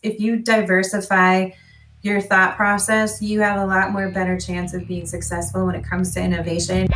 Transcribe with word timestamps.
If 0.00 0.20
you 0.20 0.36
diversify 0.36 1.50
your 2.02 2.20
thought 2.20 2.56
process, 2.56 3.20
you 3.20 3.40
have 3.40 3.60
a 3.60 3.66
lot 3.66 3.90
more 3.90 4.08
better 4.10 4.38
chance 4.38 4.72
of 4.72 4.86
being 4.86 5.06
successful 5.06 5.66
when 5.66 5.74
it 5.74 5.82
comes 5.82 6.14
to 6.14 6.22
innovation. 6.22 6.86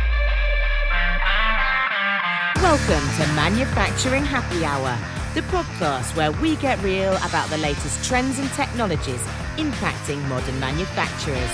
Welcome 2.55 3.03
to 3.17 3.27
Manufacturing 3.35 4.23
Happy 4.23 4.63
Hour, 4.63 4.97
the 5.33 5.41
podcast 5.51 6.15
where 6.15 6.31
we 6.31 6.55
get 6.55 6.81
real 6.81 7.17
about 7.17 7.49
the 7.49 7.57
latest 7.57 8.05
trends 8.05 8.39
and 8.39 8.49
technologies 8.51 9.21
impacting 9.57 10.25
modern 10.29 10.57
manufacturers. 10.61 11.51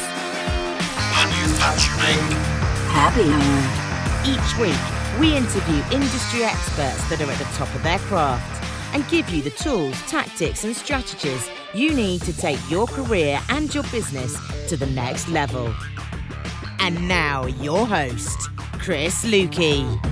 Manufacturing 1.17 2.29
Happy 2.93 3.25
Hour. 3.25 3.89
Each 4.23 4.57
week, 4.59 5.19
we 5.19 5.35
interview 5.35 5.81
industry 5.91 6.43
experts 6.43 7.09
that 7.09 7.19
are 7.21 7.31
at 7.31 7.39
the 7.39 7.45
top 7.55 7.73
of 7.73 7.81
their 7.81 7.97
craft 7.97 8.58
and 8.93 9.07
give 9.09 9.29
you 9.29 9.41
the 9.41 9.51
tools, 9.51 9.99
tactics, 10.09 10.63
and 10.63 10.75
strategies 10.75 11.49
you 11.73 11.93
need 11.93 12.21
to 12.23 12.35
take 12.35 12.59
your 12.69 12.87
career 12.87 13.39
and 13.49 13.73
your 13.73 13.83
business 13.85 14.35
to 14.67 14.75
the 14.75 14.87
next 14.87 15.27
level. 15.29 15.73
And 16.79 17.07
now, 17.07 17.45
your 17.45 17.85
host, 17.85 18.49
Chris 18.79 19.23
Luecke. 19.25 20.05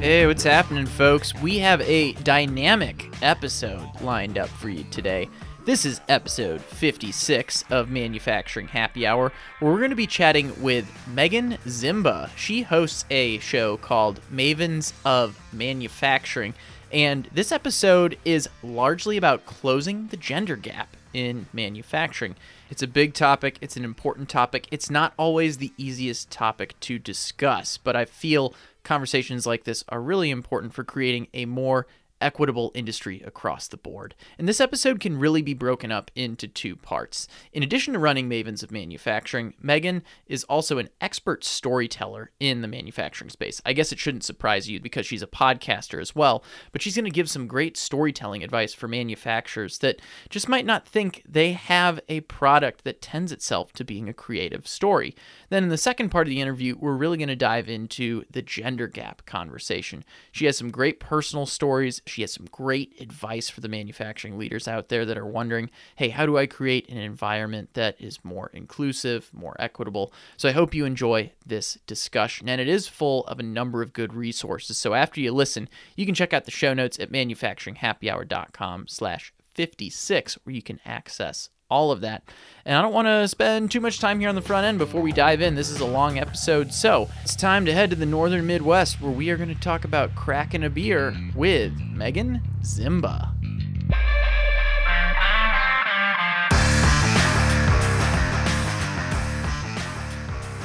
Hey, 0.00 0.26
what's 0.26 0.42
happening, 0.42 0.84
folks? 0.84 1.34
We 1.36 1.58
have 1.60 1.80
a 1.80 2.12
dynamic 2.24 3.10
episode 3.22 3.88
lined 4.02 4.36
up 4.36 4.50
for 4.50 4.68
you 4.68 4.84
today. 4.90 5.30
This 5.64 5.86
is 5.86 6.02
episode 6.10 6.60
56 6.60 7.64
of 7.70 7.88
Manufacturing 7.88 8.68
Happy 8.68 9.06
Hour, 9.06 9.32
where 9.60 9.72
we're 9.72 9.78
going 9.78 9.88
to 9.88 9.96
be 9.96 10.06
chatting 10.06 10.52
with 10.62 10.86
Megan 11.08 11.52
Zimba. 11.64 12.28
She 12.36 12.60
hosts 12.60 13.06
a 13.08 13.38
show 13.38 13.78
called 13.78 14.20
Mavens 14.30 14.92
of 15.06 15.40
Manufacturing, 15.54 16.52
and 16.92 17.30
this 17.32 17.50
episode 17.50 18.18
is 18.26 18.46
largely 18.62 19.16
about 19.16 19.46
closing 19.46 20.08
the 20.08 20.18
gender 20.18 20.56
gap 20.56 20.98
in 21.14 21.46
manufacturing. 21.54 22.36
It's 22.68 22.82
a 22.82 22.86
big 22.86 23.14
topic, 23.14 23.56
it's 23.62 23.78
an 23.78 23.84
important 23.84 24.28
topic. 24.28 24.68
It's 24.70 24.90
not 24.90 25.14
always 25.16 25.56
the 25.56 25.72
easiest 25.78 26.30
topic 26.30 26.78
to 26.80 26.98
discuss, 26.98 27.78
but 27.78 27.96
I 27.96 28.04
feel 28.04 28.52
conversations 28.82 29.46
like 29.46 29.64
this 29.64 29.82
are 29.88 30.02
really 30.02 30.30
important 30.30 30.74
for 30.74 30.84
creating 30.84 31.28
a 31.32 31.46
more 31.46 31.86
equitable 32.24 32.72
industry 32.74 33.22
across 33.24 33.68
the 33.68 33.76
board. 33.76 34.14
And 34.38 34.48
this 34.48 34.60
episode 34.60 34.98
can 34.98 35.18
really 35.18 35.42
be 35.42 35.52
broken 35.52 35.92
up 35.92 36.10
into 36.16 36.48
two 36.48 36.74
parts. 36.74 37.28
In 37.52 37.62
addition 37.62 37.92
to 37.92 37.98
running 37.98 38.28
Mavens 38.28 38.62
of 38.62 38.72
Manufacturing, 38.72 39.52
Megan 39.60 40.02
is 40.26 40.42
also 40.44 40.78
an 40.78 40.88
expert 41.02 41.44
storyteller 41.44 42.30
in 42.40 42.62
the 42.62 42.68
manufacturing 42.68 43.28
space. 43.28 43.60
I 43.66 43.74
guess 43.74 43.92
it 43.92 43.98
shouldn't 43.98 44.24
surprise 44.24 44.70
you 44.70 44.80
because 44.80 45.04
she's 45.04 45.22
a 45.22 45.26
podcaster 45.26 46.00
as 46.00 46.16
well, 46.16 46.42
but 46.72 46.80
she's 46.80 46.96
going 46.96 47.04
to 47.04 47.10
give 47.10 47.28
some 47.28 47.46
great 47.46 47.76
storytelling 47.76 48.42
advice 48.42 48.72
for 48.72 48.88
manufacturers 48.88 49.78
that 49.78 50.00
just 50.30 50.48
might 50.48 50.64
not 50.64 50.88
think 50.88 51.22
they 51.28 51.52
have 51.52 52.00
a 52.08 52.20
product 52.22 52.84
that 52.84 53.02
tends 53.02 53.32
itself 53.32 53.72
to 53.74 53.84
being 53.84 54.08
a 54.08 54.14
creative 54.14 54.66
story. 54.66 55.14
Then 55.50 55.62
in 55.62 55.68
the 55.68 55.76
second 55.76 56.08
part 56.08 56.26
of 56.26 56.30
the 56.30 56.40
interview, 56.40 56.74
we're 56.78 56.96
really 56.96 57.18
going 57.18 57.28
to 57.28 57.36
dive 57.36 57.68
into 57.68 58.24
the 58.30 58.40
gender 58.40 58.86
gap 58.86 59.26
conversation. 59.26 60.04
She 60.32 60.46
has 60.46 60.56
some 60.56 60.70
great 60.70 61.00
personal 61.00 61.44
stories 61.44 62.00
she 62.14 62.22
has 62.22 62.32
some 62.32 62.46
great 62.52 63.00
advice 63.00 63.50
for 63.50 63.60
the 63.60 63.68
manufacturing 63.68 64.38
leaders 64.38 64.68
out 64.68 64.88
there 64.88 65.04
that 65.04 65.18
are 65.18 65.26
wondering, 65.26 65.68
hey, 65.96 66.10
how 66.10 66.24
do 66.26 66.38
I 66.38 66.46
create 66.46 66.88
an 66.88 66.96
environment 66.96 67.70
that 67.74 68.00
is 68.00 68.24
more 68.24 68.50
inclusive, 68.52 69.30
more 69.32 69.56
equitable? 69.58 70.12
So 70.36 70.48
I 70.48 70.52
hope 70.52 70.74
you 70.74 70.84
enjoy 70.84 71.32
this 71.44 71.76
discussion. 71.88 72.48
And 72.48 72.60
it 72.60 72.68
is 72.68 72.86
full 72.86 73.26
of 73.26 73.40
a 73.40 73.42
number 73.42 73.82
of 73.82 73.92
good 73.92 74.14
resources. 74.14 74.78
So 74.78 74.94
after 74.94 75.20
you 75.20 75.32
listen, 75.32 75.68
you 75.96 76.06
can 76.06 76.14
check 76.14 76.32
out 76.32 76.44
the 76.44 76.52
show 76.52 76.72
notes 76.72 77.00
at 77.00 77.10
manufacturinghappyhour.com 77.10 78.86
slash 78.86 79.34
56, 79.54 80.38
where 80.44 80.54
you 80.54 80.62
can 80.62 80.78
access 80.84 81.50
all 81.74 81.90
of 81.90 82.02
that. 82.02 82.22
And 82.64 82.76
I 82.78 82.82
don't 82.82 82.94
want 82.94 83.06
to 83.08 83.26
spend 83.26 83.70
too 83.70 83.80
much 83.80 83.98
time 83.98 84.20
here 84.20 84.28
on 84.28 84.36
the 84.36 84.40
front 84.40 84.64
end 84.64 84.78
before 84.78 85.02
we 85.02 85.12
dive 85.12 85.42
in. 85.42 85.56
This 85.56 85.70
is 85.70 85.80
a 85.80 85.84
long 85.84 86.18
episode, 86.18 86.72
so 86.72 87.10
it's 87.22 87.34
time 87.34 87.66
to 87.66 87.74
head 87.74 87.90
to 87.90 87.96
the 87.96 88.06
northern 88.06 88.46
Midwest 88.46 89.00
where 89.00 89.10
we 89.10 89.28
are 89.30 89.36
going 89.36 89.52
to 89.52 89.60
talk 89.60 89.84
about 89.84 90.14
cracking 90.14 90.62
a 90.62 90.70
beer 90.70 91.14
with 91.34 91.72
Megan 91.80 92.40
Zimba. 92.62 93.32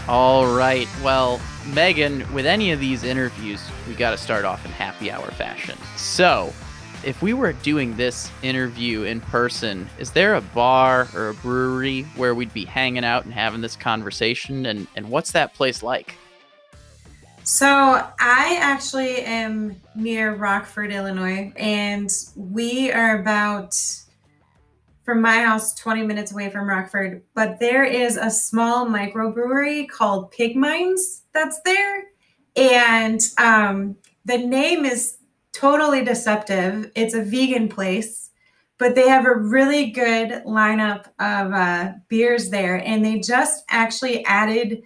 All 0.07 0.55
right. 0.55 0.87
Well, 1.03 1.41
Megan, 1.73 2.31
with 2.33 2.45
any 2.45 2.71
of 2.71 2.79
these 2.79 3.03
interviews, 3.03 3.61
we 3.87 3.95
got 3.95 4.11
to 4.11 4.17
start 4.17 4.45
off 4.45 4.63
in 4.63 4.71
happy 4.71 5.11
hour 5.11 5.29
fashion. 5.31 5.77
So, 5.97 6.53
if 7.03 7.21
we 7.21 7.33
were 7.33 7.53
doing 7.53 7.95
this 7.95 8.29
interview 8.43 9.03
in 9.03 9.21
person, 9.21 9.89
is 9.99 10.11
there 10.11 10.35
a 10.35 10.41
bar 10.41 11.07
or 11.15 11.29
a 11.29 11.33
brewery 11.35 12.03
where 12.15 12.35
we'd 12.35 12.53
be 12.53 12.65
hanging 12.65 13.05
out 13.05 13.25
and 13.25 13.33
having 13.33 13.61
this 13.61 13.75
conversation? 13.75 14.65
And, 14.65 14.87
and 14.95 15.09
what's 15.09 15.31
that 15.31 15.53
place 15.53 15.81
like? 15.81 16.15
So, 17.43 17.67
I 17.67 18.59
actually 18.61 19.21
am 19.21 19.75
near 19.95 20.35
Rockford, 20.35 20.91
Illinois, 20.91 21.51
and 21.55 22.11
we 22.35 22.91
are 22.91 23.19
about 23.19 23.73
from 25.03 25.21
my 25.21 25.41
house 25.41 25.73
20 25.73 26.03
minutes 26.03 26.31
away 26.31 26.51
from 26.51 26.69
Rockford. 26.69 27.23
But 27.33 27.59
there 27.59 27.83
is 27.83 28.17
a 28.17 28.29
small 28.29 28.85
microbrewery 28.85 29.89
called 29.89 30.29
Pig 30.29 30.55
Minds 30.55 31.23
that's 31.33 31.59
there. 31.65 32.03
And 32.55 33.19
um, 33.39 33.97
the 34.25 34.37
name 34.37 34.85
is 34.85 35.18
totally 35.59 36.03
deceptive. 36.05 36.89
It's 36.95 37.13
a 37.13 37.21
vegan 37.21 37.67
place, 37.67 38.29
but 38.77 38.95
they 38.95 39.09
have 39.09 39.25
a 39.25 39.35
really 39.35 39.91
good 39.91 40.43
lineup 40.45 41.07
of 41.19 41.53
uh, 41.53 41.93
beers 42.07 42.49
there. 42.49 42.77
And 42.77 43.03
they 43.03 43.19
just 43.19 43.65
actually 43.69 44.23
added 44.25 44.83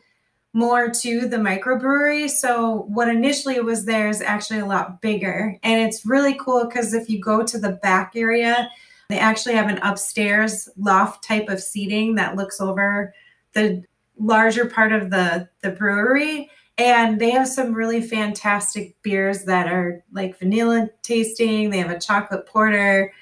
more 0.51 0.89
to 0.89 1.28
the 1.28 1.38
microbrewery. 1.38 2.28
So 2.28 2.85
what 2.88 3.07
initially 3.07 3.59
was 3.59 3.85
there 3.85 4.09
is 4.09 4.22
actually 4.22 4.59
a 4.59 4.66
lot 4.66 5.00
bigger. 5.01 5.59
And 5.61 5.81
it's 5.81 6.06
really 6.06 6.35
cool 6.35 6.66
because 6.66 6.94
if 6.94 7.07
you 7.07 7.19
go 7.19 7.44
to 7.44 7.59
the 7.59 7.73
back 7.84 8.13
area, 8.16 8.69
they 9.09 9.19
actually 9.19 9.55
have 9.55 9.69
an 9.69 9.79
upstairs 9.79 10.69
loft 10.75 11.23
type 11.23 11.50
of 11.50 11.61
seating 11.61 12.16
that 12.16 12.35
looks 12.35 12.59
over 12.59 13.13
the 13.53 13.84
larger 14.17 14.66
part 14.66 14.91
of 14.91 15.11
the, 15.11 15.50
the 15.61 15.69
brewery 15.69 16.50
and 16.78 17.19
they 17.19 17.29
have 17.31 17.47
some 17.47 17.73
really 17.73 18.01
fantastic 18.01 18.95
beers 19.03 19.45
that 19.45 19.67
are 19.67 20.03
like 20.11 20.39
vanilla 20.39 20.89
tasting. 21.03 21.69
They 21.69 21.78
have 21.78 21.91
a 21.91 22.00
chocolate 22.00 22.45
porter. 22.45 23.13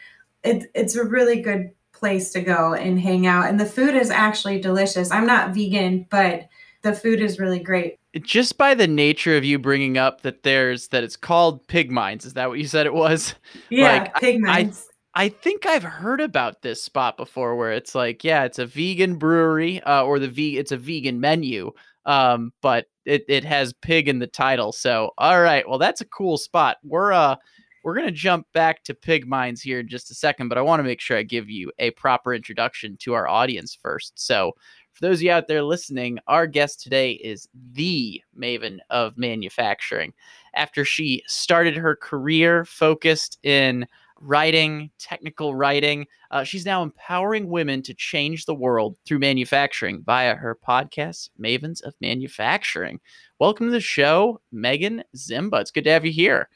It, 0.44 0.72
it's 0.74 0.96
a 0.96 1.04
really 1.04 1.42
good 1.42 1.72
place 1.92 2.32
to 2.32 2.42
go 2.42 2.74
and 2.74 3.00
hang 3.00 3.28
out. 3.28 3.48
And 3.48 3.60
the 3.60 3.66
food 3.66 3.94
is 3.94 4.10
actually 4.10 4.60
delicious. 4.60 5.12
I'm 5.12 5.28
not 5.28 5.54
vegan, 5.54 6.08
but 6.10 6.48
the 6.82 6.94
food 6.94 7.20
is 7.20 7.40
really 7.40 7.60
great. 7.60 7.98
Just 8.22 8.58
by 8.58 8.74
the 8.74 8.88
nature 8.88 9.38
of 9.38 9.46
you 9.46 9.60
bringing 9.60 9.98
up 9.98 10.22
that 10.22 10.44
there's 10.44 10.88
that 10.90 11.04
it's 11.04 11.16
called 11.16 11.66
Pig 11.68 11.92
Minds, 11.92 12.26
is 12.26 12.34
that 12.34 12.50
what 12.50 12.60
you 12.60 12.68
said 12.68 12.86
it 12.86 12.94
was? 12.94 13.36
Yeah, 13.70 14.00
like, 14.00 14.16
Pig 14.16 14.42
Minds. 14.42 14.88
I, 15.14 15.26
I 15.26 15.30
think 15.30 15.66
I've 15.66 15.84
heard 15.84 16.20
about 16.20 16.62
this 16.62 16.82
spot 16.82 17.18
before, 17.18 17.56
where 17.56 17.72
it's 17.72 17.96
like, 17.96 18.24
yeah, 18.24 18.44
it's 18.44 18.60
a 18.60 18.66
vegan 18.66 19.16
brewery, 19.16 19.82
uh, 19.84 20.04
or 20.04 20.20
the 20.20 20.28
v 20.28 20.58
it's 20.58 20.72
a 20.72 20.78
vegan 20.78 21.22
menu, 21.22 21.72
um, 22.06 22.52
but 22.62 22.88
it, 23.06 23.24
it 23.28 23.44
has 23.44 23.74
pig 23.74 24.08
in 24.08 24.20
the 24.20 24.28
title. 24.28 24.72
So 24.72 25.12
all 25.18 25.42
right, 25.42 25.68
well 25.68 25.80
that's 25.80 26.02
a 26.02 26.06
cool 26.06 26.38
spot. 26.38 26.78
We're 26.84 27.12
uh 27.12 27.36
we're 27.84 27.96
gonna 27.96 28.12
jump 28.12 28.46
back 28.54 28.84
to 28.84 28.94
pig 28.94 29.28
minds 29.28 29.62
here 29.62 29.80
in 29.80 29.88
just 29.88 30.12
a 30.12 30.16
second, 30.16 30.50
but 30.50 30.58
I 30.58 30.62
want 30.62 30.80
to 30.80 30.84
make 30.84 31.02
sure 31.02 31.18
I 31.18 31.24
give 31.24 31.50
you 31.50 31.72
a 31.80 31.92
proper 31.92 32.34
introduction 32.34 32.98
to 33.02 33.14
our 33.14 33.28
audience 33.28 33.78
first. 33.80 34.14
So 34.16 34.54
for 34.94 35.02
those 35.08 35.20
of 35.20 35.24
you 35.24 35.32
out 35.32 35.48
there 35.48 35.64
listening, 35.64 36.20
our 36.28 36.46
guest 36.48 36.82
today 36.82 37.14
is 37.14 37.48
the 37.74 38.22
maven 38.38 38.80
of 38.90 39.18
manufacturing. 39.18 40.14
After 40.54 40.84
she 40.84 41.24
started 41.28 41.76
her 41.76 41.96
career 41.96 42.66
focused 42.66 43.40
in 43.44 43.88
writing, 44.22 44.92
technical 45.00 45.56
writing. 45.56 46.06
Uh, 46.30 46.44
she's 46.44 46.66
now 46.66 46.84
empowering 46.84 47.50
women 47.50 47.82
to 47.82 47.94
change 47.94 48.46
the 48.46 48.54
world 48.54 48.96
through 49.06 49.20
manufacturing 49.20 50.04
via 50.06 50.36
her 50.36 50.58
podcast, 50.68 51.30
Mavens 51.40 51.82
of 51.82 51.96
Manufacturing. 52.02 53.00
Welcome 53.40 53.68
to 53.68 53.72
the 53.72 53.80
show, 53.80 54.40
Megan 54.52 55.04
Zimba. 55.16 55.62
It's 55.62 55.72
good 55.72 55.86
to 55.86 55.90
have 55.90 56.06
you 56.06 56.12
here. 56.12 56.50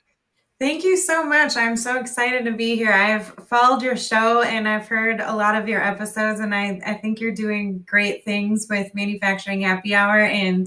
Thank 0.60 0.84
you 0.86 0.96
so 0.96 1.26
much. 1.26 1.58
I'm 1.58 1.76
so 1.76 2.00
excited 2.00 2.46
to 2.46 2.52
be 2.52 2.76
here. 2.76 2.94
I've 2.94 3.28
followed 3.48 3.82
your 3.82 3.98
show 3.98 4.42
and 4.44 4.70
I've 4.70 4.88
heard 4.88 5.20
a 5.20 5.36
lot 5.36 5.56
of 5.56 5.68
your 5.68 5.84
episodes, 5.84 6.40
and 6.40 6.56
I, 6.56 6.80
I 6.86 6.94
think 6.94 7.20
you're 7.20 7.34
doing 7.34 7.84
great 7.86 8.24
things 8.24 8.68
with 8.70 8.94
Manufacturing 8.96 9.62
Happy 9.62 9.94
Hour. 9.94 10.22
And, 10.22 10.66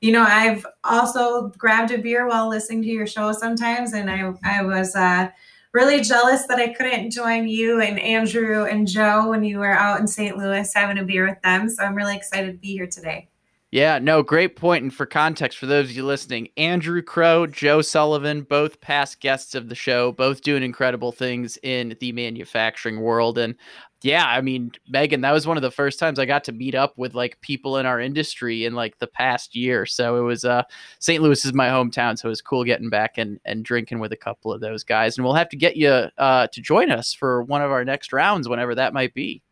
you 0.00 0.12
know, 0.12 0.22
I've 0.22 0.64
also 0.84 1.48
grabbed 1.58 1.90
a 1.90 1.98
beer 1.98 2.26
while 2.26 2.48
listening 2.48 2.82
to 2.82 2.88
your 2.88 3.06
show 3.06 3.32
sometimes, 3.32 3.92
and 3.92 4.10
I, 4.10 4.32
I 4.42 4.62
was, 4.62 4.96
uh, 4.96 5.28
really 5.76 6.00
jealous 6.00 6.46
that 6.46 6.58
I 6.58 6.72
couldn't 6.72 7.10
join 7.10 7.46
you 7.46 7.82
and 7.82 8.00
Andrew 8.00 8.64
and 8.64 8.88
Joe 8.88 9.28
when 9.28 9.44
you 9.44 9.58
were 9.58 9.72
out 9.72 10.00
in 10.00 10.08
St. 10.08 10.38
Louis 10.38 10.72
having 10.74 10.96
a 10.96 11.04
beer 11.04 11.28
with 11.28 11.40
them. 11.42 11.68
So 11.68 11.84
I'm 11.84 11.94
really 11.94 12.16
excited 12.16 12.52
to 12.52 12.58
be 12.58 12.68
here 12.68 12.86
today. 12.86 13.28
Yeah, 13.70 13.98
no, 13.98 14.22
great 14.22 14.56
point. 14.56 14.84
And 14.84 14.94
for 14.94 15.04
context, 15.04 15.58
for 15.58 15.66
those 15.66 15.90
of 15.90 15.96
you 15.96 16.06
listening, 16.06 16.48
Andrew 16.56 17.02
Crow, 17.02 17.46
Joe 17.46 17.82
Sullivan, 17.82 18.40
both 18.40 18.80
past 18.80 19.20
guests 19.20 19.54
of 19.54 19.68
the 19.68 19.74
show, 19.74 20.12
both 20.12 20.40
doing 20.40 20.62
incredible 20.62 21.12
things 21.12 21.58
in 21.62 21.94
the 22.00 22.10
manufacturing 22.12 23.00
world. 23.00 23.36
And 23.36 23.54
yeah, 24.02 24.26
I 24.26 24.40
mean, 24.42 24.72
Megan, 24.88 25.22
that 25.22 25.32
was 25.32 25.46
one 25.46 25.56
of 25.56 25.62
the 25.62 25.70
first 25.70 25.98
times 25.98 26.18
I 26.18 26.26
got 26.26 26.44
to 26.44 26.52
meet 26.52 26.74
up 26.74 26.96
with 26.98 27.14
like 27.14 27.40
people 27.40 27.78
in 27.78 27.86
our 27.86 27.98
industry 27.98 28.64
in 28.64 28.74
like 28.74 28.98
the 28.98 29.06
past 29.06 29.56
year. 29.56 29.86
So 29.86 30.16
it 30.18 30.20
was 30.20 30.44
uh 30.44 30.64
St. 30.98 31.22
Louis 31.22 31.44
is 31.44 31.54
my 31.54 31.68
hometown, 31.68 32.18
so 32.18 32.28
it 32.28 32.30
was 32.30 32.42
cool 32.42 32.64
getting 32.64 32.90
back 32.90 33.16
and 33.16 33.40
and 33.44 33.64
drinking 33.64 33.98
with 33.98 34.12
a 34.12 34.16
couple 34.16 34.52
of 34.52 34.60
those 34.60 34.84
guys. 34.84 35.16
And 35.16 35.24
we'll 35.24 35.34
have 35.34 35.48
to 35.48 35.56
get 35.56 35.76
you 35.76 35.88
uh 35.88 36.46
to 36.48 36.60
join 36.60 36.90
us 36.90 37.14
for 37.14 37.42
one 37.42 37.62
of 37.62 37.70
our 37.70 37.84
next 37.84 38.12
rounds 38.12 38.48
whenever 38.48 38.74
that 38.74 38.92
might 38.92 39.14
be. 39.14 39.42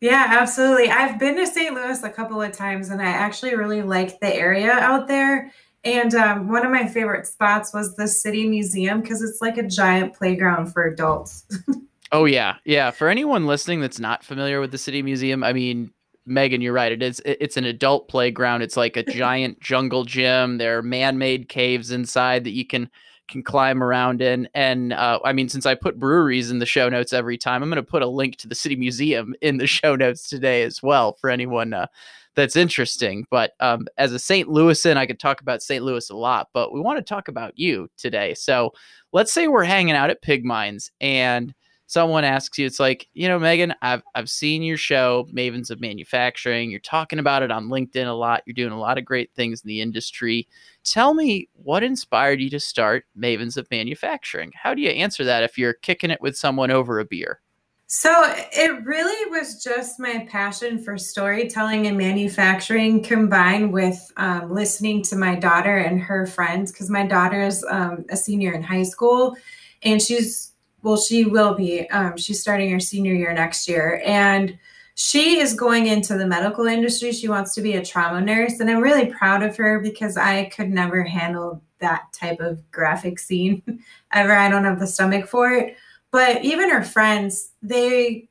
Yeah, 0.00 0.26
absolutely. 0.28 0.88
I've 0.88 1.18
been 1.18 1.36
to 1.36 1.46
St. 1.46 1.74
Louis 1.74 2.02
a 2.02 2.08
couple 2.08 2.40
of 2.40 2.52
times 2.52 2.88
and 2.88 3.02
I 3.02 3.06
actually 3.10 3.54
really 3.54 3.82
like 3.82 4.18
the 4.20 4.34
area 4.34 4.72
out 4.72 5.08
there. 5.08 5.52
And 5.84 6.14
um, 6.14 6.48
one 6.48 6.64
of 6.64 6.72
my 6.72 6.88
favorite 6.88 7.26
spots 7.26 7.74
was 7.74 7.96
the 7.96 8.08
City 8.08 8.48
Museum 8.48 9.02
because 9.02 9.22
it's 9.22 9.42
like 9.42 9.58
a 9.58 9.62
giant 9.62 10.14
playground 10.14 10.72
for 10.72 10.86
adults. 10.86 11.44
oh, 12.12 12.24
yeah. 12.24 12.56
Yeah. 12.64 12.90
For 12.90 13.08
anyone 13.08 13.46
listening 13.46 13.80
that's 13.80 14.00
not 14.00 14.24
familiar 14.24 14.60
with 14.60 14.70
the 14.70 14.78
City 14.78 15.02
Museum, 15.02 15.42
I 15.42 15.52
mean, 15.52 15.92
Megan, 16.26 16.60
you're 16.60 16.72
right. 16.72 16.92
It 16.92 17.02
is. 17.02 17.20
It's 17.24 17.56
an 17.56 17.64
adult 17.64 18.08
playground. 18.08 18.62
It's 18.62 18.76
like 18.76 18.96
a 18.96 19.02
giant 19.12 19.60
jungle 19.60 20.04
gym. 20.04 20.58
There 20.58 20.78
are 20.78 20.82
man-made 20.82 21.48
caves 21.48 21.90
inside 21.90 22.44
that 22.44 22.52
you 22.52 22.66
can 22.66 22.90
can 23.28 23.42
climb 23.42 23.82
around 23.82 24.20
in. 24.20 24.48
And 24.54 24.92
uh, 24.92 25.20
I 25.24 25.32
mean, 25.32 25.48
since 25.48 25.64
I 25.64 25.74
put 25.74 25.98
breweries 25.98 26.50
in 26.50 26.58
the 26.58 26.66
show 26.66 26.88
notes 26.88 27.12
every 27.12 27.38
time, 27.38 27.62
I'm 27.62 27.70
going 27.70 27.76
to 27.76 27.82
put 27.82 28.02
a 28.02 28.08
link 28.08 28.36
to 28.38 28.48
the 28.48 28.54
City 28.54 28.76
Museum 28.76 29.34
in 29.40 29.56
the 29.56 29.66
show 29.66 29.96
notes 29.96 30.28
today 30.28 30.62
as 30.62 30.82
well 30.82 31.14
for 31.14 31.30
anyone 31.30 31.72
uh, 31.72 31.86
that's 32.34 32.56
interesting. 32.56 33.26
But 33.30 33.52
um, 33.60 33.86
as 33.98 34.12
a 34.12 34.18
St. 34.18 34.48
Louisan, 34.48 34.96
I 34.96 35.06
could 35.06 35.20
talk 35.20 35.40
about 35.40 35.62
St. 35.62 35.84
Louis 35.84 36.10
a 36.10 36.16
lot, 36.16 36.48
but 36.52 36.72
we 36.72 36.80
want 36.80 36.98
to 36.98 37.04
talk 37.04 37.28
about 37.28 37.58
you 37.58 37.88
today. 37.96 38.34
So 38.34 38.72
let's 39.12 39.32
say 39.32 39.48
we're 39.48 39.64
hanging 39.64 39.94
out 39.94 40.10
at 40.10 40.22
Pig 40.22 40.44
Minds 40.44 40.90
and 41.00 41.54
someone 41.90 42.22
asks 42.22 42.56
you, 42.56 42.66
it's 42.66 42.78
like, 42.78 43.08
you 43.14 43.26
know, 43.26 43.38
Megan, 43.38 43.74
I've 43.82 44.02
I've 44.14 44.30
seen 44.30 44.62
your 44.62 44.76
show, 44.76 45.26
Mavens 45.34 45.70
of 45.70 45.80
Manufacturing. 45.80 46.70
You're 46.70 46.78
talking 46.78 47.18
about 47.18 47.42
it 47.42 47.50
on 47.50 47.68
LinkedIn 47.68 48.06
a 48.06 48.12
lot. 48.12 48.42
You're 48.46 48.54
doing 48.54 48.72
a 48.72 48.78
lot 48.78 48.96
of 48.96 49.04
great 49.04 49.32
things 49.34 49.62
in 49.62 49.68
the 49.68 49.80
industry. 49.80 50.46
Tell 50.84 51.14
me 51.14 51.48
what 51.54 51.82
inspired 51.82 52.40
you 52.40 52.48
to 52.50 52.60
start 52.60 53.06
Mavens 53.18 53.56
of 53.56 53.68
Manufacturing. 53.72 54.52
How 54.54 54.72
do 54.72 54.80
you 54.80 54.90
answer 54.90 55.24
that 55.24 55.42
if 55.42 55.58
you're 55.58 55.72
kicking 55.72 56.10
it 56.10 56.20
with 56.20 56.36
someone 56.36 56.70
over 56.70 57.00
a 57.00 57.04
beer? 57.04 57.40
So 57.88 58.12
it 58.52 58.84
really 58.84 59.28
was 59.32 59.60
just 59.60 59.98
my 59.98 60.24
passion 60.30 60.78
for 60.78 60.96
storytelling 60.96 61.88
and 61.88 61.98
manufacturing 61.98 63.02
combined 63.02 63.72
with 63.72 64.12
um, 64.16 64.52
listening 64.52 65.02
to 65.04 65.16
my 65.16 65.34
daughter 65.34 65.76
and 65.76 66.00
her 66.00 66.24
friends 66.24 66.70
because 66.70 66.88
my 66.88 67.04
daughter's 67.04 67.64
um, 67.64 68.04
a 68.08 68.16
senior 68.16 68.52
in 68.52 68.62
high 68.62 68.84
school 68.84 69.36
and 69.82 70.00
she's 70.00 70.49
well, 70.82 70.96
she 70.96 71.24
will 71.24 71.54
be. 71.54 71.88
Um, 71.90 72.16
she's 72.16 72.40
starting 72.40 72.70
her 72.70 72.80
senior 72.80 73.14
year 73.14 73.32
next 73.32 73.68
year, 73.68 74.02
and 74.04 74.58
she 74.94 75.40
is 75.40 75.54
going 75.54 75.86
into 75.86 76.16
the 76.16 76.26
medical 76.26 76.66
industry. 76.66 77.12
She 77.12 77.28
wants 77.28 77.54
to 77.54 77.62
be 77.62 77.74
a 77.74 77.84
trauma 77.84 78.20
nurse, 78.20 78.60
and 78.60 78.70
I'm 78.70 78.80
really 78.80 79.06
proud 79.06 79.42
of 79.42 79.56
her 79.56 79.80
because 79.80 80.16
I 80.16 80.46
could 80.46 80.70
never 80.70 81.02
handle 81.02 81.62
that 81.78 82.12
type 82.12 82.40
of 82.40 82.70
graphic 82.70 83.18
scene 83.18 83.62
ever. 84.12 84.34
I 84.34 84.48
don't 84.48 84.64
have 84.64 84.80
the 84.80 84.86
stomach 84.86 85.26
for 85.26 85.50
it. 85.52 85.76
But 86.10 86.44
even 86.44 86.70
her 86.70 86.82
friends, 86.82 87.52
they 87.62 88.28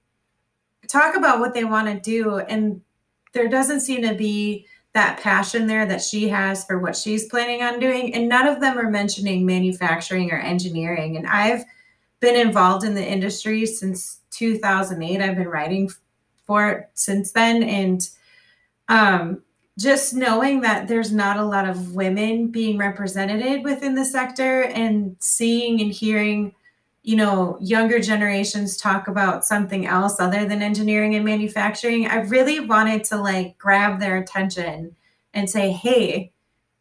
talk 0.88 1.16
about 1.16 1.40
what 1.40 1.54
they 1.54 1.64
want 1.64 1.88
to 1.88 2.00
do, 2.00 2.40
and 2.40 2.82
there 3.34 3.48
doesn't 3.48 3.82
seem 3.82 4.02
to 4.02 4.16
be 4.16 4.66
that 4.94 5.20
passion 5.20 5.68
there 5.68 5.86
that 5.86 6.02
she 6.02 6.28
has 6.28 6.66
for 6.66 6.80
what 6.80 6.96
she's 6.96 7.30
planning 7.30 7.62
on 7.62 7.80
doing. 7.80 8.14
And 8.14 8.28
none 8.28 8.48
of 8.48 8.60
them 8.60 8.78
are 8.78 8.90
mentioning 8.90 9.46
manufacturing 9.46 10.32
or 10.32 10.38
engineering. 10.38 11.16
And 11.16 11.28
I've 11.28 11.64
been 12.20 12.36
involved 12.36 12.84
in 12.84 12.96
the 12.96 13.06
industry 13.06 13.66
since 13.66 14.20
2008. 14.32 15.22
I've 15.22 15.36
been 15.36 15.48
writing 15.48 15.90
for 16.46 16.70
it 16.70 16.90
since 16.94 17.32
then. 17.32 17.64
And 17.64 18.08
um, 18.88 19.42
just 19.80 20.14
knowing 20.14 20.62
that 20.62 20.88
there's 20.88 21.12
not 21.12 21.38
a 21.38 21.46
lot 21.46 21.68
of 21.68 21.96
women 21.96 22.48
being 22.48 22.78
represented 22.78 23.64
within 23.64 23.96
the 23.96 24.04
sector 24.04 24.64
and 24.64 25.16
seeing 25.20 25.82
and 25.82 25.92
hearing 25.92 26.54
you 27.04 27.16
know 27.16 27.58
younger 27.62 28.00
generations 28.00 28.76
talk 28.76 29.08
about 29.08 29.46
something 29.46 29.88
else 29.88 30.20
other 30.20 30.46
than 30.46 30.62
engineering 30.62 31.16
and 31.16 31.24
manufacturing 31.24 32.06
i 32.08 32.18
really 32.24 32.60
wanted 32.60 33.06
to 33.06 33.16
like 33.16 33.58
grab 33.58 34.02
their 34.02 34.18
attention 34.18 34.94
and 35.34 35.50
say 35.50 35.72
hey 35.72 36.32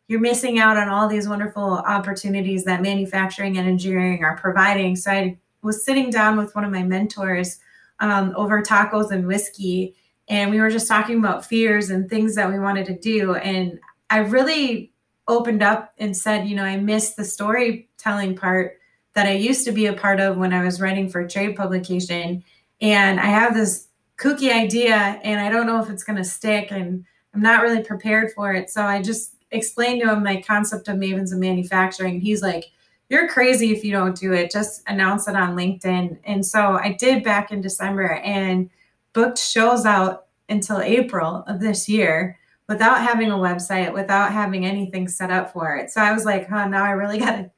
you're 0.09 0.21
missing 0.21 0.59
out 0.59 0.77
on 0.79 0.89
all 0.89 1.07
these 1.07 1.29
wonderful 1.29 1.63
opportunities 1.63 2.65
that 2.65 2.83
manufacturing 2.83 3.59
and 3.59 3.69
engineering 3.69 4.25
are 4.25 4.37
providing. 4.37 4.97
So 4.97 5.11
I 5.11 5.39
was 5.63 5.85
sitting 5.85 6.11
down 6.11 6.39
with 6.39 6.55
one 6.55 6.65
of 6.65 6.73
my 6.73 6.83
mentors 6.83 7.59
um, 8.01 8.33
over 8.35 8.63
tacos 8.63 9.11
and 9.11 9.27
whiskey, 9.27 9.95
and 10.27 10.51
we 10.51 10.61
were 10.61 10.71
just 10.71 10.89
talking 10.89 11.19
about 11.19 11.45
fears 11.45 11.91
and 11.91 12.09
things 12.09 12.35
that 12.35 12.51
we 12.51 12.59
wanted 12.59 12.87
to 12.87 12.99
do. 12.99 13.35
And 13.35 13.79
I 14.09 14.19
really 14.19 14.93
opened 15.27 15.63
up 15.63 15.93
and 15.99 16.17
said, 16.17 16.49
you 16.49 16.57
know, 16.57 16.65
I 16.65 16.79
miss 16.79 17.15
the 17.15 17.25
storytelling 17.25 18.35
part 18.35 18.79
that 19.15 19.27
I 19.27 19.33
used 19.33 19.65
to 19.67 19.73
be 19.73 19.87
a 19.87 19.93
part 19.93 20.21
of 20.21 20.37
when 20.37 20.53
I 20.53 20.65
was 20.65 20.81
writing 20.81 21.09
for 21.09 21.21
a 21.21 21.29
trade 21.29 21.57
publication. 21.57 22.45
And 22.81 23.21
I 23.21 23.27
have 23.27 23.55
this 23.55 23.89
kooky 24.17 24.53
idea, 24.53 24.95
and 25.23 25.41
I 25.41 25.51
don't 25.51 25.67
know 25.67 25.83
if 25.83 25.91
it's 25.91 26.05
going 26.05 26.17
to 26.17 26.25
stick, 26.25 26.71
and 26.71 27.05
I'm 27.35 27.43
not 27.43 27.63
really 27.63 27.83
prepared 27.83 28.33
for 28.33 28.53
it. 28.53 28.71
So 28.71 28.83
I 28.83 29.03
just 29.03 29.35
explained 29.51 30.03
to 30.03 30.13
him 30.13 30.23
my 30.23 30.43
concept 30.43 30.89
of 30.89 30.97
Mavens 30.97 31.33
of 31.33 31.39
Manufacturing. 31.39 32.21
He's 32.21 32.43
like, 32.43 32.67
You're 33.09 33.29
crazy 33.29 33.73
if 33.73 33.85
you 33.85 33.93
don't 33.93 34.17
do 34.17 34.33
it. 34.33 34.51
Just 34.51 34.83
announce 34.87 35.29
it 35.29 35.37
on 35.37 35.57
LinkedIn. 35.57 36.19
And 36.25 36.45
so 36.45 36.79
I 36.83 36.93
did 36.93 37.25
back 37.25 37.51
in 37.51 37.61
December 37.61 38.15
and 38.17 38.71
booked 39.13 39.39
shows 39.39 39.85
out 39.85 40.27
until 40.49 40.81
April 40.81 41.45
of 41.47 41.61
this 41.61 41.89
year 41.89 42.39
without 42.69 43.01
having 43.01 43.31
a 43.31 43.37
website, 43.37 43.93
without 43.93 44.33
having 44.33 44.67
anything 44.67 45.09
set 45.09 45.31
up 45.31 45.53
for 45.53 45.77
it. 45.77 45.91
So 45.91 46.01
I 46.01 46.13
was 46.13 46.25
like, 46.25 46.49
huh, 46.49 46.69
now 46.69 46.85
I 46.85 46.91
really 46.91 47.19
gotta 47.21 47.51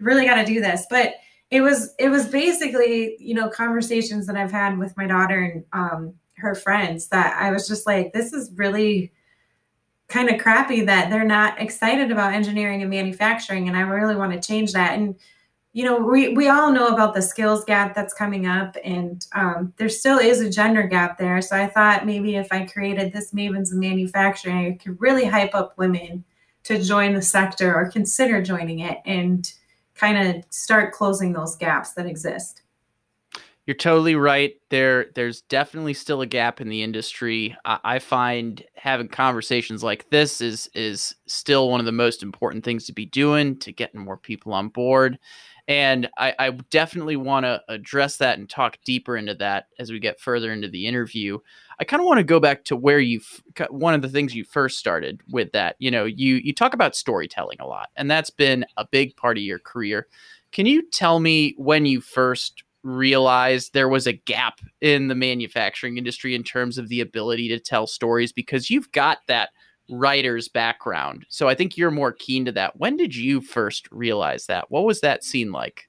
really 0.00 0.24
gotta 0.24 0.44
do 0.44 0.60
this. 0.60 0.86
But 0.88 1.14
it 1.50 1.60
was 1.60 1.94
it 1.98 2.08
was 2.08 2.26
basically, 2.28 3.16
you 3.20 3.34
know, 3.34 3.48
conversations 3.48 4.26
that 4.26 4.36
I've 4.36 4.52
had 4.52 4.78
with 4.78 4.96
my 4.96 5.06
daughter 5.06 5.40
and 5.40 5.64
um, 5.72 6.14
her 6.36 6.54
friends 6.54 7.08
that 7.08 7.36
I 7.38 7.50
was 7.50 7.68
just 7.68 7.86
like, 7.86 8.12
this 8.12 8.32
is 8.32 8.50
really 8.54 9.12
kind 10.12 10.28
of 10.28 10.38
crappy 10.38 10.82
that 10.82 11.08
they're 11.08 11.24
not 11.24 11.58
excited 11.60 12.12
about 12.12 12.34
engineering 12.34 12.82
and 12.82 12.90
manufacturing 12.90 13.66
and 13.66 13.76
i 13.76 13.80
really 13.80 14.14
want 14.14 14.30
to 14.32 14.46
change 14.46 14.72
that. 14.72 14.98
And 14.98 15.16
you 15.72 15.84
know 15.84 15.96
we, 15.96 16.34
we 16.34 16.48
all 16.48 16.70
know 16.70 16.88
about 16.88 17.14
the 17.14 17.22
skills 17.22 17.64
gap 17.64 17.94
that's 17.94 18.12
coming 18.12 18.46
up 18.46 18.76
and 18.84 19.26
um, 19.34 19.72
there 19.78 19.88
still 19.88 20.18
is 20.18 20.40
a 20.40 20.50
gender 20.50 20.82
gap 20.82 21.16
there. 21.16 21.40
So 21.40 21.56
i 21.56 21.66
thought 21.66 22.04
maybe 22.04 22.36
if 22.36 22.52
i 22.52 22.66
created 22.66 23.12
this 23.12 23.32
mavens 23.32 23.72
of 23.72 23.78
manufacturing 23.78 24.66
i 24.66 24.76
could 24.76 25.00
really 25.00 25.24
hype 25.24 25.54
up 25.54 25.78
women 25.78 26.24
to 26.64 26.82
join 26.82 27.14
the 27.14 27.22
sector 27.22 27.74
or 27.74 27.90
consider 27.90 28.42
joining 28.42 28.80
it 28.80 28.98
and 29.06 29.52
kind 29.94 30.36
of 30.36 30.44
start 30.50 30.92
closing 30.92 31.32
those 31.32 31.56
gaps 31.56 31.92
that 31.94 32.06
exist 32.06 32.61
you're 33.66 33.76
totally 33.76 34.16
right. 34.16 34.54
There, 34.70 35.06
there's 35.14 35.42
definitely 35.42 35.94
still 35.94 36.20
a 36.20 36.26
gap 36.26 36.60
in 36.60 36.68
the 36.68 36.82
industry. 36.82 37.56
I, 37.64 37.78
I, 37.84 37.98
find 38.00 38.62
having 38.74 39.08
conversations 39.08 39.84
like 39.84 40.10
this 40.10 40.40
is 40.40 40.68
is 40.74 41.14
still 41.26 41.70
one 41.70 41.78
of 41.78 41.86
the 41.86 41.92
most 41.92 42.22
important 42.22 42.64
things 42.64 42.86
to 42.86 42.92
be 42.92 43.06
doing 43.06 43.56
to 43.60 43.72
getting 43.72 44.00
more 44.00 44.16
people 44.16 44.52
on 44.52 44.68
board. 44.68 45.18
And 45.68 46.08
I, 46.18 46.34
I 46.40 46.50
definitely 46.70 47.14
want 47.14 47.44
to 47.44 47.62
address 47.68 48.16
that 48.16 48.36
and 48.36 48.50
talk 48.50 48.78
deeper 48.84 49.16
into 49.16 49.34
that 49.36 49.66
as 49.78 49.92
we 49.92 50.00
get 50.00 50.18
further 50.18 50.52
into 50.52 50.68
the 50.68 50.88
interview. 50.88 51.38
I 51.78 51.84
kind 51.84 52.00
of 52.00 52.06
want 52.06 52.18
to 52.18 52.24
go 52.24 52.40
back 52.40 52.64
to 52.64 52.76
where 52.76 52.98
you 52.98 53.20
one 53.70 53.94
of 53.94 54.02
the 54.02 54.08
things 54.08 54.34
you 54.34 54.42
first 54.42 54.78
started 54.78 55.20
with 55.30 55.52
that. 55.52 55.76
You 55.78 55.92
know, 55.92 56.04
you 56.04 56.36
you 56.36 56.52
talk 56.52 56.74
about 56.74 56.96
storytelling 56.96 57.58
a 57.60 57.66
lot, 57.66 57.90
and 57.96 58.10
that's 58.10 58.30
been 58.30 58.64
a 58.76 58.86
big 58.90 59.16
part 59.16 59.38
of 59.38 59.44
your 59.44 59.60
career. 59.60 60.08
Can 60.50 60.66
you 60.66 60.82
tell 60.90 61.20
me 61.20 61.54
when 61.56 61.86
you 61.86 62.00
first 62.00 62.64
realized 62.82 63.72
there 63.72 63.88
was 63.88 64.06
a 64.06 64.12
gap 64.12 64.60
in 64.80 65.08
the 65.08 65.14
manufacturing 65.14 65.98
industry 65.98 66.34
in 66.34 66.42
terms 66.42 66.78
of 66.78 66.88
the 66.88 67.00
ability 67.00 67.48
to 67.48 67.58
tell 67.58 67.86
stories 67.86 68.32
because 68.32 68.70
you've 68.70 68.90
got 68.92 69.18
that 69.28 69.50
writer's 69.90 70.48
background. 70.48 71.26
So 71.28 71.48
I 71.48 71.54
think 71.54 71.76
you're 71.76 71.90
more 71.90 72.12
keen 72.12 72.44
to 72.46 72.52
that. 72.52 72.78
When 72.78 72.96
did 72.96 73.14
you 73.14 73.40
first 73.40 73.88
realize 73.90 74.46
that? 74.46 74.70
What 74.70 74.84
was 74.84 75.00
that 75.00 75.24
scene 75.24 75.52
like? 75.52 75.88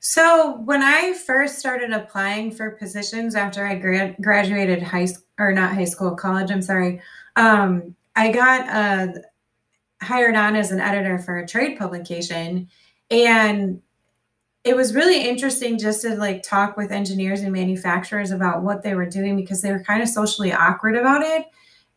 So 0.00 0.58
when 0.64 0.82
I 0.82 1.14
first 1.14 1.58
started 1.58 1.90
applying 1.90 2.50
for 2.50 2.72
positions 2.72 3.34
after 3.34 3.66
I 3.66 3.76
grad- 3.76 4.16
graduated 4.20 4.82
high 4.82 5.06
school 5.06 5.24
or 5.38 5.52
not 5.52 5.72
high 5.72 5.84
school, 5.84 6.14
college, 6.14 6.50
I'm 6.50 6.62
sorry. 6.62 7.00
Um, 7.36 7.96
I 8.14 8.30
got 8.30 8.68
uh, 8.68 9.20
hired 10.02 10.36
on 10.36 10.56
as 10.56 10.70
an 10.70 10.80
editor 10.80 11.18
for 11.18 11.38
a 11.38 11.46
trade 11.46 11.78
publication 11.78 12.68
and 13.10 13.80
it 14.64 14.74
was 14.74 14.94
really 14.94 15.28
interesting 15.28 15.78
just 15.78 16.00
to 16.02 16.16
like 16.16 16.42
talk 16.42 16.76
with 16.76 16.90
engineers 16.90 17.42
and 17.42 17.52
manufacturers 17.52 18.30
about 18.30 18.62
what 18.62 18.82
they 18.82 18.94
were 18.94 19.06
doing 19.06 19.36
because 19.36 19.60
they 19.60 19.70
were 19.70 19.84
kind 19.84 20.02
of 20.02 20.08
socially 20.08 20.52
awkward 20.52 20.96
about 20.96 21.22
it 21.22 21.46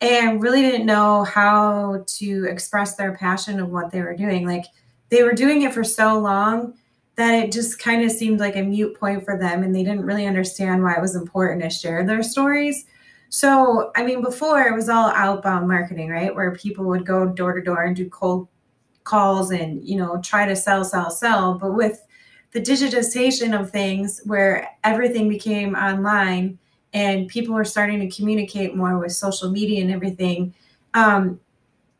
and 0.02 0.42
really 0.42 0.60
didn't 0.60 0.86
know 0.86 1.24
how 1.24 2.04
to 2.06 2.44
express 2.44 2.94
their 2.94 3.16
passion 3.16 3.58
of 3.58 3.70
what 3.70 3.90
they 3.90 4.02
were 4.02 4.14
doing. 4.14 4.46
Like 4.46 4.66
they 5.08 5.22
were 5.22 5.32
doing 5.32 5.62
it 5.62 5.72
for 5.72 5.82
so 5.82 6.18
long 6.18 6.74
that 7.16 7.34
it 7.34 7.50
just 7.50 7.78
kind 7.78 8.04
of 8.04 8.12
seemed 8.12 8.38
like 8.38 8.54
a 8.54 8.62
mute 8.62 8.98
point 9.00 9.24
for 9.24 9.38
them 9.38 9.62
and 9.62 9.74
they 9.74 9.82
didn't 9.82 10.04
really 10.04 10.26
understand 10.26 10.82
why 10.82 10.94
it 10.94 11.00
was 11.00 11.16
important 11.16 11.62
to 11.62 11.70
share 11.70 12.04
their 12.04 12.22
stories. 12.22 12.84
So, 13.30 13.90
I 13.96 14.04
mean, 14.04 14.22
before 14.22 14.60
it 14.62 14.74
was 14.74 14.88
all 14.88 15.08
outbound 15.10 15.68
marketing, 15.68 16.10
right? 16.10 16.34
Where 16.34 16.54
people 16.54 16.84
would 16.84 17.06
go 17.06 17.26
door 17.26 17.54
to 17.54 17.62
door 17.62 17.82
and 17.82 17.96
do 17.96 18.08
cold 18.08 18.46
calls 19.04 19.50
and, 19.50 19.82
you 19.86 19.96
know, 19.96 20.20
try 20.22 20.46
to 20.46 20.54
sell, 20.54 20.84
sell, 20.84 21.10
sell. 21.10 21.58
But 21.58 21.74
with 21.74 22.00
the 22.52 22.60
digitization 22.60 23.58
of 23.58 23.70
things 23.70 24.20
where 24.24 24.70
everything 24.84 25.28
became 25.28 25.74
online 25.74 26.58
and 26.94 27.28
people 27.28 27.54
were 27.54 27.64
starting 27.64 28.00
to 28.00 28.08
communicate 28.08 28.74
more 28.74 28.98
with 28.98 29.12
social 29.12 29.50
media 29.50 29.82
and 29.82 29.92
everything, 29.92 30.54
um, 30.94 31.38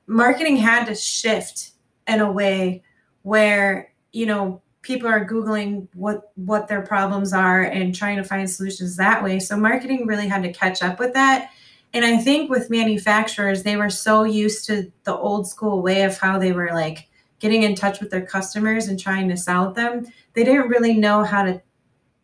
marketing 0.06 0.56
had 0.56 0.86
to 0.86 0.94
shift 0.94 1.72
in 2.06 2.20
a 2.20 2.32
way 2.32 2.82
where, 3.22 3.92
you 4.12 4.24
know, 4.24 4.62
people 4.80 5.08
are 5.08 5.26
googling 5.26 5.86
what 5.92 6.32
what 6.36 6.66
their 6.66 6.80
problems 6.80 7.34
are 7.34 7.62
and 7.62 7.94
trying 7.94 8.16
to 8.16 8.24
find 8.24 8.50
solutions 8.50 8.96
that 8.96 9.22
way. 9.22 9.38
So 9.38 9.56
marketing 9.56 10.06
really 10.06 10.28
had 10.28 10.42
to 10.44 10.52
catch 10.52 10.82
up 10.82 10.98
with 10.98 11.12
that. 11.12 11.50
And 11.94 12.04
i 12.04 12.18
think 12.18 12.50
with 12.50 12.70
manufacturers 12.70 13.62
they 13.62 13.76
were 13.76 13.90
so 13.90 14.24
used 14.24 14.66
to 14.66 14.92
the 15.04 15.16
old 15.16 15.48
school 15.48 15.82
way 15.82 16.02
of 16.02 16.18
how 16.18 16.38
they 16.38 16.52
were 16.52 16.70
like 16.72 17.08
getting 17.38 17.62
in 17.62 17.74
touch 17.74 18.00
with 18.00 18.10
their 18.10 18.24
customers 18.24 18.88
and 18.88 18.98
trying 18.98 19.28
to 19.28 19.36
sell 19.36 19.72
them 19.72 20.06
they 20.34 20.44
didn't 20.44 20.68
really 20.68 20.94
know 20.94 21.22
how 21.24 21.42
to 21.42 21.60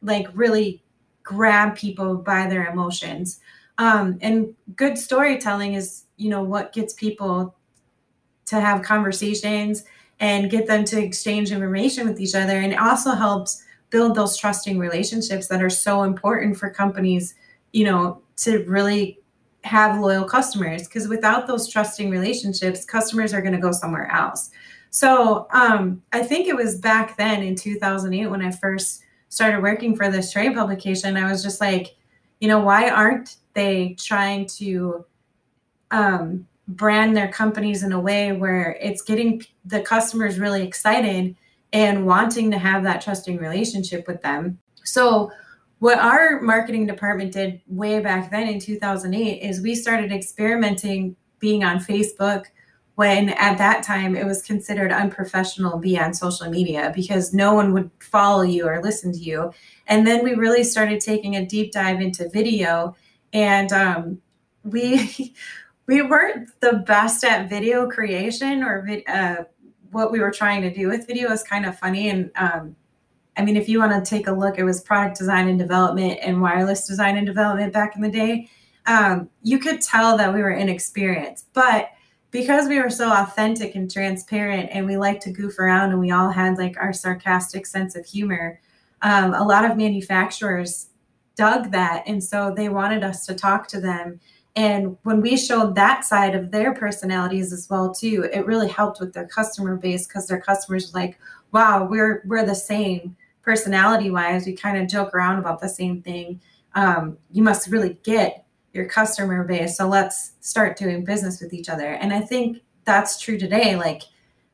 like 0.02 0.26
really 0.34 0.82
grab 1.22 1.76
people 1.76 2.16
by 2.16 2.46
their 2.46 2.66
emotions 2.66 3.40
um, 3.78 4.18
and 4.20 4.54
good 4.76 4.96
storytelling 4.98 5.74
is 5.74 6.04
you 6.16 6.30
know 6.30 6.42
what 6.42 6.72
gets 6.72 6.94
people 6.94 7.54
to 8.46 8.60
have 8.60 8.82
conversations 8.82 9.84
and 10.20 10.50
get 10.50 10.66
them 10.66 10.84
to 10.84 11.02
exchange 11.02 11.50
information 11.52 12.08
with 12.08 12.20
each 12.20 12.34
other. 12.34 12.58
And 12.58 12.72
it 12.72 12.78
also 12.78 13.12
helps 13.12 13.64
build 13.90 14.14
those 14.14 14.36
trusting 14.36 14.78
relationships 14.78 15.48
that 15.48 15.62
are 15.62 15.70
so 15.70 16.02
important 16.02 16.56
for 16.56 16.70
companies, 16.70 17.34
you 17.72 17.84
know, 17.84 18.22
to 18.36 18.64
really 18.64 19.18
have 19.64 20.00
loyal 20.00 20.24
customers. 20.24 20.84
Because 20.84 21.08
without 21.08 21.46
those 21.46 21.68
trusting 21.68 22.10
relationships, 22.10 22.84
customers 22.84 23.32
are 23.32 23.40
going 23.40 23.54
to 23.54 23.60
go 23.60 23.72
somewhere 23.72 24.10
else. 24.10 24.50
So 24.94 25.48
um, 25.50 26.04
I 26.12 26.22
think 26.22 26.46
it 26.46 26.54
was 26.54 26.78
back 26.78 27.16
then 27.16 27.42
in 27.42 27.56
2008 27.56 28.28
when 28.28 28.40
I 28.40 28.52
first 28.52 29.02
started 29.28 29.60
working 29.60 29.96
for 29.96 30.08
this 30.08 30.32
trade 30.32 30.54
publication. 30.54 31.16
I 31.16 31.28
was 31.28 31.42
just 31.42 31.60
like, 31.60 31.96
you 32.38 32.46
know, 32.46 32.60
why 32.60 32.88
aren't 32.88 33.38
they 33.54 33.96
trying 33.98 34.46
to 34.60 35.04
um, 35.90 36.46
brand 36.68 37.16
their 37.16 37.26
companies 37.26 37.82
in 37.82 37.90
a 37.90 37.98
way 37.98 38.30
where 38.30 38.78
it's 38.80 39.02
getting 39.02 39.42
the 39.64 39.80
customers 39.80 40.38
really 40.38 40.62
excited 40.62 41.34
and 41.72 42.06
wanting 42.06 42.52
to 42.52 42.58
have 42.58 42.84
that 42.84 43.00
trusting 43.02 43.38
relationship 43.38 44.06
with 44.06 44.22
them. 44.22 44.60
So, 44.84 45.32
what 45.80 45.98
our 45.98 46.40
marketing 46.40 46.86
department 46.86 47.32
did 47.32 47.60
way 47.66 47.98
back 47.98 48.30
then 48.30 48.46
in 48.46 48.60
2008 48.60 49.42
is 49.42 49.60
we 49.60 49.74
started 49.74 50.12
experimenting 50.12 51.16
being 51.40 51.64
on 51.64 51.78
Facebook 51.78 52.44
when 52.96 53.30
at 53.30 53.58
that 53.58 53.82
time 53.82 54.14
it 54.14 54.24
was 54.24 54.42
considered 54.42 54.92
unprofessional 54.92 55.72
to 55.72 55.78
be 55.78 55.98
on 55.98 56.14
social 56.14 56.48
media 56.48 56.92
because 56.94 57.34
no 57.34 57.52
one 57.52 57.72
would 57.72 57.90
follow 57.98 58.42
you 58.42 58.66
or 58.68 58.82
listen 58.82 59.12
to 59.12 59.18
you. 59.18 59.52
And 59.86 60.06
then 60.06 60.22
we 60.22 60.34
really 60.34 60.62
started 60.62 61.00
taking 61.00 61.34
a 61.34 61.44
deep 61.44 61.72
dive 61.72 62.00
into 62.00 62.28
video 62.28 62.94
and 63.32 63.72
um, 63.72 64.22
we 64.62 65.34
we 65.86 66.00
weren't 66.02 66.48
the 66.60 66.84
best 66.86 67.24
at 67.24 67.48
video 67.48 67.90
creation 67.90 68.62
or 68.62 68.88
uh, 69.06 69.44
what 69.90 70.10
we 70.10 70.20
were 70.20 70.30
trying 70.30 70.62
to 70.62 70.72
do 70.72 70.88
with 70.88 71.06
video 71.06 71.30
is 71.30 71.42
kind 71.42 71.66
of 71.66 71.78
funny. 71.78 72.08
And 72.08 72.30
um, 72.36 72.76
I 73.36 73.44
mean, 73.44 73.56
if 73.56 73.68
you 73.68 73.80
want 73.80 73.92
to 73.92 74.08
take 74.08 74.26
a 74.26 74.32
look, 74.32 74.58
it 74.58 74.64
was 74.64 74.80
product 74.80 75.18
design 75.18 75.48
and 75.48 75.58
development 75.58 76.20
and 76.22 76.40
wireless 76.40 76.86
design 76.86 77.16
and 77.16 77.26
development 77.26 77.72
back 77.72 77.96
in 77.96 78.02
the 78.02 78.10
day. 78.10 78.48
Um, 78.86 79.28
you 79.42 79.58
could 79.58 79.80
tell 79.80 80.16
that 80.16 80.32
we 80.32 80.40
were 80.40 80.50
inexperienced, 80.50 81.52
but 81.52 81.90
because 82.34 82.66
we 82.66 82.80
were 82.80 82.90
so 82.90 83.12
authentic 83.12 83.76
and 83.76 83.88
transparent 83.88 84.68
and 84.72 84.84
we 84.84 84.96
liked 84.96 85.22
to 85.22 85.30
goof 85.30 85.56
around 85.60 85.92
and 85.92 86.00
we 86.00 86.10
all 86.10 86.30
had 86.30 86.58
like 86.58 86.76
our 86.78 86.92
sarcastic 86.92 87.64
sense 87.64 87.94
of 87.94 88.04
humor, 88.04 88.60
um, 89.02 89.32
a 89.34 89.44
lot 89.44 89.64
of 89.64 89.76
manufacturers 89.76 90.88
dug 91.36 91.70
that. 91.70 92.02
And 92.08 92.22
so 92.22 92.52
they 92.52 92.68
wanted 92.68 93.04
us 93.04 93.24
to 93.26 93.34
talk 93.34 93.68
to 93.68 93.80
them 93.80 94.18
and 94.56 94.96
when 95.02 95.20
we 95.20 95.36
showed 95.36 95.74
that 95.74 96.04
side 96.04 96.34
of 96.34 96.50
their 96.50 96.74
personalities 96.74 97.52
as 97.52 97.68
well 97.68 97.92
too, 97.92 98.28
it 98.32 98.46
really 98.46 98.68
helped 98.68 99.00
with 99.00 99.12
their 99.12 99.26
customer 99.26 99.76
base 99.76 100.06
because 100.06 100.26
their 100.26 100.40
customers 100.40 100.92
were 100.92 101.00
like, 101.00 101.18
wow, 101.52 101.86
we're 101.88 102.22
we're 102.26 102.46
the 102.46 102.54
same 102.54 103.16
personality 103.42 104.10
wise. 104.10 104.46
We 104.46 104.54
kind 104.54 104.78
of 104.78 104.88
joke 104.88 105.14
around 105.14 105.38
about 105.38 105.60
the 105.60 105.68
same 105.68 106.02
thing. 106.02 106.40
Um, 106.74 107.18
you 107.32 107.42
must 107.42 107.68
really 107.68 107.98
get 108.04 108.43
your 108.74 108.86
customer 108.86 109.44
base. 109.44 109.76
So 109.76 109.88
let's 109.88 110.32
start 110.40 110.76
doing 110.76 111.04
business 111.04 111.40
with 111.40 111.54
each 111.54 111.68
other. 111.68 111.94
And 111.94 112.12
I 112.12 112.20
think 112.20 112.58
that's 112.84 113.20
true 113.20 113.38
today. 113.38 113.76
Like, 113.76 114.02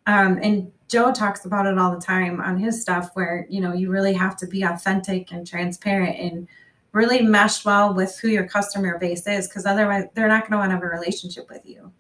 um, 0.06 0.38
and 0.42 0.70
Joe 0.88 1.12
talks 1.12 1.44
about 1.44 1.66
it 1.66 1.78
all 1.78 1.92
the 1.92 2.00
time 2.00 2.40
on 2.40 2.58
his 2.58 2.80
stuff 2.80 3.10
where, 3.14 3.46
you 3.48 3.60
know, 3.60 3.72
you 3.72 3.90
really 3.90 4.12
have 4.12 4.36
to 4.38 4.46
be 4.46 4.62
authentic 4.62 5.32
and 5.32 5.46
transparent 5.46 6.18
and 6.18 6.48
really 6.92 7.22
mesh 7.22 7.64
well 7.64 7.94
with 7.94 8.18
who 8.20 8.28
your 8.28 8.46
customer 8.46 8.98
base 8.98 9.26
is 9.26 9.48
because 9.48 9.66
otherwise 9.66 10.04
they're 10.14 10.28
not 10.28 10.42
going 10.42 10.52
to 10.52 10.58
want 10.58 10.70
to 10.70 10.74
have 10.74 10.82
a 10.82 10.86
relationship 10.86 11.48
with 11.48 11.64
you 11.64 11.92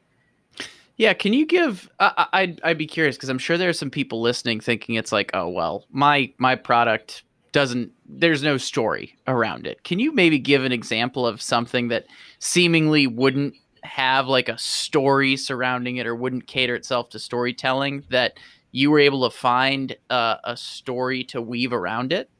yeah 0.96 1.12
can 1.12 1.32
you 1.32 1.46
give 1.46 1.88
I, 2.00 2.26
I'd, 2.32 2.60
I'd 2.64 2.78
be 2.78 2.86
curious 2.86 3.16
because 3.16 3.28
i'm 3.28 3.38
sure 3.38 3.56
there 3.56 3.68
are 3.68 3.74
some 3.74 3.90
people 3.90 4.20
listening 4.20 4.60
thinking 4.60 4.96
it's 4.96 5.12
like 5.12 5.30
oh 5.34 5.48
well 5.48 5.86
my 5.90 6.32
my 6.38 6.56
product 6.56 7.22
doesn't 7.52 7.92
there's 8.06 8.42
no 8.42 8.56
story 8.56 9.16
around 9.26 9.66
it 9.66 9.82
can 9.82 9.98
you 9.98 10.12
maybe 10.12 10.38
give 10.38 10.64
an 10.64 10.72
example 10.72 11.26
of 11.26 11.42
something 11.42 11.88
that 11.88 12.06
seemingly 12.38 13.06
wouldn't 13.06 13.54
have 13.82 14.26
like 14.26 14.48
a 14.48 14.58
story 14.58 15.36
surrounding 15.36 15.96
it 15.96 16.06
or 16.06 16.14
wouldn't 16.14 16.46
cater 16.46 16.74
itself 16.74 17.08
to 17.08 17.18
storytelling 17.18 18.04
that 18.10 18.38
you 18.72 18.90
were 18.90 19.00
able 19.00 19.28
to 19.28 19.36
find 19.36 19.96
uh, 20.10 20.36
a 20.44 20.56
story 20.56 21.24
to 21.24 21.40
weave 21.40 21.72
around 21.72 22.12
it 22.12 22.30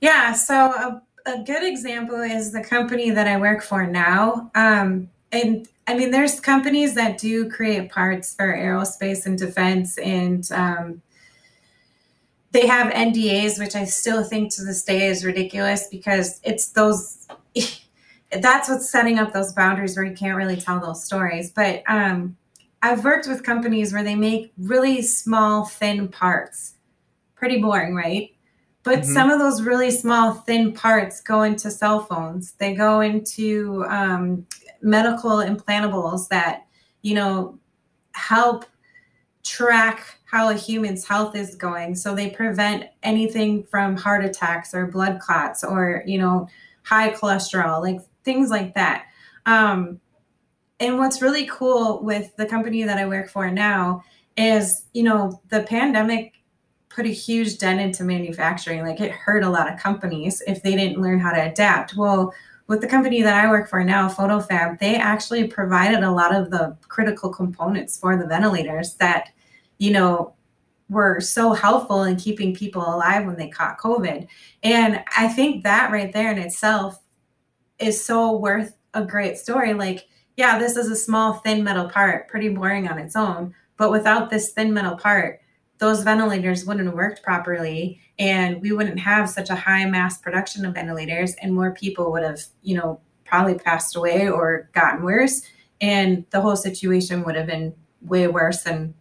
yeah 0.00 0.32
so 0.32 0.54
a 0.54 1.02
a 1.28 1.42
good 1.42 1.62
example 1.62 2.20
is 2.20 2.52
the 2.52 2.62
company 2.62 3.10
that 3.10 3.26
I 3.26 3.38
work 3.38 3.62
for 3.62 3.86
now. 3.86 4.50
Um, 4.54 5.10
and 5.30 5.68
I 5.86 5.94
mean, 5.94 6.10
there's 6.10 6.40
companies 6.40 6.94
that 6.94 7.18
do 7.18 7.50
create 7.50 7.90
parts 7.90 8.34
for 8.34 8.46
aerospace 8.46 9.26
and 9.26 9.38
defense, 9.38 9.98
and 9.98 10.50
um, 10.52 11.02
they 12.52 12.66
have 12.66 12.92
NDAs, 12.92 13.58
which 13.58 13.76
I 13.76 13.84
still 13.84 14.24
think 14.24 14.54
to 14.54 14.64
this 14.64 14.82
day 14.82 15.06
is 15.06 15.24
ridiculous 15.24 15.88
because 15.88 16.40
it's 16.42 16.68
those. 16.68 17.26
that's 18.30 18.68
what's 18.68 18.90
setting 18.90 19.18
up 19.18 19.32
those 19.32 19.52
boundaries 19.52 19.96
where 19.96 20.04
you 20.04 20.14
can't 20.14 20.36
really 20.36 20.56
tell 20.56 20.80
those 20.80 21.04
stories. 21.04 21.50
But 21.50 21.82
um, 21.88 22.36
I've 22.82 23.04
worked 23.04 23.26
with 23.26 23.42
companies 23.42 23.92
where 23.92 24.04
they 24.04 24.14
make 24.14 24.52
really 24.58 25.02
small, 25.02 25.64
thin 25.64 26.08
parts. 26.08 26.74
Pretty 27.34 27.60
boring, 27.60 27.94
right? 27.94 28.30
But 28.82 29.00
mm-hmm. 29.00 29.12
some 29.12 29.30
of 29.30 29.38
those 29.38 29.62
really 29.62 29.90
small, 29.90 30.32
thin 30.32 30.72
parts 30.72 31.20
go 31.20 31.42
into 31.42 31.70
cell 31.70 32.00
phones. 32.00 32.52
They 32.52 32.74
go 32.74 33.00
into 33.00 33.84
um, 33.88 34.46
medical 34.80 35.38
implantables 35.38 36.28
that, 36.28 36.66
you 37.02 37.14
know, 37.14 37.58
help 38.12 38.64
track 39.48 40.18
how 40.24 40.50
a 40.50 40.54
human's 40.54 41.06
health 41.06 41.34
is 41.34 41.54
going. 41.54 41.94
So 41.94 42.14
they 42.14 42.30
prevent 42.30 42.84
anything 43.02 43.64
from 43.64 43.96
heart 43.96 44.24
attacks 44.24 44.74
or 44.74 44.86
blood 44.86 45.20
clots 45.20 45.64
or, 45.64 46.02
you 46.06 46.18
know, 46.18 46.48
high 46.82 47.10
cholesterol, 47.10 47.82
like 47.82 48.00
things 48.24 48.50
like 48.50 48.74
that. 48.74 49.06
Um, 49.46 50.00
and 50.80 50.98
what's 50.98 51.22
really 51.22 51.46
cool 51.46 52.02
with 52.02 52.36
the 52.36 52.46
company 52.46 52.82
that 52.84 52.98
I 52.98 53.06
work 53.06 53.30
for 53.30 53.50
now 53.50 54.04
is, 54.36 54.84
you 54.92 55.02
know, 55.02 55.40
the 55.48 55.62
pandemic 55.62 56.34
put 56.88 57.06
a 57.06 57.10
huge 57.10 57.58
dent 57.58 57.80
into 57.80 58.04
manufacturing. 58.04 58.82
Like 58.82 59.00
it 59.00 59.10
hurt 59.10 59.44
a 59.44 59.50
lot 59.50 59.72
of 59.72 59.78
companies 59.78 60.42
if 60.46 60.62
they 60.62 60.74
didn't 60.74 61.00
learn 61.00 61.20
how 61.20 61.32
to 61.32 61.50
adapt. 61.50 61.96
Well, 61.96 62.32
with 62.66 62.82
the 62.82 62.86
company 62.86 63.22
that 63.22 63.44
I 63.44 63.48
work 63.48 63.68
for 63.68 63.82
now, 63.82 64.08
Fotofab, 64.08 64.78
they 64.78 64.96
actually 64.96 65.48
provided 65.48 66.02
a 66.02 66.10
lot 66.10 66.34
of 66.34 66.50
the 66.50 66.76
critical 66.88 67.30
components 67.30 67.98
for 67.98 68.16
the 68.16 68.26
ventilators 68.26 68.94
that, 68.96 69.30
you 69.78 69.90
know, 69.90 70.34
were 70.88 71.20
so 71.20 71.52
helpful 71.52 72.04
in 72.04 72.16
keeping 72.16 72.54
people 72.54 72.82
alive 72.82 73.26
when 73.26 73.36
they 73.36 73.48
caught 73.48 73.78
COVID. 73.78 74.26
And 74.62 75.04
I 75.16 75.28
think 75.28 75.64
that 75.64 75.92
right 75.92 76.12
there 76.12 76.30
in 76.30 76.38
itself 76.38 77.00
is 77.78 78.02
so 78.02 78.36
worth 78.36 78.76
a 78.94 79.04
great 79.04 79.36
story. 79.36 79.74
Like, 79.74 80.06
yeah, 80.36 80.58
this 80.58 80.76
is 80.76 80.90
a 80.90 80.96
small, 80.96 81.34
thin 81.34 81.62
metal 81.62 81.88
part, 81.88 82.28
pretty 82.28 82.48
boring 82.48 82.88
on 82.88 82.98
its 82.98 83.16
own. 83.16 83.54
But 83.76 83.90
without 83.90 84.30
this 84.30 84.52
thin 84.52 84.72
metal 84.72 84.96
part, 84.96 85.40
those 85.78 86.02
ventilators 86.02 86.64
wouldn't 86.64 86.86
have 86.86 86.94
worked 86.94 87.22
properly 87.22 88.00
and 88.18 88.60
we 88.60 88.72
wouldn't 88.72 88.98
have 88.98 89.30
such 89.30 89.48
a 89.50 89.54
high 89.54 89.84
mass 89.84 90.18
production 90.18 90.64
of 90.64 90.74
ventilators 90.74 91.34
and 91.40 91.54
more 91.54 91.72
people 91.72 92.10
would 92.10 92.24
have 92.24 92.40
you 92.62 92.76
know 92.76 93.00
probably 93.24 93.54
passed 93.54 93.94
away 93.94 94.28
or 94.28 94.68
gotten 94.72 95.04
worse. 95.04 95.42
And 95.80 96.24
the 96.30 96.40
whole 96.40 96.56
situation 96.56 97.22
would 97.24 97.36
have 97.36 97.46
been 97.46 97.74
way 98.00 98.26
worse 98.26 98.62
than 98.62 98.94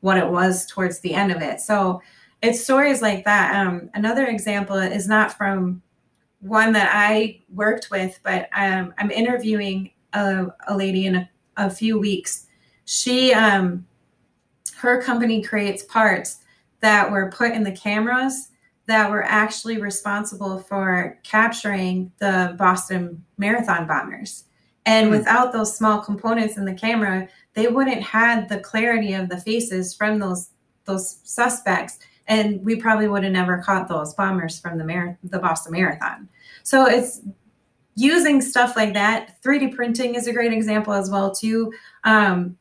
what 0.00 0.16
it 0.16 0.28
was 0.28 0.66
towards 0.66 1.00
the 1.00 1.14
end 1.14 1.30
of 1.30 1.42
it. 1.42 1.60
So 1.60 2.02
it's 2.42 2.62
stories 2.62 3.02
like 3.02 3.24
that. 3.24 3.54
Um, 3.54 3.90
another 3.94 4.26
example 4.26 4.76
is 4.76 5.06
not 5.06 5.36
from 5.36 5.82
one 6.40 6.72
that 6.72 6.90
I 6.94 7.42
worked 7.52 7.90
with, 7.90 8.18
but 8.22 8.48
um, 8.54 8.94
I'm 8.98 9.10
interviewing 9.10 9.90
a, 10.12 10.46
a 10.68 10.76
lady 10.76 11.06
in 11.06 11.16
a, 11.16 11.30
a, 11.56 11.70
few 11.70 11.98
weeks. 11.98 12.46
She, 12.86 13.32
um, 13.34 13.86
her 14.76 15.02
company 15.02 15.42
creates 15.42 15.84
parts 15.84 16.38
that 16.80 17.10
were 17.10 17.30
put 17.30 17.52
in 17.52 17.62
the 17.62 17.72
cameras 17.72 18.48
that 18.86 19.10
were 19.10 19.22
actually 19.22 19.80
responsible 19.80 20.58
for 20.58 21.18
capturing 21.22 22.10
the 22.18 22.54
Boston 22.58 23.24
Marathon 23.38 23.86
bombers. 23.86 24.44
And 24.86 25.08
mm 25.08 25.10
without 25.10 25.52
those 25.52 25.76
small 25.76 26.00
components 26.00 26.56
in 26.56 26.64
the 26.64 26.74
camera, 26.74 27.28
they 27.54 27.68
wouldn't 27.68 28.02
had 28.02 28.48
the 28.48 28.60
clarity 28.60 29.14
of 29.14 29.28
the 29.28 29.40
faces 29.40 29.94
from 29.94 30.18
those 30.18 30.50
those 30.84 31.20
suspects 31.24 31.98
and 32.30 32.64
we 32.64 32.76
probably 32.76 33.08
would 33.08 33.24
have 33.24 33.32
never 33.32 33.58
caught 33.58 33.88
those 33.88 34.14
bombers 34.14 34.58
from 34.58 34.78
the 34.78 34.84
Mar- 34.84 35.18
the 35.24 35.38
Boston 35.38 35.72
Marathon. 35.72 36.28
So 36.62 36.86
it's 36.86 37.20
using 37.96 38.40
stuff 38.40 38.76
like 38.76 38.94
that. 38.94 39.42
3D 39.42 39.74
printing 39.74 40.14
is 40.14 40.28
a 40.28 40.32
great 40.32 40.52
example 40.52 40.92
as 40.92 41.10
well 41.10 41.32
too. 41.32 41.72
Um, 42.04 42.56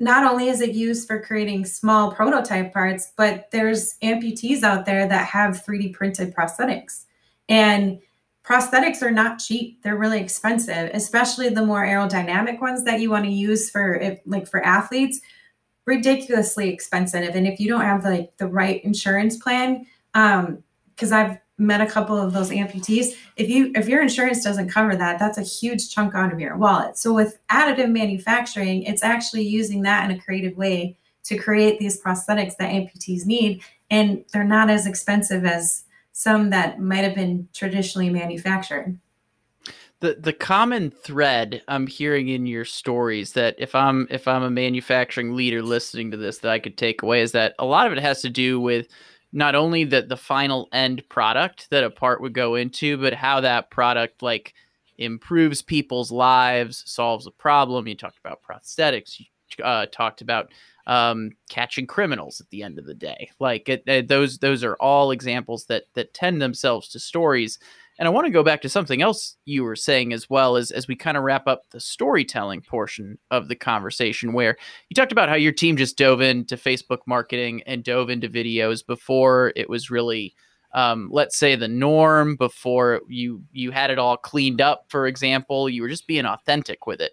not 0.00 0.30
only 0.30 0.48
is 0.48 0.60
it 0.60 0.74
used 0.74 1.06
for 1.06 1.22
creating 1.22 1.64
small 1.64 2.12
prototype 2.12 2.72
parts, 2.72 3.12
but 3.16 3.48
there's 3.52 3.94
amputees 4.02 4.62
out 4.64 4.84
there 4.84 5.08
that 5.08 5.26
have 5.26 5.64
3D 5.64 5.92
printed 5.92 6.34
prosthetics. 6.34 7.04
And 7.48 8.00
prosthetics 8.48 9.02
are 9.02 9.10
not 9.10 9.38
cheap. 9.38 9.82
They're 9.82 9.98
really 9.98 10.20
expensive, 10.20 10.90
especially 10.94 11.50
the 11.50 11.66
more 11.66 11.84
aerodynamic 11.84 12.60
ones 12.60 12.84
that 12.84 13.00
you 13.00 13.10
want 13.10 13.26
to 13.26 13.30
use 13.30 13.68
for 13.68 13.94
if, 13.94 14.20
like 14.24 14.48
for 14.48 14.64
athletes 14.64 15.20
ridiculously 15.86 16.70
expensive. 16.70 17.34
And 17.34 17.46
if 17.46 17.60
you 17.60 17.68
don't 17.68 17.82
have 17.82 18.04
like 18.04 18.36
the 18.38 18.46
right 18.46 18.82
insurance 18.84 19.36
plan, 19.36 19.86
um, 20.14 20.62
because 20.94 21.12
I've 21.12 21.38
met 21.58 21.80
a 21.80 21.86
couple 21.86 22.16
of 22.16 22.32
those 22.32 22.50
amputees, 22.50 23.14
if 23.36 23.48
you 23.48 23.72
if 23.74 23.88
your 23.88 24.00
insurance 24.00 24.42
doesn't 24.42 24.68
cover 24.68 24.96
that, 24.96 25.18
that's 25.18 25.38
a 25.38 25.42
huge 25.42 25.94
chunk 25.94 26.14
out 26.14 26.32
of 26.32 26.40
your 26.40 26.56
wallet. 26.56 26.96
So 26.96 27.12
with 27.12 27.38
additive 27.50 27.90
manufacturing, 27.90 28.82
it's 28.82 29.02
actually 29.02 29.42
using 29.42 29.82
that 29.82 30.10
in 30.10 30.16
a 30.16 30.20
creative 30.20 30.56
way 30.56 30.96
to 31.24 31.36
create 31.36 31.78
these 31.78 32.00
prosthetics 32.00 32.56
that 32.56 32.70
amputees 32.70 33.26
need, 33.26 33.62
and 33.90 34.24
they're 34.32 34.44
not 34.44 34.70
as 34.70 34.86
expensive 34.86 35.44
as 35.44 35.84
some 36.12 36.50
that 36.50 36.80
might 36.80 37.04
have 37.04 37.14
been 37.14 37.48
traditionally 37.54 38.10
manufactured 38.10 38.98
the 40.00 40.16
the 40.20 40.32
common 40.32 40.90
thread 40.90 41.62
I'm 41.66 41.86
hearing 41.86 42.28
in 42.28 42.46
your 42.46 42.64
stories 42.64 43.32
that 43.32 43.56
if 43.58 43.74
I'm 43.74 44.06
if 44.10 44.28
I'm 44.28 44.42
a 44.42 44.50
manufacturing 44.50 45.34
leader 45.34 45.62
listening 45.62 46.10
to 46.12 46.16
this 46.16 46.38
that 46.38 46.52
I 46.52 46.58
could 46.58 46.76
take 46.76 47.02
away 47.02 47.20
is 47.20 47.32
that 47.32 47.54
a 47.58 47.64
lot 47.64 47.86
of 47.86 47.92
it 47.92 47.98
has 48.00 48.22
to 48.22 48.30
do 48.30 48.60
with 48.60 48.88
not 49.32 49.54
only 49.54 49.84
that 49.84 50.08
the 50.08 50.16
final 50.16 50.68
end 50.72 51.06
product 51.08 51.68
that 51.70 51.84
a 51.84 51.90
part 51.90 52.20
would 52.20 52.32
go 52.32 52.54
into, 52.54 52.96
but 52.96 53.12
how 53.12 53.40
that 53.40 53.70
product 53.70 54.22
like 54.22 54.54
improves 54.96 55.62
people's 55.62 56.10
lives, 56.10 56.82
solves 56.86 57.26
a 57.26 57.30
problem. 57.30 57.86
You 57.86 57.94
talked 57.94 58.18
about 58.18 58.40
prosthetics. 58.42 59.20
Uh, 59.62 59.86
talked 59.90 60.20
about 60.20 60.50
um, 60.88 61.32
catching 61.50 61.86
criminals 61.86 62.40
at 62.40 62.48
the 62.48 62.62
end 62.62 62.78
of 62.78 62.86
the 62.86 62.94
day. 62.94 63.30
Like 63.38 63.68
it, 63.68 63.84
it, 63.86 64.08
those 64.08 64.38
those 64.38 64.64
are 64.64 64.76
all 64.76 65.10
examples 65.10 65.66
that 65.66 65.84
that 65.94 66.14
tend 66.14 66.42
themselves 66.42 66.88
to 66.88 66.98
stories. 66.98 67.58
And 67.98 68.06
I 68.06 68.10
want 68.12 68.26
to 68.26 68.32
go 68.32 68.44
back 68.44 68.62
to 68.62 68.68
something 68.68 69.02
else 69.02 69.36
you 69.44 69.64
were 69.64 69.76
saying 69.76 70.12
as 70.12 70.30
well 70.30 70.56
as 70.56 70.70
as 70.70 70.88
we 70.88 70.96
kind 70.96 71.16
of 71.16 71.24
wrap 71.24 71.46
up 71.46 71.64
the 71.70 71.80
storytelling 71.80 72.62
portion 72.62 73.18
of 73.30 73.48
the 73.48 73.56
conversation 73.56 74.32
where 74.32 74.56
you 74.88 74.94
talked 74.94 75.12
about 75.12 75.28
how 75.28 75.34
your 75.34 75.52
team 75.52 75.76
just 75.76 75.98
dove 75.98 76.22
into 76.22 76.56
Facebook 76.56 77.00
marketing 77.06 77.62
and 77.66 77.84
dove 77.84 78.08
into 78.08 78.28
videos 78.28 78.84
before 78.84 79.52
it 79.56 79.68
was 79.68 79.90
really 79.90 80.34
um, 80.74 81.08
let's 81.12 81.36
say 81.36 81.54
the 81.54 81.68
norm 81.68 82.36
before 82.36 83.02
you 83.08 83.42
you 83.52 83.72
had 83.72 83.90
it 83.90 83.98
all 83.98 84.16
cleaned 84.16 84.62
up 84.62 84.86
for 84.88 85.06
example. 85.06 85.68
You 85.68 85.82
were 85.82 85.88
just 85.88 86.06
being 86.06 86.24
authentic 86.24 86.86
with 86.86 87.02
it 87.02 87.12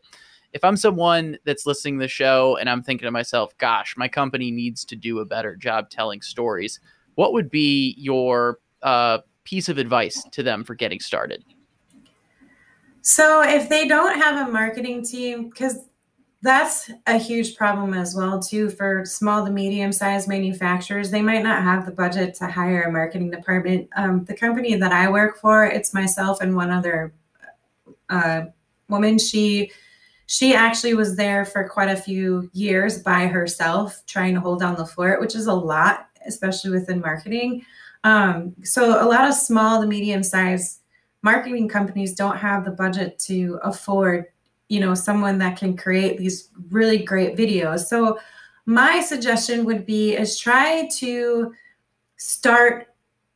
if 0.56 0.64
i'm 0.64 0.76
someone 0.76 1.38
that's 1.44 1.68
listening 1.68 2.00
to 2.00 2.04
the 2.04 2.08
show 2.08 2.58
and 2.60 2.68
i'm 2.68 2.82
thinking 2.82 3.06
to 3.06 3.12
myself 3.12 3.56
gosh 3.60 3.96
my 3.96 4.08
company 4.08 4.50
needs 4.50 4.84
to 4.84 4.96
do 4.96 5.20
a 5.20 5.26
better 5.26 5.56
job 5.56 5.92
telling 5.92 6.22
stories 6.22 6.80
what 7.16 7.34
would 7.34 7.50
be 7.50 7.96
your 7.98 8.60
uh, 8.84 9.20
piece 9.44 9.70
of 9.70 9.78
advice 9.78 10.24
to 10.32 10.44
them 10.44 10.64
for 10.64 10.76
getting 10.76 11.00
started? 11.00 11.44
So, 13.02 13.42
if 13.44 13.70
they 13.70 13.88
don't 13.88 14.20
have 14.20 14.48
a 14.48 14.52
marketing 14.52 15.04
team, 15.06 15.50
because 15.50 15.86
that's 16.42 16.92
a 17.08 17.18
huge 17.18 17.56
problem 17.56 17.94
as 17.94 18.16
well 18.16 18.40
too 18.40 18.70
for 18.70 19.04
small 19.06 19.46
to 19.46 19.52
medium 19.52 19.92
sized 19.92 20.28
manufacturers. 20.28 21.10
They 21.10 21.22
might 21.22 21.42
not 21.42 21.64
have 21.64 21.86
the 21.86 21.92
budget 21.92 22.36
to 22.36 22.48
hire 22.48 22.84
a 22.84 22.92
marketing 22.92 23.32
department. 23.32 23.90
Um, 23.96 24.26
the 24.26 24.36
company 24.36 24.76
that 24.76 24.92
i 24.92 25.10
work 25.10 25.40
for 25.40 25.66
it's 25.66 25.92
myself 25.94 26.42
and 26.42 26.56
one 26.56 26.70
other 26.70 27.14
uh, 28.10 28.44
woman. 28.90 29.18
She 29.18 29.72
she 30.28 30.56
actually 30.56 30.94
was 30.94 31.16
there 31.16 31.46
for 31.46 31.68
quite 31.68 31.90
a 31.90 31.96
few 31.96 32.50
years 32.54 33.02
by 33.02 33.28
herself 33.28 34.04
trying 34.08 34.34
to 34.34 34.40
hold 34.40 34.60
down 34.60 34.76
the 34.76 34.86
fort 34.86 35.20
which 35.20 35.36
is 35.36 35.48
a 35.48 35.54
lot 35.54 36.08
especially 36.28 36.72
within 36.72 37.00
marketing 37.00 37.64
um, 38.06 38.54
so 38.64 39.04
a 39.04 39.10
lot 39.10 39.28
of 39.28 39.34
small 39.34 39.82
to 39.82 39.88
medium 39.88 40.22
sized 40.22 40.82
marketing 41.26 41.68
companies 41.68 42.14
don't 42.14 42.38
have 42.38 42.64
the 42.64 42.72
budget 42.72 43.18
to 43.18 43.60
afford, 43.64 44.28
you 44.70 44.80
know, 44.80 44.94
someone 44.94 45.40
that 45.40 45.58
can 45.58 45.76
create 45.76 46.20
these 46.20 46.52
really 46.70 47.00
great 47.00 47.36
videos. 47.36 47.88
So 47.88 48.20
my 48.68 49.02
suggestion 49.02 49.66
would 49.66 49.88
be 49.88 50.16
is 50.16 50.38
try 50.38 50.88
to 50.98 51.52
start 52.18 52.90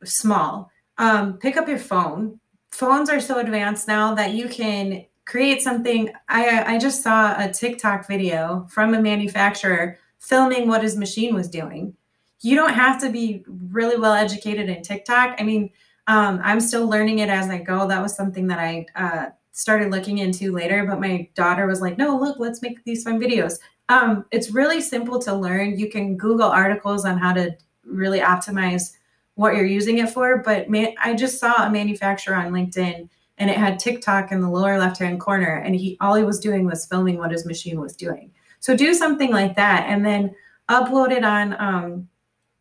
small. 0.04 0.70
Um, 0.98 1.36
pick 1.38 1.56
up 1.56 1.68
your 1.68 1.78
phone. 1.78 2.38
Phones 2.70 3.10
are 3.10 3.20
so 3.20 3.40
advanced 3.40 3.88
now 3.88 4.14
that 4.14 4.34
you 4.34 4.48
can 4.48 5.04
create 5.26 5.62
something. 5.62 6.12
I, 6.28 6.74
I 6.74 6.78
just 6.78 7.02
saw 7.02 7.34
a 7.38 7.52
TikTok 7.52 8.06
video 8.06 8.66
from 8.70 8.94
a 8.94 9.00
manufacturer 9.00 9.98
filming 10.18 10.68
what 10.68 10.82
his 10.82 10.96
machine 10.96 11.34
was 11.34 11.48
doing 11.48 11.96
you 12.42 12.56
don't 12.56 12.72
have 12.72 13.00
to 13.00 13.10
be 13.10 13.44
really 13.46 13.98
well 13.98 14.14
educated 14.14 14.68
in 14.68 14.82
TikTok. 14.82 15.36
I 15.38 15.42
mean, 15.42 15.70
um, 16.06 16.40
I'm 16.42 16.60
still 16.60 16.88
learning 16.88 17.18
it 17.18 17.28
as 17.28 17.48
I 17.48 17.58
go. 17.58 17.86
That 17.86 18.02
was 18.02 18.16
something 18.16 18.46
that 18.46 18.58
I 18.58 18.86
uh, 18.96 19.26
started 19.52 19.90
looking 19.90 20.18
into 20.18 20.52
later, 20.52 20.86
but 20.86 21.00
my 21.00 21.28
daughter 21.34 21.66
was 21.66 21.80
like, 21.80 21.98
no, 21.98 22.16
look, 22.16 22.38
let's 22.38 22.62
make 22.62 22.82
these 22.84 23.04
fun 23.04 23.20
videos. 23.20 23.58
Um, 23.88 24.24
it's 24.30 24.50
really 24.50 24.80
simple 24.80 25.18
to 25.20 25.34
learn. 25.34 25.78
You 25.78 25.90
can 25.90 26.16
Google 26.16 26.48
articles 26.48 27.04
on 27.04 27.18
how 27.18 27.32
to 27.34 27.56
really 27.84 28.20
optimize 28.20 28.96
what 29.34 29.54
you're 29.54 29.66
using 29.66 29.98
it 29.98 30.10
for. 30.10 30.38
But 30.38 30.70
man, 30.70 30.94
I 31.02 31.14
just 31.14 31.38
saw 31.38 31.66
a 31.66 31.70
manufacturer 31.70 32.36
on 32.36 32.52
LinkedIn 32.52 33.08
and 33.40 33.50
it 33.50 33.56
had 33.56 33.78
TikTok 33.78 34.30
in 34.30 34.40
the 34.40 34.48
lower 34.48 34.78
left 34.78 34.98
hand 34.98 35.18
corner. 35.18 35.56
And 35.56 35.74
he 35.74 35.96
all 36.00 36.14
he 36.14 36.22
was 36.22 36.38
doing 36.38 36.66
was 36.66 36.86
filming 36.86 37.16
what 37.18 37.32
his 37.32 37.46
machine 37.46 37.80
was 37.80 37.96
doing. 37.96 38.30
So 38.60 38.76
do 38.76 38.94
something 38.94 39.32
like 39.32 39.56
that 39.56 39.86
and 39.88 40.04
then 40.04 40.34
upload 40.68 41.10
it 41.10 41.24
on 41.24 41.56
um, 41.58 42.08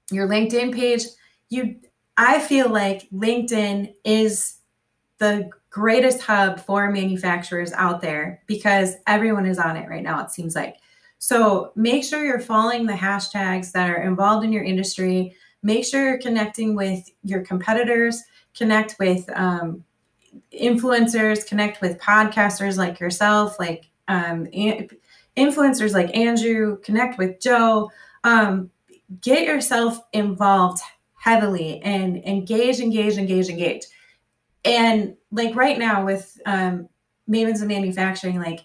your 0.09 0.27
LinkedIn 0.27 0.73
page, 0.73 1.03
you 1.49 1.75
I 2.17 2.39
feel 2.39 2.69
like 2.69 3.09
LinkedIn 3.11 3.93
is 4.03 4.55
the 5.19 5.49
greatest 5.69 6.21
hub 6.21 6.59
for 6.59 6.89
manufacturers 6.89 7.71
out 7.73 8.01
there 8.01 8.41
because 8.47 8.95
everyone 9.05 9.45
is 9.45 9.59
on 9.59 9.77
it 9.77 9.87
right 9.87 10.03
now, 10.03 10.23
it 10.23 10.31
seems 10.31 10.55
like. 10.55 10.77
So 11.19 11.73
make 11.75 12.03
sure 12.03 12.25
you're 12.25 12.39
following 12.39 12.85
the 12.85 12.93
hashtags 12.93 13.71
that 13.73 13.89
are 13.89 14.01
involved 14.01 14.45
in 14.45 14.53
your 14.53 14.63
industry. 14.63 15.35
Make 15.61 15.85
sure 15.85 16.09
you're 16.09 16.17
connecting 16.17 16.75
with 16.75 17.03
your 17.23 17.41
competitors, 17.41 18.21
connect 18.55 18.95
with 18.99 19.29
um, 19.35 19.83
influencers, 20.53 21.45
connect 21.45 21.81
with 21.81 21.99
podcasters 21.99 22.77
like 22.77 22.99
yourself, 22.99 23.59
like 23.59 23.89
um, 24.07 24.47
influencers 25.37 25.93
like 25.93 26.15
Andrew, 26.15 26.79
connect 26.81 27.17
with 27.17 27.39
Joe. 27.39 27.91
Um, 28.23 28.71
get 29.21 29.45
yourself 29.45 29.99
involved 30.13 30.81
heavily 31.15 31.81
and 31.81 32.17
engage, 32.25 32.79
engage, 32.79 33.17
engage, 33.17 33.49
engage. 33.49 33.83
And 34.65 35.15
like 35.31 35.55
right 35.55 35.77
now 35.77 36.05
with 36.05 36.39
um, 36.45 36.89
Mavens 37.29 37.61
of 37.61 37.67
Manufacturing, 37.67 38.39
like 38.39 38.61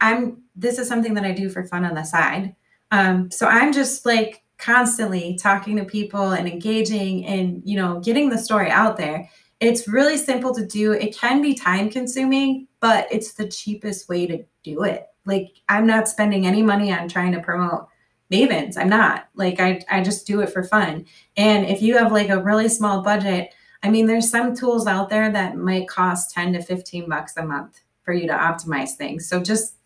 I'm, 0.00 0.42
this 0.56 0.78
is 0.78 0.88
something 0.88 1.14
that 1.14 1.24
I 1.24 1.32
do 1.32 1.48
for 1.48 1.64
fun 1.64 1.84
on 1.84 1.94
the 1.94 2.04
side. 2.04 2.54
Um, 2.90 3.30
so 3.30 3.46
I'm 3.46 3.72
just 3.72 4.04
like 4.04 4.42
constantly 4.58 5.38
talking 5.40 5.76
to 5.76 5.84
people 5.84 6.32
and 6.32 6.46
engaging 6.46 7.26
and, 7.26 7.62
you 7.64 7.76
know, 7.76 8.00
getting 8.00 8.28
the 8.28 8.38
story 8.38 8.70
out 8.70 8.96
there. 8.96 9.28
It's 9.62 9.88
really 9.88 10.16
simple 10.16 10.54
to 10.54 10.66
do. 10.66 10.92
It 10.92 11.16
can 11.16 11.40
be 11.40 11.54
time 11.54 11.88
consuming, 11.88 12.68
but 12.80 13.06
it's 13.10 13.34
the 13.34 13.48
cheapest 13.48 14.08
way 14.08 14.26
to 14.26 14.44
do 14.62 14.82
it. 14.84 15.06
Like 15.24 15.52
I'm 15.68 15.86
not 15.86 16.08
spending 16.08 16.46
any 16.46 16.62
money 16.62 16.92
on 16.92 17.08
trying 17.08 17.32
to 17.32 17.40
promote 17.40 17.88
mavens 18.32 18.78
i'm 18.78 18.88
not 18.88 19.28
like 19.34 19.60
i 19.60 19.78
i 19.90 20.02
just 20.02 20.26
do 20.26 20.40
it 20.40 20.48
for 20.48 20.64
fun 20.64 21.04
and 21.36 21.66
if 21.66 21.82
you 21.82 21.98
have 21.98 22.10
like 22.10 22.30
a 22.30 22.42
really 22.42 22.66
small 22.66 23.02
budget 23.02 23.52
I 23.82 23.90
mean, 23.90 24.06
there's 24.06 24.30
some 24.30 24.54
tools 24.54 24.86
out 24.86 25.08
there 25.08 25.30
that 25.32 25.56
might 25.56 25.88
cost 25.88 26.30
10 26.32 26.52
to 26.52 26.62
15 26.62 27.08
bucks 27.08 27.36
a 27.36 27.44
month 27.44 27.80
for 28.02 28.14
you 28.14 28.26
to 28.28 28.32
optimize 28.32 28.90
things. 28.92 29.28
So 29.28 29.40
just 29.42 29.76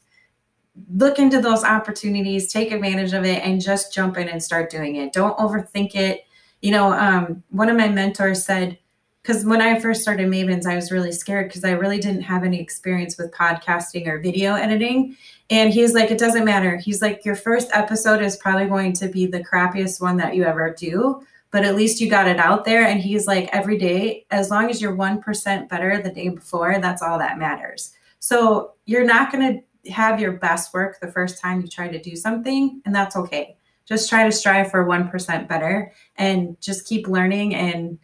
look 0.94 1.18
into 1.18 1.40
those 1.40 1.64
opportunities, 1.64 2.52
take 2.52 2.72
advantage 2.72 3.14
of 3.14 3.24
it, 3.24 3.42
and 3.42 3.60
just 3.60 3.94
jump 3.94 4.18
in 4.18 4.28
and 4.28 4.42
start 4.42 4.70
doing 4.70 4.96
it. 4.96 5.12
Don't 5.12 5.36
overthink 5.38 5.94
it. 5.94 6.24
You 6.60 6.72
know, 6.72 6.92
um, 6.92 7.42
one 7.48 7.70
of 7.70 7.76
my 7.76 7.88
mentors 7.88 8.44
said, 8.44 8.78
because 9.26 9.44
when 9.44 9.60
I 9.60 9.80
first 9.80 10.02
started 10.02 10.28
Mavens, 10.28 10.66
I 10.66 10.76
was 10.76 10.92
really 10.92 11.10
scared 11.10 11.48
because 11.48 11.64
I 11.64 11.72
really 11.72 11.98
didn't 11.98 12.22
have 12.22 12.44
any 12.44 12.60
experience 12.60 13.18
with 13.18 13.32
podcasting 13.32 14.06
or 14.06 14.20
video 14.20 14.54
editing. 14.54 15.16
And 15.50 15.72
he's 15.72 15.94
like, 15.94 16.12
it 16.12 16.18
doesn't 16.18 16.44
matter. 16.44 16.76
He's 16.76 17.02
like, 17.02 17.24
your 17.24 17.34
first 17.34 17.68
episode 17.72 18.22
is 18.22 18.36
probably 18.36 18.66
going 18.66 18.92
to 18.92 19.08
be 19.08 19.26
the 19.26 19.42
crappiest 19.42 20.00
one 20.00 20.16
that 20.18 20.36
you 20.36 20.44
ever 20.44 20.72
do, 20.72 21.26
but 21.50 21.64
at 21.64 21.74
least 21.74 22.00
you 22.00 22.08
got 22.08 22.28
it 22.28 22.38
out 22.38 22.64
there. 22.64 22.86
And 22.86 23.00
he's 23.00 23.26
like, 23.26 23.48
every 23.52 23.76
day, 23.76 24.26
as 24.30 24.48
long 24.48 24.70
as 24.70 24.80
you're 24.80 24.94
1% 24.94 25.68
better 25.68 26.00
the 26.00 26.10
day 26.10 26.28
before, 26.28 26.78
that's 26.78 27.02
all 27.02 27.18
that 27.18 27.36
matters. 27.36 27.94
So 28.20 28.74
you're 28.84 29.04
not 29.04 29.32
going 29.32 29.64
to 29.84 29.90
have 29.90 30.20
your 30.20 30.32
best 30.34 30.72
work 30.72 31.00
the 31.00 31.10
first 31.10 31.40
time 31.40 31.62
you 31.62 31.66
try 31.66 31.88
to 31.88 32.00
do 32.00 32.14
something, 32.14 32.80
and 32.86 32.94
that's 32.94 33.16
okay. 33.16 33.56
Just 33.86 34.08
try 34.08 34.24
to 34.24 34.30
strive 34.30 34.70
for 34.70 34.84
1% 34.84 35.48
better 35.48 35.92
and 36.16 36.60
just 36.60 36.86
keep 36.86 37.08
learning 37.08 37.56
and 37.56 37.98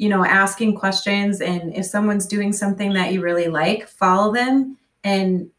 you 0.00 0.08
know 0.08 0.24
asking 0.24 0.74
questions 0.74 1.42
and 1.42 1.76
if 1.76 1.84
someone's 1.84 2.26
doing 2.26 2.54
something 2.54 2.94
that 2.94 3.12
you 3.12 3.20
really 3.20 3.48
like 3.48 3.86
follow 3.86 4.32
them. 4.32 4.78
And 5.04 5.50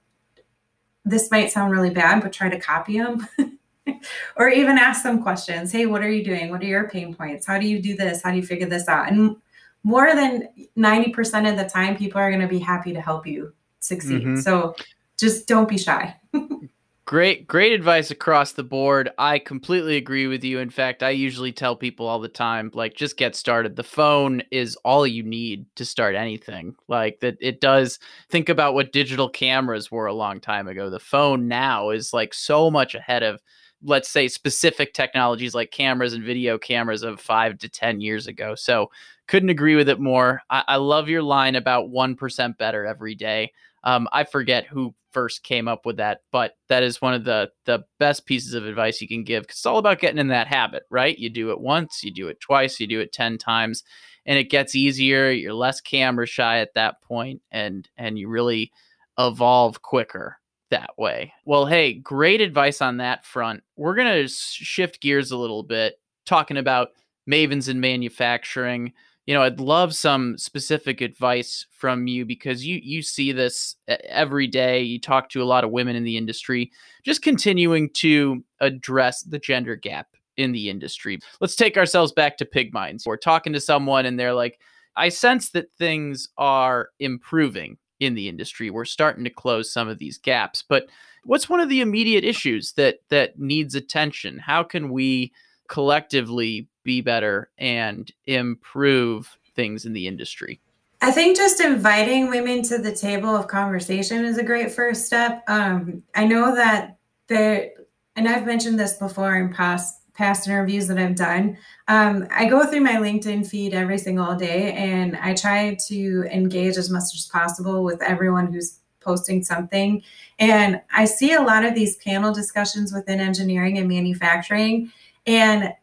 this 1.05 1.29
might 1.29 1.51
sound 1.51 1.71
really 1.71 1.91
bad 1.91 2.23
but 2.23 2.33
try 2.33 2.49
to 2.49 2.59
copy 2.59 2.97
them 2.97 3.27
or 4.35 4.49
even 4.49 4.79
ask 4.79 5.03
them 5.03 5.21
questions. 5.21 5.71
Hey 5.71 5.85
what 5.85 6.01
are 6.01 6.09
you 6.09 6.25
doing? 6.25 6.49
What 6.49 6.63
are 6.63 6.65
your 6.65 6.89
pain 6.89 7.13
points? 7.13 7.45
How 7.45 7.59
do 7.59 7.67
you 7.67 7.79
do 7.79 7.95
this? 7.95 8.23
How 8.23 8.31
do 8.31 8.37
you 8.37 8.45
figure 8.45 8.67
this 8.67 8.87
out? 8.87 9.11
And 9.11 9.35
more 9.83 10.15
than 10.15 10.47
90% 10.75 11.51
of 11.51 11.55
the 11.55 11.69
time 11.69 11.95
people 11.95 12.19
are 12.19 12.31
going 12.31 12.41
to 12.41 12.47
be 12.47 12.57
happy 12.57 12.93
to 12.93 13.01
help 13.01 13.27
you 13.27 13.53
succeed. 13.79 14.23
Mm-hmm. 14.23 14.39
So 14.39 14.75
just 15.19 15.47
don't 15.47 15.69
be 15.69 15.77
shy. 15.77 16.15
great, 17.11 17.45
great 17.45 17.73
advice 17.73 18.09
across 18.09 18.53
the 18.53 18.63
board. 18.63 19.09
I 19.17 19.37
completely 19.37 19.97
agree 19.97 20.27
with 20.27 20.45
you. 20.45 20.59
In 20.59 20.69
fact, 20.69 21.03
I 21.03 21.09
usually 21.09 21.51
tell 21.51 21.75
people 21.75 22.07
all 22.07 22.19
the 22.19 22.29
time, 22.29 22.71
like, 22.73 22.95
just 22.95 23.17
get 23.17 23.35
started. 23.35 23.75
The 23.75 23.83
phone 23.83 24.41
is 24.49 24.77
all 24.85 25.05
you 25.05 25.21
need 25.21 25.65
to 25.75 25.83
start 25.83 26.15
anything. 26.15 26.73
Like 26.87 27.19
that, 27.19 27.35
it 27.41 27.59
does. 27.59 27.99
Think 28.29 28.47
about 28.47 28.75
what 28.75 28.93
digital 28.93 29.27
cameras 29.27 29.91
were 29.91 30.05
a 30.05 30.13
long 30.13 30.39
time 30.39 30.69
ago. 30.69 30.89
The 30.89 31.01
phone 31.01 31.49
now 31.49 31.89
is 31.89 32.13
like 32.13 32.33
so 32.33 32.71
much 32.71 32.95
ahead 32.95 33.23
of 33.23 33.41
let's 33.83 34.07
say 34.07 34.29
specific 34.29 34.93
technologies 34.93 35.53
like 35.53 35.71
cameras 35.71 36.13
and 36.13 36.23
video 36.23 36.57
cameras 36.57 37.03
of 37.03 37.19
five 37.19 37.57
to 37.57 37.67
10 37.67 37.99
years 37.99 38.27
ago. 38.27 38.55
So 38.55 38.89
couldn't 39.27 39.49
agree 39.49 39.75
with 39.75 39.89
it 39.89 39.99
more. 39.99 40.43
I, 40.49 40.63
I 40.65 40.75
love 40.77 41.09
your 41.09 41.23
line 41.23 41.55
about 41.55 41.89
1% 41.89 42.57
better 42.57 42.85
every 42.85 43.15
day. 43.15 43.51
Um, 43.83 44.07
I 44.13 44.23
forget 44.23 44.65
who 44.65 44.93
first 45.11 45.43
came 45.43 45.67
up 45.67 45.85
with 45.85 45.97
that, 45.97 46.21
but 46.31 46.53
that 46.69 46.83
is 46.83 47.01
one 47.01 47.13
of 47.13 47.23
the 47.23 47.51
the 47.65 47.83
best 47.99 48.25
pieces 48.25 48.53
of 48.53 48.65
advice 48.65 49.01
you 49.01 49.07
can 49.07 49.23
give. 49.23 49.47
Cause 49.47 49.57
it's 49.57 49.65
all 49.65 49.77
about 49.77 49.99
getting 49.99 50.19
in 50.19 50.27
that 50.29 50.47
habit, 50.47 50.83
right? 50.89 51.17
You 51.17 51.29
do 51.29 51.51
it 51.51 51.59
once, 51.59 52.03
you 52.03 52.11
do 52.11 52.27
it 52.27 52.39
twice, 52.39 52.79
you 52.79 52.87
do 52.87 52.99
it 52.99 53.13
ten 53.13 53.37
times, 53.37 53.83
and 54.25 54.37
it 54.37 54.49
gets 54.49 54.75
easier. 54.75 55.31
You're 55.31 55.53
less 55.53 55.81
camera 55.81 56.25
shy 56.25 56.59
at 56.59 56.73
that 56.75 57.01
point, 57.01 57.41
and 57.51 57.87
and 57.97 58.17
you 58.17 58.29
really 58.29 58.71
evolve 59.17 59.81
quicker 59.81 60.37
that 60.69 60.91
way. 60.97 61.33
Well, 61.45 61.65
hey, 61.65 61.93
great 61.93 62.41
advice 62.41 62.81
on 62.81 62.97
that 62.97 63.25
front. 63.25 63.63
We're 63.75 63.95
gonna 63.95 64.27
shift 64.27 65.01
gears 65.01 65.31
a 65.31 65.37
little 65.37 65.63
bit, 65.63 65.95
talking 66.25 66.57
about 66.57 66.89
mavens 67.29 67.69
in 67.69 67.79
manufacturing 67.79 68.93
you 69.25 69.33
know, 69.33 69.43
I'd 69.43 69.59
love 69.59 69.93
some 69.93 70.37
specific 70.37 70.99
advice 71.01 71.65
from 71.71 72.07
you 72.07 72.25
because 72.25 72.65
you 72.65 72.79
you 72.83 73.01
see 73.01 73.31
this 73.31 73.75
every 73.87 74.47
day. 74.47 74.81
You 74.81 74.99
talk 74.99 75.29
to 75.29 75.43
a 75.43 75.45
lot 75.45 75.63
of 75.63 75.71
women 75.71 75.95
in 75.95 76.03
the 76.03 76.17
industry, 76.17 76.71
just 77.03 77.21
continuing 77.21 77.89
to 77.95 78.43
address 78.59 79.21
the 79.21 79.39
gender 79.39 79.75
gap 79.75 80.07
in 80.37 80.51
the 80.51 80.69
industry. 80.69 81.19
Let's 81.39 81.55
take 81.55 81.77
ourselves 81.77 82.11
back 82.11 82.37
to 82.37 82.45
pig 82.45 82.73
minds. 82.73 83.05
We're 83.05 83.17
talking 83.17 83.53
to 83.53 83.59
someone 83.59 84.05
and 84.05 84.19
they're 84.19 84.33
like, 84.33 84.59
I 84.95 85.09
sense 85.09 85.51
that 85.51 85.71
things 85.73 86.29
are 86.37 86.89
improving 86.99 87.77
in 87.99 88.15
the 88.15 88.27
industry. 88.27 88.69
We're 88.69 88.85
starting 88.85 89.23
to 89.23 89.29
close 89.29 89.71
some 89.71 89.87
of 89.87 89.99
these 89.99 90.17
gaps. 90.17 90.63
But 90.67 90.87
what's 91.23 91.47
one 91.47 91.59
of 91.59 91.69
the 91.69 91.81
immediate 91.81 92.23
issues 92.23 92.73
that 92.73 92.97
that 93.09 93.39
needs 93.39 93.75
attention? 93.75 94.39
How 94.39 94.63
can 94.63 94.89
we 94.89 95.31
collectively 95.69 96.67
be 96.83 97.01
better 97.01 97.49
and 97.57 98.11
improve 98.25 99.37
things 99.55 99.85
in 99.85 99.93
the 99.93 100.07
industry? 100.07 100.59
I 101.01 101.11
think 101.11 101.35
just 101.35 101.59
inviting 101.59 102.29
women 102.29 102.61
to 102.63 102.77
the 102.77 102.95
table 102.95 103.35
of 103.35 103.47
conversation 103.47 104.23
is 104.23 104.37
a 104.37 104.43
great 104.43 104.71
first 104.71 105.05
step. 105.05 105.43
Um, 105.47 106.03
I 106.13 106.25
know 106.25 106.55
that 106.55 106.97
there, 107.27 107.71
and 108.15 108.27
I've 108.27 108.45
mentioned 108.45 108.79
this 108.79 108.93
before 108.93 109.35
in 109.35 109.51
past 109.51 109.97
past 110.13 110.47
interviews 110.47 110.87
that 110.87 110.97
I've 110.99 111.15
done. 111.15 111.57
Um, 111.87 112.27
I 112.31 112.45
go 112.45 112.65
through 112.65 112.81
my 112.81 112.97
LinkedIn 112.97 113.47
feed 113.47 113.73
every 113.73 113.97
single 113.97 114.35
day, 114.35 114.73
and 114.73 115.15
I 115.17 115.33
try 115.33 115.77
to 115.87 116.23
engage 116.29 116.77
as 116.77 116.89
much 116.89 117.15
as 117.15 117.27
possible 117.31 117.83
with 117.83 118.03
everyone 118.03 118.51
who's 118.51 118.79
posting 118.99 119.41
something. 119.41 120.03
And 120.37 120.81
I 120.93 121.05
see 121.05 121.33
a 121.33 121.41
lot 121.41 121.65
of 121.65 121.73
these 121.73 121.95
panel 121.97 122.33
discussions 122.33 122.93
within 122.93 123.19
engineering 123.19 123.77
and 123.79 123.87
manufacturing, 123.87 124.91
and 125.25 125.73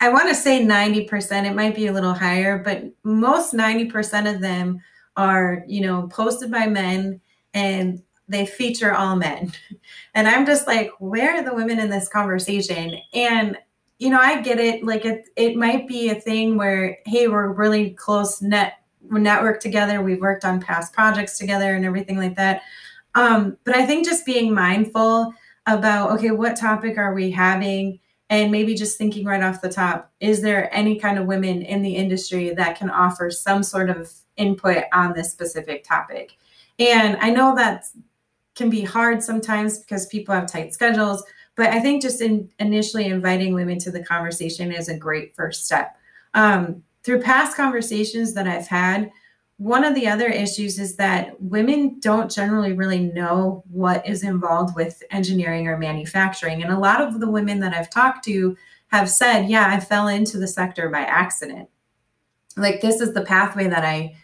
I 0.00 0.10
want 0.10 0.28
to 0.28 0.34
say 0.34 0.62
90%, 0.62 1.44
it 1.44 1.54
might 1.54 1.74
be 1.74 1.86
a 1.86 1.92
little 1.92 2.12
higher, 2.12 2.58
but 2.58 2.84
most 3.02 3.54
90% 3.54 4.34
of 4.34 4.40
them 4.40 4.80
are, 5.16 5.64
you 5.66 5.80
know, 5.80 6.06
posted 6.08 6.50
by 6.50 6.66
men 6.66 7.20
and 7.54 8.02
they 8.28 8.44
feature 8.44 8.94
all 8.94 9.16
men. 9.16 9.52
And 10.14 10.26
I'm 10.26 10.46
just 10.46 10.66
like, 10.66 10.90
where 10.98 11.36
are 11.36 11.42
the 11.42 11.54
women 11.54 11.78
in 11.78 11.90
this 11.90 12.08
conversation? 12.08 12.98
And 13.12 13.58
you 13.98 14.10
know, 14.10 14.20
I 14.20 14.40
get 14.40 14.58
it. 14.58 14.84
Like 14.84 15.04
it, 15.04 15.28
it 15.36 15.56
might 15.56 15.88
be 15.88 16.10
a 16.10 16.14
thing 16.14 16.56
where, 16.56 16.98
hey, 17.06 17.28
we're 17.28 17.52
really 17.52 17.90
close 17.90 18.42
net, 18.42 18.74
we're 19.02 19.56
together. 19.56 20.02
We've 20.02 20.20
worked 20.20 20.44
on 20.44 20.60
past 20.60 20.92
projects 20.92 21.38
together 21.38 21.74
and 21.74 21.84
everything 21.84 22.18
like 22.18 22.36
that. 22.36 22.62
Um, 23.14 23.56
but 23.64 23.76
I 23.76 23.86
think 23.86 24.04
just 24.04 24.26
being 24.26 24.52
mindful 24.52 25.32
about, 25.66 26.10
okay, 26.12 26.30
what 26.30 26.56
topic 26.56 26.98
are 26.98 27.14
we 27.14 27.30
having? 27.30 27.98
And 28.28 28.50
maybe 28.50 28.74
just 28.74 28.98
thinking 28.98 29.24
right 29.24 29.42
off 29.42 29.60
the 29.60 29.68
top 29.68 30.12
is 30.20 30.42
there 30.42 30.74
any 30.74 30.98
kind 30.98 31.18
of 31.18 31.26
women 31.26 31.62
in 31.62 31.82
the 31.82 31.94
industry 31.94 32.50
that 32.54 32.78
can 32.78 32.90
offer 32.90 33.30
some 33.30 33.62
sort 33.62 33.88
of 33.90 34.12
input 34.36 34.84
on 34.92 35.12
this 35.12 35.30
specific 35.30 35.84
topic? 35.84 36.36
And 36.78 37.16
i 37.20 37.30
know 37.30 37.54
that 37.56 37.84
can 38.54 38.70
be 38.70 38.82
hard 38.82 39.22
sometimes 39.22 39.78
because 39.78 40.06
people 40.06 40.34
have 40.34 40.46
tight 40.46 40.74
schedules 40.74 41.22
but 41.54 41.68
i 41.70 41.80
think 41.80 42.02
just 42.02 42.20
in 42.20 42.50
initially 42.58 43.06
inviting 43.06 43.54
women 43.54 43.78
to 43.78 43.90
the 43.90 44.04
conversation 44.04 44.72
is 44.72 44.88
a 44.88 44.96
great 44.96 45.34
first 45.34 45.64
step. 45.64 45.96
Um, 46.34 46.82
through 47.02 47.22
past 47.22 47.56
conversations 47.56 48.34
that 48.34 48.46
i've 48.46 48.66
had 48.66 49.10
one 49.58 49.84
of 49.84 49.94
the 49.94 50.06
other 50.06 50.26
issues 50.26 50.78
is 50.78 50.96
that 50.96 51.40
women 51.40 51.98
don't 52.00 52.30
generally 52.30 52.72
really 52.72 53.00
know 53.00 53.64
what 53.70 54.06
is 54.06 54.22
involved 54.22 54.76
with 54.76 55.02
engineering 55.10 55.66
or 55.66 55.78
manufacturing. 55.78 56.62
And 56.62 56.72
a 56.72 56.78
lot 56.78 57.00
of 57.00 57.20
the 57.20 57.30
women 57.30 57.60
that 57.60 57.72
I've 57.72 57.90
talked 57.90 58.24
to 58.26 58.56
have 58.88 59.08
said, 59.08 59.48
Yeah, 59.48 59.66
I 59.68 59.80
fell 59.80 60.08
into 60.08 60.38
the 60.38 60.46
sector 60.46 60.90
by 60.90 61.00
accident. 61.00 61.70
Like, 62.56 62.80
this 62.80 63.00
is 63.00 63.14
the 63.14 63.24
pathway 63.24 63.68
that 63.68 63.84
I 63.84 64.16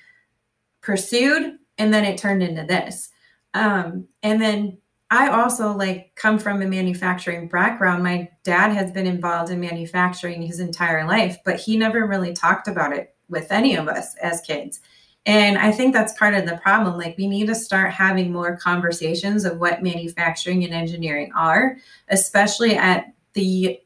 pursued, 0.80 1.58
and 1.78 1.92
then 1.92 2.04
it 2.04 2.18
turned 2.18 2.42
into 2.42 2.64
this. 2.64 3.10
Um, 3.54 4.08
and 4.22 4.40
then 4.40 4.78
I 5.10 5.28
also 5.28 5.76
like 5.76 6.12
come 6.14 6.38
from 6.38 6.62
a 6.62 6.66
manufacturing 6.66 7.48
background. 7.48 8.02
My 8.02 8.30
dad 8.44 8.72
has 8.72 8.90
been 8.90 9.06
involved 9.06 9.50
in 9.50 9.60
manufacturing 9.60 10.40
his 10.42 10.58
entire 10.58 11.06
life, 11.06 11.38
but 11.44 11.60
he 11.60 11.76
never 11.76 12.06
really 12.06 12.32
talked 12.32 12.66
about 12.66 12.94
it 12.94 13.14
with 13.28 13.52
any 13.52 13.76
of 13.76 13.88
us 13.88 14.14
as 14.16 14.40
kids. 14.40 14.80
And 15.24 15.56
I 15.56 15.70
think 15.70 15.92
that's 15.94 16.18
part 16.18 16.34
of 16.34 16.46
the 16.46 16.56
problem. 16.56 16.98
Like, 16.98 17.16
we 17.16 17.28
need 17.28 17.46
to 17.46 17.54
start 17.54 17.92
having 17.92 18.32
more 18.32 18.56
conversations 18.56 19.44
of 19.44 19.60
what 19.60 19.82
manufacturing 19.82 20.64
and 20.64 20.74
engineering 20.74 21.30
are, 21.36 21.76
especially 22.08 22.74
at 22.74 23.12
the 23.34 23.78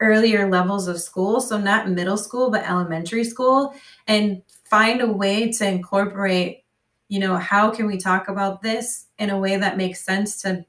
earlier 0.00 0.48
levels 0.48 0.86
of 0.86 1.00
school. 1.00 1.40
So, 1.40 1.58
not 1.58 1.90
middle 1.90 2.16
school, 2.16 2.50
but 2.50 2.68
elementary 2.68 3.24
school, 3.24 3.74
and 4.06 4.42
find 4.64 5.00
a 5.00 5.10
way 5.10 5.50
to 5.52 5.68
incorporate, 5.68 6.64
you 7.08 7.18
know, 7.18 7.36
how 7.36 7.70
can 7.70 7.86
we 7.86 7.98
talk 7.98 8.28
about 8.28 8.62
this 8.62 9.06
in 9.18 9.30
a 9.30 9.38
way 9.38 9.56
that 9.56 9.76
makes 9.76 10.04
sense 10.04 10.40
to 10.42 10.64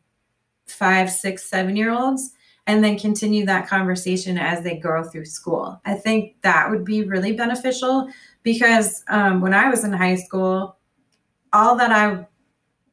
five, 0.67 1.11
six, 1.11 1.43
seven 1.43 1.75
year 1.75 1.91
olds? 1.91 2.31
And 2.67 2.83
then 2.83 2.97
continue 2.97 3.45
that 3.45 3.67
conversation 3.67 4.39
as 4.39 4.63
they 4.63 4.77
grow 4.77 5.03
through 5.03 5.25
school. 5.25 5.79
I 5.85 5.93
think 5.93 6.41
that 6.41 6.71
would 6.71 6.83
be 6.83 7.03
really 7.03 7.33
beneficial 7.33 8.09
because 8.45 9.03
um, 9.10 9.41
when 9.41 9.53
I 9.53 9.69
was 9.69 9.84
in 9.84 9.91
high 9.91 10.15
school, 10.15 10.77
all 11.51 11.75
that 11.77 11.91
I 11.91 12.27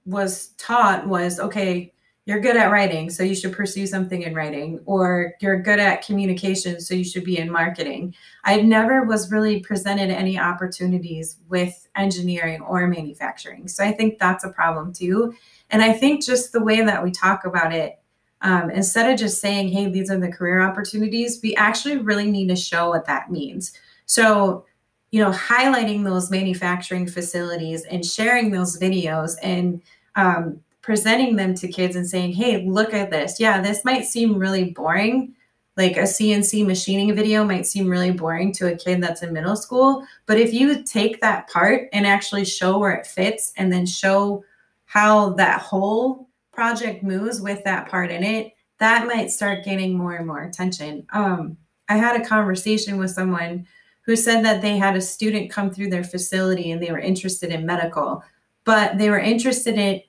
was 0.07 0.49
taught 0.59 1.07
was 1.07 1.39
okay, 1.39 1.93
you're 2.25 2.41
good 2.41 2.57
at 2.57 2.71
writing, 2.71 3.11
so 3.11 3.23
you 3.23 3.35
should 3.35 3.53
pursue 3.53 3.87
something 3.87 4.23
in 4.23 4.35
writing, 4.35 4.81
or 4.87 5.35
you're 5.41 5.61
good 5.61 5.79
at 5.79 6.07
communication, 6.07 6.81
so 6.81 6.95
you 6.95 7.05
should 7.05 7.25
be 7.25 7.37
in 7.37 7.51
marketing. 7.51 8.15
I 8.45 8.63
never 8.63 9.05
was 9.05 9.31
really 9.31 9.61
presented 9.61 10.09
any 10.09 10.39
opportunities 10.39 11.37
with 11.49 11.87
engineering 11.97 12.63
or 12.63 12.87
manufacturing. 12.87 13.69
So 13.69 13.85
I 13.85 13.93
think 13.93 14.19
that's 14.19 14.45
a 14.45 14.51
problem 14.51 14.93
too. 14.93 15.35
And 15.69 15.83
I 15.83 15.93
think 15.93 16.25
just 16.25 16.53
the 16.53 16.63
way 16.63 16.83
that 16.83 17.05
we 17.05 17.11
talk 17.11 17.45
about 17.45 17.75
it, 17.75 17.99
um, 18.41 18.71
instead 18.71 19.13
of 19.13 19.19
just 19.19 19.41
saying, 19.41 19.69
hey, 19.69 19.91
these 19.91 20.11
are 20.11 20.19
the 20.19 20.33
career 20.33 20.61
opportunities, 20.61 21.41
we 21.43 21.55
actually 21.57 21.99
really 21.99 22.31
need 22.31 22.49
to 22.49 22.57
show 22.57 22.89
what 22.89 23.07
that 23.07 23.31
means. 23.31 23.73
So, 24.07 24.65
you 25.13 25.23
know, 25.23 25.31
highlighting 25.31 26.03
those 26.03 26.31
manufacturing 26.31 27.07
facilities 27.07 27.85
and 27.85 28.05
sharing 28.05 28.51
those 28.51 28.81
videos 28.81 29.37
and 29.43 29.81
um, 30.17 30.59
presenting 30.81 31.37
them 31.37 31.55
to 31.55 31.69
kids 31.69 31.95
and 31.95 32.09
saying, 32.09 32.33
hey, 32.33 32.67
look 32.67 32.95
at 32.95 33.11
this. 33.11 33.39
Yeah, 33.39 33.61
this 33.61 33.85
might 33.85 34.07
seem 34.07 34.39
really 34.39 34.71
boring. 34.71 35.35
Like 35.77 35.97
a 35.97 36.03
CNC 36.03 36.67
machining 36.67 37.15
video 37.15 37.45
might 37.45 37.67
seem 37.67 37.89
really 37.89 38.11
boring 38.11 38.53
to 38.55 38.73
a 38.73 38.77
kid 38.77 39.03
that's 39.03 39.23
in 39.23 39.35
middle 39.35 39.57
school. 39.57 40.07
But 40.27 40.39
if 40.39 40.53
you 40.53 40.83
take 40.83 41.21
that 41.21 41.49
part 41.49 41.89
and 41.93 42.07
actually 42.07 42.47
show 42.47 42.79
where 42.79 42.93
it 42.93 43.07
fits 43.07 43.53
and 43.57 43.71
then 43.71 43.85
show 43.85 44.45
how 44.87 45.31
that 45.35 45.61
whole 45.61 46.29
project 46.53 47.03
moves 47.03 47.41
with 47.41 47.63
that 47.65 47.89
part 47.89 48.11
in 48.11 48.25
it, 48.25 48.55
that 48.79 49.07
might 49.07 49.31
start 49.31 49.65
getting 49.65 49.97
more 49.97 50.15
and 50.15 50.27
more 50.27 50.43
attention. 50.43 51.07
Um, 51.13 51.59
I 51.89 51.97
had 51.97 52.21
a 52.21 52.25
conversation 52.25 52.99
with 52.99 53.11
someone 53.11 53.67
who 54.05 54.17
said 54.17 54.45
that 54.45 54.63
they 54.63 54.77
had 54.77 54.97
a 54.97 55.01
student 55.01 55.51
come 55.51 55.71
through 55.71 55.91
their 55.91 56.05
facility 56.05 56.71
and 56.71 56.83
they 56.83 56.91
were 56.91 56.99
interested 56.99 57.51
in 57.51 57.67
medical, 57.67 58.23
but 58.65 58.99
they 58.99 59.11
were 59.11 59.19
interested 59.19 59.77
in 59.77 60.03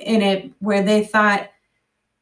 in 0.00 0.22
it 0.22 0.50
where 0.60 0.82
they 0.82 1.04
thought 1.04 1.50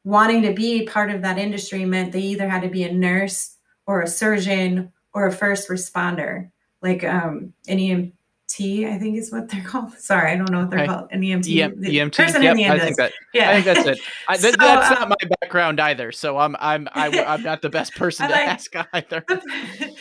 wanting 0.05 0.42
to 0.42 0.53
be 0.53 0.87
part 0.87 1.11
of 1.11 1.23
that 1.23 1.38
industry 1.38 1.85
meant 1.85 2.12
they 2.12 2.20
either 2.20 2.49
had 2.49 2.62
to 2.62 2.68
be 2.68 2.85
a 2.85 2.92
nurse 2.92 3.57
or 3.87 4.03
a 4.03 4.09
surgeon 4.09 4.92
or 5.12 5.27
a 5.27 5.33
first 5.33 5.68
responder, 5.68 6.51
like 6.83 7.05
um, 7.05 7.53
an 7.68 7.79
EMT, 7.79 8.88
I 8.88 8.99
think 8.99 9.18
is 9.18 9.33
what 9.33 9.49
they're 9.49 9.62
called. 9.66 9.92
Sorry, 9.99 10.33
I 10.33 10.37
don't 10.37 10.51
know 10.51 10.61
what 10.61 10.70
they're 10.70 10.81
okay. 10.81 10.88
called. 10.88 11.09
An 11.11 11.23
EMT, 11.23 11.61
EM, 11.61 11.83
EMT. 11.83 12.16
Person 12.16 12.42
yep, 12.42 12.53
in 12.53 12.57
the 12.57 12.64
ambulance. 12.64 12.83
I 12.83 12.85
think 12.85 12.96
that. 12.96 13.12
Yeah, 13.35 13.51
I 13.51 13.61
think 13.61 13.64
that's 13.66 13.87
it. 13.87 14.01
I, 14.29 14.37
that, 14.38 14.51
so, 14.53 14.57
that's 14.59 14.90
not 14.90 15.09
my 15.09 15.29
background 15.40 15.81
either. 15.81 16.12
So 16.12 16.38
I'm 16.38 16.57
I'm 16.59 16.88
I, 16.92 17.09
am 17.09 17.14
i 17.14 17.35
am 17.35 17.42
not 17.42 17.62
the 17.62 17.70
best 17.70 17.94
person 17.94 18.29
to 18.29 18.33
like, 18.33 18.49
ask 18.49 18.73
either. 18.92 19.25
The, 19.29 19.94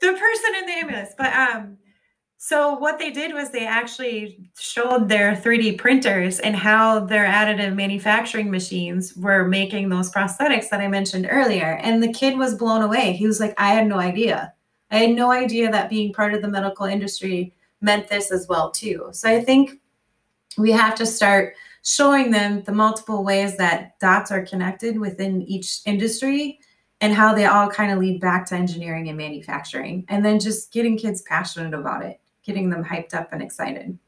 the 0.00 0.12
person 0.12 0.54
in 0.58 0.66
the 0.66 0.72
ambulance, 0.72 1.14
but 1.16 1.32
um, 1.32 1.78
so 2.38 2.78
what 2.78 2.98
they 2.98 3.10
did 3.10 3.32
was 3.32 3.50
they 3.50 3.66
actually 3.66 4.50
showed 4.58 5.08
their 5.08 5.34
3D 5.34 5.78
printers 5.78 6.38
and 6.38 6.54
how 6.54 7.00
their 7.00 7.24
additive 7.24 7.74
manufacturing 7.74 8.50
machines 8.50 9.16
were 9.16 9.48
making 9.48 9.88
those 9.88 10.12
prosthetics 10.12 10.68
that 10.68 10.80
I 10.80 10.88
mentioned 10.88 11.26
earlier. 11.30 11.78
And 11.82 12.02
the 12.02 12.12
kid 12.12 12.36
was 12.36 12.54
blown 12.54 12.82
away. 12.82 13.12
He 13.12 13.26
was 13.26 13.40
like, 13.40 13.54
I 13.58 13.70
had 13.70 13.86
no 13.86 13.98
idea. 13.98 14.52
I 14.90 14.98
had 14.98 15.10
no 15.10 15.32
idea 15.32 15.70
that 15.70 15.90
being 15.90 16.12
part 16.12 16.34
of 16.34 16.42
the 16.42 16.48
medical 16.48 16.86
industry 16.86 17.54
meant 17.80 18.08
this 18.08 18.30
as 18.30 18.46
well 18.48 18.70
too. 18.70 19.08
So 19.12 19.28
I 19.28 19.42
think 19.42 19.80
we 20.58 20.70
have 20.72 20.94
to 20.96 21.06
start 21.06 21.54
showing 21.82 22.30
them 22.30 22.62
the 22.64 22.72
multiple 22.72 23.24
ways 23.24 23.56
that 23.56 23.98
dots 23.98 24.30
are 24.30 24.44
connected 24.44 24.98
within 24.98 25.42
each 25.42 25.80
industry 25.86 26.58
and 27.06 27.14
how 27.14 27.32
they 27.32 27.44
all 27.44 27.70
kind 27.70 27.92
of 27.92 28.00
lead 28.00 28.20
back 28.20 28.44
to 28.46 28.56
engineering 28.56 29.08
and 29.08 29.16
manufacturing 29.16 30.04
and 30.08 30.24
then 30.24 30.40
just 30.40 30.72
getting 30.72 30.98
kids 30.98 31.22
passionate 31.22 31.72
about 31.72 32.04
it 32.04 32.20
getting 32.46 32.70
them 32.70 32.84
hyped 32.84 33.14
up 33.14 33.32
and 33.32 33.42
excited. 33.42 33.98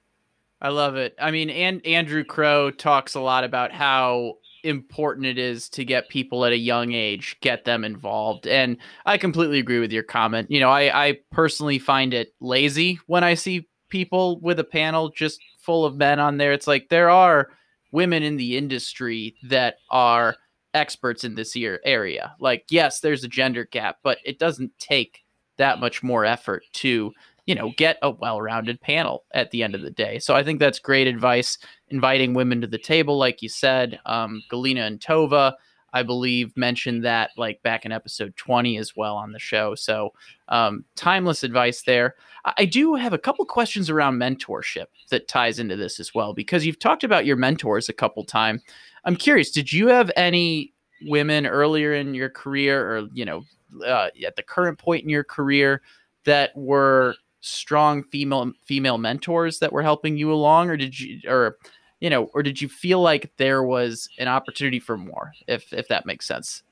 I 0.60 0.70
love 0.70 0.96
it. 0.96 1.14
I 1.20 1.30
mean, 1.30 1.50
and 1.50 1.84
Andrew 1.86 2.24
Crow 2.24 2.70
talks 2.70 3.14
a 3.14 3.20
lot 3.20 3.44
about 3.44 3.72
how 3.72 4.38
important 4.64 5.26
it 5.26 5.38
is 5.38 5.68
to 5.70 5.84
get 5.84 6.08
people 6.08 6.44
at 6.44 6.52
a 6.52 6.58
young 6.58 6.92
age, 6.92 7.36
get 7.40 7.64
them 7.64 7.84
involved. 7.84 8.46
And 8.46 8.76
I 9.06 9.18
completely 9.18 9.58
agree 9.58 9.78
with 9.78 9.92
your 9.92 10.02
comment. 10.02 10.50
You 10.50 10.60
know, 10.60 10.70
I, 10.70 11.08
I 11.08 11.18
personally 11.30 11.78
find 11.78 12.12
it 12.12 12.34
lazy 12.40 12.98
when 13.06 13.22
I 13.22 13.34
see 13.34 13.68
people 13.88 14.40
with 14.40 14.58
a 14.58 14.64
panel 14.64 15.10
just 15.10 15.40
full 15.60 15.84
of 15.84 15.96
men 15.96 16.18
on 16.18 16.38
there. 16.38 16.52
It's 16.52 16.66
like 16.66 16.88
there 16.88 17.10
are 17.10 17.50
women 17.92 18.22
in 18.22 18.36
the 18.36 18.56
industry 18.56 19.36
that 19.44 19.76
are 19.90 20.36
experts 20.78 21.24
in 21.24 21.34
this 21.34 21.54
year 21.54 21.80
area. 21.84 22.34
Like, 22.40 22.64
yes, 22.70 23.00
there's 23.00 23.24
a 23.24 23.28
gender 23.28 23.66
gap, 23.66 23.98
but 24.02 24.18
it 24.24 24.38
doesn't 24.38 24.72
take 24.78 25.24
that 25.58 25.80
much 25.80 26.02
more 26.02 26.24
effort 26.24 26.62
to 26.72 27.12
you 27.48 27.54
know, 27.54 27.72
get 27.78 27.96
a 28.02 28.10
well-rounded 28.10 28.78
panel 28.82 29.24
at 29.32 29.50
the 29.52 29.62
end 29.62 29.74
of 29.74 29.80
the 29.80 29.90
day. 29.90 30.18
So 30.18 30.34
I 30.34 30.44
think 30.44 30.60
that's 30.60 30.78
great 30.78 31.06
advice. 31.06 31.56
Inviting 31.88 32.34
women 32.34 32.60
to 32.60 32.66
the 32.66 32.76
table, 32.76 33.16
like 33.16 33.40
you 33.40 33.48
said, 33.48 33.98
um, 34.04 34.42
Galina 34.52 34.86
and 34.86 35.00
Tova, 35.00 35.54
I 35.94 36.02
believe, 36.02 36.54
mentioned 36.58 37.06
that 37.06 37.30
like 37.38 37.62
back 37.62 37.86
in 37.86 37.90
episode 37.90 38.36
20 38.36 38.76
as 38.76 38.94
well 38.94 39.16
on 39.16 39.32
the 39.32 39.38
show. 39.38 39.74
So 39.74 40.10
um, 40.48 40.84
timeless 40.94 41.42
advice 41.42 41.80
there. 41.84 42.16
I 42.56 42.64
do 42.64 42.94
have 42.94 43.12
a 43.12 43.18
couple 43.18 43.44
questions 43.44 43.90
around 43.90 44.18
mentorship 44.18 44.86
that 45.10 45.28
ties 45.28 45.58
into 45.58 45.76
this 45.76 45.98
as 46.00 46.14
well, 46.14 46.32
because 46.32 46.64
you've 46.64 46.78
talked 46.78 47.04
about 47.04 47.26
your 47.26 47.36
mentors 47.36 47.88
a 47.88 47.92
couple 47.92 48.24
times. 48.24 48.62
I'm 49.04 49.16
curious, 49.16 49.50
did 49.50 49.72
you 49.72 49.88
have 49.88 50.10
any 50.16 50.72
women 51.02 51.46
earlier 51.46 51.94
in 51.94 52.14
your 52.14 52.28
career 52.28 52.80
or, 52.80 53.08
you 53.12 53.24
know, 53.24 53.44
uh, 53.84 54.08
at 54.26 54.36
the 54.36 54.42
current 54.42 54.78
point 54.78 55.04
in 55.04 55.10
your 55.10 55.24
career 55.24 55.82
that 56.24 56.56
were 56.56 57.14
strong 57.40 58.02
female 58.02 58.52
female 58.64 58.98
mentors 58.98 59.60
that 59.60 59.72
were 59.72 59.82
helping 59.82 60.16
you 60.16 60.32
along 60.32 60.68
or 60.68 60.76
did 60.76 60.98
you 60.98 61.20
or 61.28 61.56
you 62.00 62.10
know 62.10 62.24
or 62.34 62.42
did 62.42 62.60
you 62.60 62.68
feel 62.68 63.00
like 63.00 63.30
there 63.36 63.62
was 63.62 64.08
an 64.18 64.26
opportunity 64.26 64.80
for 64.80 64.96
more 64.96 65.32
if 65.46 65.72
if 65.72 65.86
that 65.86 66.04
makes 66.04 66.26
sense 66.26 66.64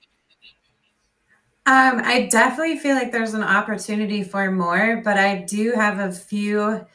um, 1.66 2.00
I 2.04 2.28
definitely 2.30 2.78
feel 2.78 2.94
like 2.94 3.10
there's 3.10 3.34
an 3.34 3.42
opportunity 3.42 4.22
for 4.22 4.52
more, 4.52 5.02
but 5.04 5.16
I 5.16 5.38
do 5.38 5.72
have 5.72 5.98
a 5.98 6.12
few 6.12 6.86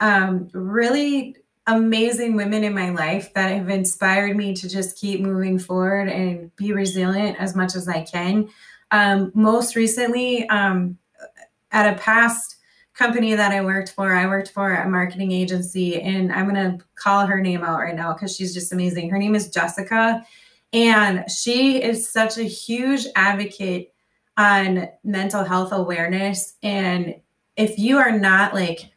um, 0.00 0.48
really 0.54 1.36
amazing 1.66 2.34
women 2.34 2.64
in 2.64 2.74
my 2.74 2.88
life 2.90 3.34
that 3.34 3.50
have 3.50 3.68
inspired 3.68 4.34
me 4.34 4.54
to 4.54 4.70
just 4.70 4.98
keep 4.98 5.20
moving 5.20 5.58
forward 5.58 6.08
and 6.08 6.54
be 6.56 6.72
resilient 6.72 7.38
as 7.38 7.54
much 7.54 7.74
as 7.74 7.88
I 7.88 8.02
can. 8.04 8.48
Um, 8.90 9.32
most 9.34 9.76
recently, 9.76 10.48
um, 10.48 10.96
at 11.72 11.92
a 11.92 11.98
past 11.98 12.56
company 12.94 13.34
that 13.34 13.52
I 13.52 13.62
worked 13.62 13.90
for, 13.90 14.14
I 14.14 14.26
worked 14.26 14.52
for 14.52 14.72
a 14.72 14.88
marketing 14.88 15.32
agency, 15.32 16.00
and 16.00 16.32
I'm 16.32 16.48
going 16.48 16.78
to 16.78 16.82
call 16.94 17.26
her 17.26 17.40
name 17.42 17.62
out 17.62 17.80
right 17.80 17.94
now 17.94 18.14
because 18.14 18.34
she's 18.34 18.54
just 18.54 18.72
amazing. 18.72 19.10
Her 19.10 19.18
name 19.18 19.34
is 19.34 19.50
Jessica, 19.50 20.24
and 20.72 21.30
she 21.30 21.82
is 21.82 22.08
such 22.08 22.38
a 22.38 22.44
huge 22.44 23.06
advocate 23.14 23.92
on 24.36 24.88
mental 25.04 25.44
health 25.44 25.72
awareness. 25.72 26.54
And 26.62 27.16
if 27.56 27.78
you 27.78 27.98
are 27.98 28.16
not 28.16 28.54
like 28.54 28.90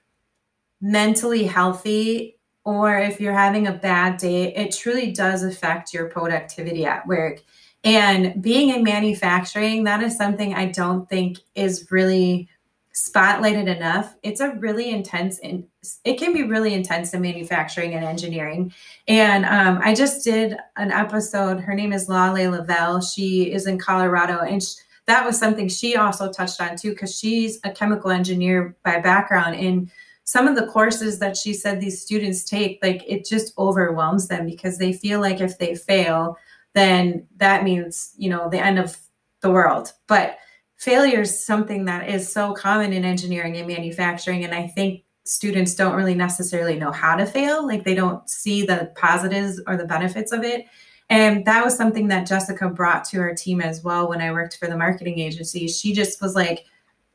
mentally 0.81 1.45
healthy, 1.45 2.37
or 2.65 2.97
if 2.97 3.19
you're 3.19 3.33
having 3.33 3.67
a 3.67 3.73
bad 3.73 4.17
day, 4.17 4.53
it 4.53 4.75
truly 4.75 5.11
does 5.11 5.43
affect 5.43 5.93
your 5.93 6.07
productivity 6.07 6.85
at 6.85 7.07
work. 7.07 7.41
And 7.83 8.41
being 8.41 8.69
in 8.69 8.83
manufacturing, 8.83 9.85
that 9.85 10.03
is 10.03 10.17
something 10.17 10.53
I 10.53 10.65
don't 10.65 11.09
think 11.09 11.39
is 11.55 11.87
really 11.89 12.49
spotlighted 12.93 13.73
enough. 13.73 14.15
It's 14.23 14.41
a 14.41 14.55
really 14.55 14.89
intense 14.89 15.39
and 15.39 15.65
it 16.03 16.19
can 16.19 16.33
be 16.33 16.43
really 16.43 16.73
intense 16.73 17.13
in 17.13 17.21
manufacturing 17.21 17.93
and 17.93 18.03
engineering. 18.03 18.73
And 19.07 19.45
um, 19.45 19.79
I 19.81 19.95
just 19.95 20.25
did 20.25 20.57
an 20.75 20.91
episode. 20.91 21.61
Her 21.61 21.73
name 21.73 21.93
is 21.93 22.09
Lale 22.09 22.51
Lavelle. 22.51 23.01
She 23.01 23.51
is 23.51 23.67
in 23.67 23.79
Colorado, 23.79 24.39
and 24.39 24.61
she, 24.61 24.75
that 25.09 25.25
was 25.25 25.39
something 25.39 25.67
she 25.67 25.95
also 25.95 26.31
touched 26.31 26.61
on 26.61 26.75
too, 26.75 26.91
because 26.91 27.17
she's 27.17 27.59
a 27.63 27.71
chemical 27.71 28.11
engineer 28.11 28.77
by 28.83 28.99
background. 28.99 29.55
And 29.55 29.89
some 30.23 30.47
of 30.47 30.55
the 30.55 30.67
courses 30.67 31.17
that 31.19 31.35
she 31.35 31.53
said 31.53 31.81
these 31.81 32.01
students 32.01 32.43
take, 32.43 32.79
like 32.83 33.03
it 33.07 33.25
just 33.25 33.57
overwhelms 33.57 34.27
them 34.27 34.45
because 34.45 34.77
they 34.77 34.93
feel 34.93 35.19
like 35.19 35.41
if 35.41 35.57
they 35.57 35.73
fail, 35.73 36.37
then 36.75 37.27
that 37.37 37.63
means 37.63 38.13
you 38.17 38.29
know 38.29 38.49
the 38.49 38.63
end 38.63 38.77
of 38.77 38.97
the 39.41 39.49
world. 39.49 39.91
But 40.07 40.37
failure 40.77 41.21
is 41.21 41.45
something 41.45 41.85
that 41.85 42.07
is 42.07 42.31
so 42.31 42.53
common 42.53 42.93
in 42.93 43.03
engineering 43.03 43.57
and 43.57 43.67
manufacturing. 43.67 44.43
And 44.45 44.53
I 44.53 44.67
think 44.67 45.03
students 45.25 45.75
don't 45.75 45.95
really 45.95 46.15
necessarily 46.15 46.77
know 46.77 46.91
how 46.91 47.15
to 47.15 47.25
fail. 47.25 47.65
Like 47.65 47.83
they 47.83 47.95
don't 47.95 48.29
see 48.29 48.65
the 48.65 48.91
positives 48.95 49.59
or 49.67 49.75
the 49.75 49.85
benefits 49.85 50.31
of 50.31 50.43
it. 50.43 50.65
And 51.09 51.43
that 51.45 51.65
was 51.65 51.75
something 51.75 52.07
that 52.09 52.27
Jessica 52.27 52.69
brought 52.69 53.03
to 53.05 53.19
our 53.19 53.33
team 53.33 53.61
as 53.61 53.83
well 53.83 54.07
when 54.07 54.21
I 54.21 54.31
worked 54.31 54.57
for 54.57 54.67
the 54.67 54.77
marketing 54.77 55.19
agency. 55.19 55.67
She 55.67 55.93
just 55.93 56.21
was 56.21 56.35
like, 56.35 56.65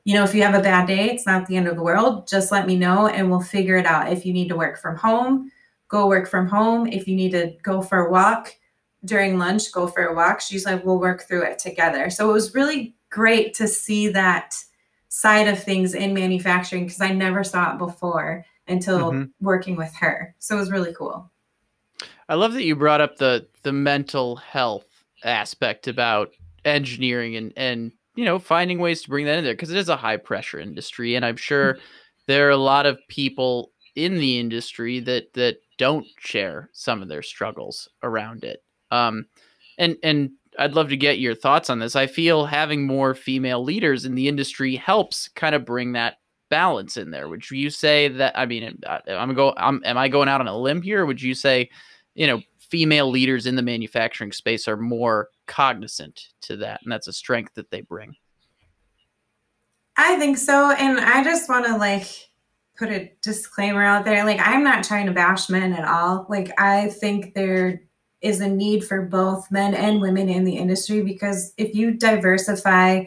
you 0.04 0.14
know, 0.14 0.24
if 0.24 0.35
you 0.35 0.42
have 0.42 0.54
a 0.54 0.62
bad 0.62 0.87
day, 0.87 1.11
it's 1.11 1.26
not 1.26 1.46
the 1.46 1.57
end 1.57 1.68
of 1.68 1.76
the 1.76 1.83
world. 1.83 2.26
Just 2.26 2.52
let 2.52 2.66
me 2.66 2.76
know 2.76 3.07
and 3.07 3.30
we'll 3.30 3.40
figure 3.40 3.76
it 3.76 3.87
out. 3.87 4.12
If 4.12 4.26
you 4.26 4.33
need 4.33 4.48
to 4.48 4.57
work 4.57 4.78
from 4.78 4.96
home, 4.96 5.50
go 5.88 6.09
work 6.09 6.28
from 6.28 6.48
home. 6.48 6.87
If 6.87 7.07
you 7.07 7.14
need 7.14 7.30
to 7.33 7.54
go 7.62 7.80
for 7.80 8.07
a 8.07 8.11
walk 8.11 8.54
during 9.04 9.38
lunch, 9.38 9.70
go 9.72 9.87
for 9.87 10.07
a 10.07 10.14
walk. 10.14 10.40
She's 10.40 10.66
like, 10.66 10.85
we'll 10.85 10.98
work 10.98 11.22
through 11.22 11.44
it 11.44 11.59
together. 11.59 12.11
So 12.11 12.28
it 12.28 12.33
was 12.33 12.54
really 12.54 12.96
great 13.11 13.54
to 13.54 13.68
see 13.68 14.09
that 14.09 14.57
side 15.09 15.46
of 15.46 15.62
things 15.62 15.94
in 15.94 16.12
manufacturing 16.12 16.85
because 16.85 17.00
I 17.00 17.12
never 17.12 17.44
saw 17.44 17.72
it 17.72 17.78
before 17.78 18.44
until 18.66 19.12
mm-hmm. 19.12 19.30
working 19.40 19.76
with 19.76 19.94
her. 19.96 20.35
So 20.40 20.57
it 20.57 20.61
was 20.61 20.70
really 20.70 20.92
cool. 20.92 21.30
I 22.28 22.34
love 22.34 22.54
that 22.54 22.64
you 22.64 22.76
brought 22.76 23.00
up 23.00 23.16
the 23.16 23.46
the 23.62 23.72
mental 23.72 24.37
health 24.37 24.87
aspect 25.24 25.88
about 25.88 26.30
engineering 26.64 27.37
and 27.37 27.52
and 27.56 27.92
you 28.14 28.24
know 28.24 28.38
finding 28.38 28.78
ways 28.78 29.02
to 29.02 29.10
bring 29.10 29.26
that 29.26 29.38
in 29.38 29.44
there 29.44 29.54
because 29.54 29.70
it 29.70 29.76
is 29.76 29.88
a 29.88 29.96
high 29.96 30.16
pressure 30.16 30.58
industry 30.58 31.14
and 31.14 31.24
I'm 31.24 31.37
sure 31.37 31.78
there 32.26 32.46
are 32.46 32.50
a 32.50 32.56
lot 32.56 32.87
of 32.87 32.98
people 33.08 33.72
in 33.94 34.18
the 34.18 34.38
industry 34.38 35.00
that 35.00 35.32
that 35.34 35.58
don't 35.78 36.06
share 36.18 36.70
some 36.72 37.02
of 37.02 37.08
their 37.08 37.22
struggles 37.22 37.88
around 38.02 38.44
it. 38.44 38.62
Um, 38.90 39.26
and 39.78 39.96
and 40.02 40.30
I'd 40.58 40.74
love 40.74 40.88
to 40.90 40.96
get 40.96 41.18
your 41.18 41.34
thoughts 41.34 41.68
on 41.68 41.80
this. 41.80 41.96
I 41.96 42.06
feel 42.06 42.46
having 42.46 42.87
more 42.87 43.14
female 43.14 43.62
leaders 43.62 44.04
in 44.04 44.14
the 44.14 44.28
industry 44.28 44.76
helps 44.76 45.28
kind 45.28 45.54
of 45.54 45.64
bring 45.64 45.92
that 45.92 46.18
balance 46.48 46.96
in 46.96 47.10
there. 47.10 47.28
Would 47.28 47.50
you 47.50 47.70
say 47.70 48.08
that? 48.08 48.38
I 48.38 48.46
mean, 48.46 48.78
I'm 49.08 49.34
go. 49.34 49.54
I'm, 49.56 49.82
am 49.84 49.98
I 49.98 50.08
going 50.08 50.28
out 50.28 50.40
on 50.40 50.48
a 50.48 50.56
limb 50.56 50.82
here? 50.82 51.06
would 51.06 51.20
you 51.20 51.34
say, 51.34 51.70
you 52.14 52.27
know, 52.27 52.40
female 52.59 53.11
leaders 53.11 53.46
in 53.46 53.57
the 53.57 53.62
manufacturing 53.62 54.33
space 54.33 54.66
are 54.66 54.77
more 54.77 55.29
cognizant 55.46 56.29
to 56.42 56.57
that, 56.57 56.81
and 56.83 56.92
that's 56.92 57.09
a 57.09 57.12
strength 57.12 57.55
that 57.55 57.70
they 57.70 57.81
bring? 57.81 58.14
I 59.96 60.18
think 60.18 60.38
so, 60.38 60.72
and 60.72 60.98
I 60.98 61.22
just 61.22 61.48
want 61.48 61.66
to 61.66 61.77
like 61.77 62.09
put 62.77 62.90
a 62.90 63.12
disclaimer 63.22 63.85
out 63.85 64.05
there. 64.05 64.24
Like, 64.24 64.40
I'm 64.40 64.64
not 64.64 64.85
trying 64.85 65.07
to 65.07 65.12
bash 65.12 65.48
men 65.48 65.72
at 65.72 65.87
all. 65.87 66.27
Like, 66.29 66.50
I 66.59 66.88
think 66.88 67.35
there 67.35 67.83
is 68.20 68.40
a 68.40 68.48
need 68.48 68.85
for 68.85 69.03
both 69.03 69.50
men 69.50 69.74
and 69.74 70.00
women 70.00 70.29
in 70.29 70.44
the 70.44 70.57
industry 70.57 71.03
because 71.03 71.53
if 71.57 71.74
you 71.74 71.92
diversify 71.92 73.05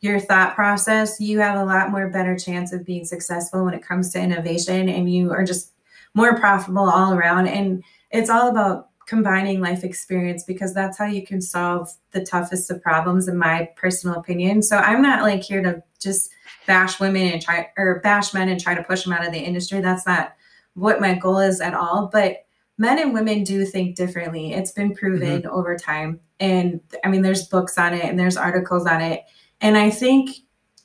your 0.00 0.20
thought 0.20 0.54
process, 0.54 1.18
you 1.18 1.40
have 1.40 1.58
a 1.58 1.64
lot 1.64 1.90
more 1.90 2.08
better 2.10 2.36
chance 2.36 2.72
of 2.72 2.84
being 2.84 3.04
successful 3.04 3.64
when 3.64 3.74
it 3.74 3.82
comes 3.82 4.12
to 4.12 4.20
innovation 4.20 4.88
and 4.88 5.12
you 5.12 5.32
are 5.32 5.44
just 5.44 5.72
more 6.14 6.38
profitable 6.38 6.88
all 6.88 7.14
around. 7.14 7.48
And 7.48 7.82
it's 8.10 8.30
all 8.30 8.48
about 8.48 8.88
combining 9.06 9.60
life 9.60 9.84
experience 9.84 10.44
because 10.44 10.74
that's 10.74 10.98
how 10.98 11.06
you 11.06 11.26
can 11.26 11.40
solve 11.40 11.90
the 12.10 12.24
toughest 12.24 12.70
of 12.70 12.82
problems 12.82 13.26
in 13.26 13.38
my 13.38 13.68
personal 13.74 14.18
opinion. 14.18 14.62
So 14.62 14.76
I'm 14.76 15.00
not 15.00 15.22
like 15.22 15.42
here 15.42 15.62
to 15.62 15.82
just 15.98 16.30
bash 16.66 17.00
women 17.00 17.32
and 17.32 17.40
try 17.40 17.70
or 17.78 18.00
bash 18.00 18.34
men 18.34 18.50
and 18.50 18.60
try 18.60 18.74
to 18.74 18.82
push 18.82 19.04
them 19.04 19.14
out 19.14 19.26
of 19.26 19.32
the 19.32 19.38
industry. 19.38 19.80
That's 19.80 20.06
not 20.06 20.34
what 20.74 21.00
my 21.00 21.14
goal 21.14 21.38
is 21.38 21.60
at 21.62 21.72
all. 21.72 22.10
But 22.12 22.44
men 22.76 22.98
and 22.98 23.14
women 23.14 23.44
do 23.44 23.64
think 23.64 23.96
differently. 23.96 24.52
It's 24.52 24.72
been 24.72 24.94
proven 24.94 25.42
mm-hmm. 25.42 25.50
over 25.50 25.76
time. 25.76 26.20
And 26.38 26.80
I 27.02 27.08
mean, 27.08 27.22
there's 27.22 27.48
books 27.48 27.78
on 27.78 27.94
it 27.94 28.04
and 28.04 28.18
there's 28.18 28.36
articles 28.36 28.86
on 28.86 29.00
it. 29.00 29.24
And 29.62 29.76
I 29.76 29.90
think 29.90 30.30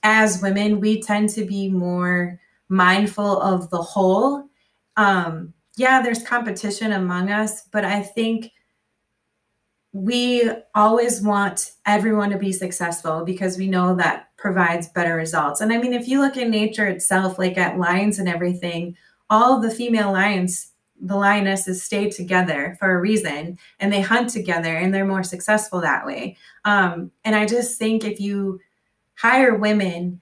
as 0.01 0.41
women, 0.41 0.79
we 0.79 1.01
tend 1.01 1.29
to 1.29 1.45
be 1.45 1.69
more 1.69 2.39
mindful 2.69 3.41
of 3.41 3.69
the 3.69 3.81
whole. 3.81 4.49
Um, 4.97 5.53
yeah, 5.75 6.01
there's 6.01 6.23
competition 6.23 6.93
among 6.93 7.31
us, 7.31 7.63
but 7.71 7.83
I 7.83 8.01
think 8.01 8.51
we 9.91 10.49
always 10.73 11.21
want 11.21 11.73
everyone 11.85 12.31
to 12.31 12.37
be 12.37 12.51
successful 12.51 13.23
because 13.23 13.57
we 13.57 13.67
know 13.67 13.95
that 13.95 14.29
provides 14.37 14.89
better 14.89 15.15
results. 15.15 15.61
And 15.61 15.71
I 15.71 15.77
mean, 15.77 15.93
if 15.93 16.07
you 16.07 16.19
look 16.19 16.35
in 16.35 16.49
nature 16.49 16.87
itself, 16.87 17.37
like 17.37 17.57
at 17.57 17.77
lions 17.77 18.17
and 18.17 18.27
everything, 18.27 18.97
all 19.29 19.59
the 19.59 19.69
female 19.69 20.11
lions, 20.11 20.71
the 20.99 21.15
lionesses 21.15 21.83
stay 21.83 22.09
together 22.09 22.75
for 22.79 22.91
a 22.91 22.99
reason 22.99 23.57
and 23.79 23.93
they 23.93 24.01
hunt 24.01 24.29
together 24.29 24.75
and 24.75 24.93
they're 24.93 25.05
more 25.05 25.23
successful 25.23 25.81
that 25.81 26.05
way. 26.05 26.37
Um, 26.65 27.11
and 27.23 27.35
I 27.35 27.45
just 27.45 27.77
think 27.77 28.03
if 28.03 28.19
you 28.19 28.59
hire 29.15 29.55
women, 29.55 30.21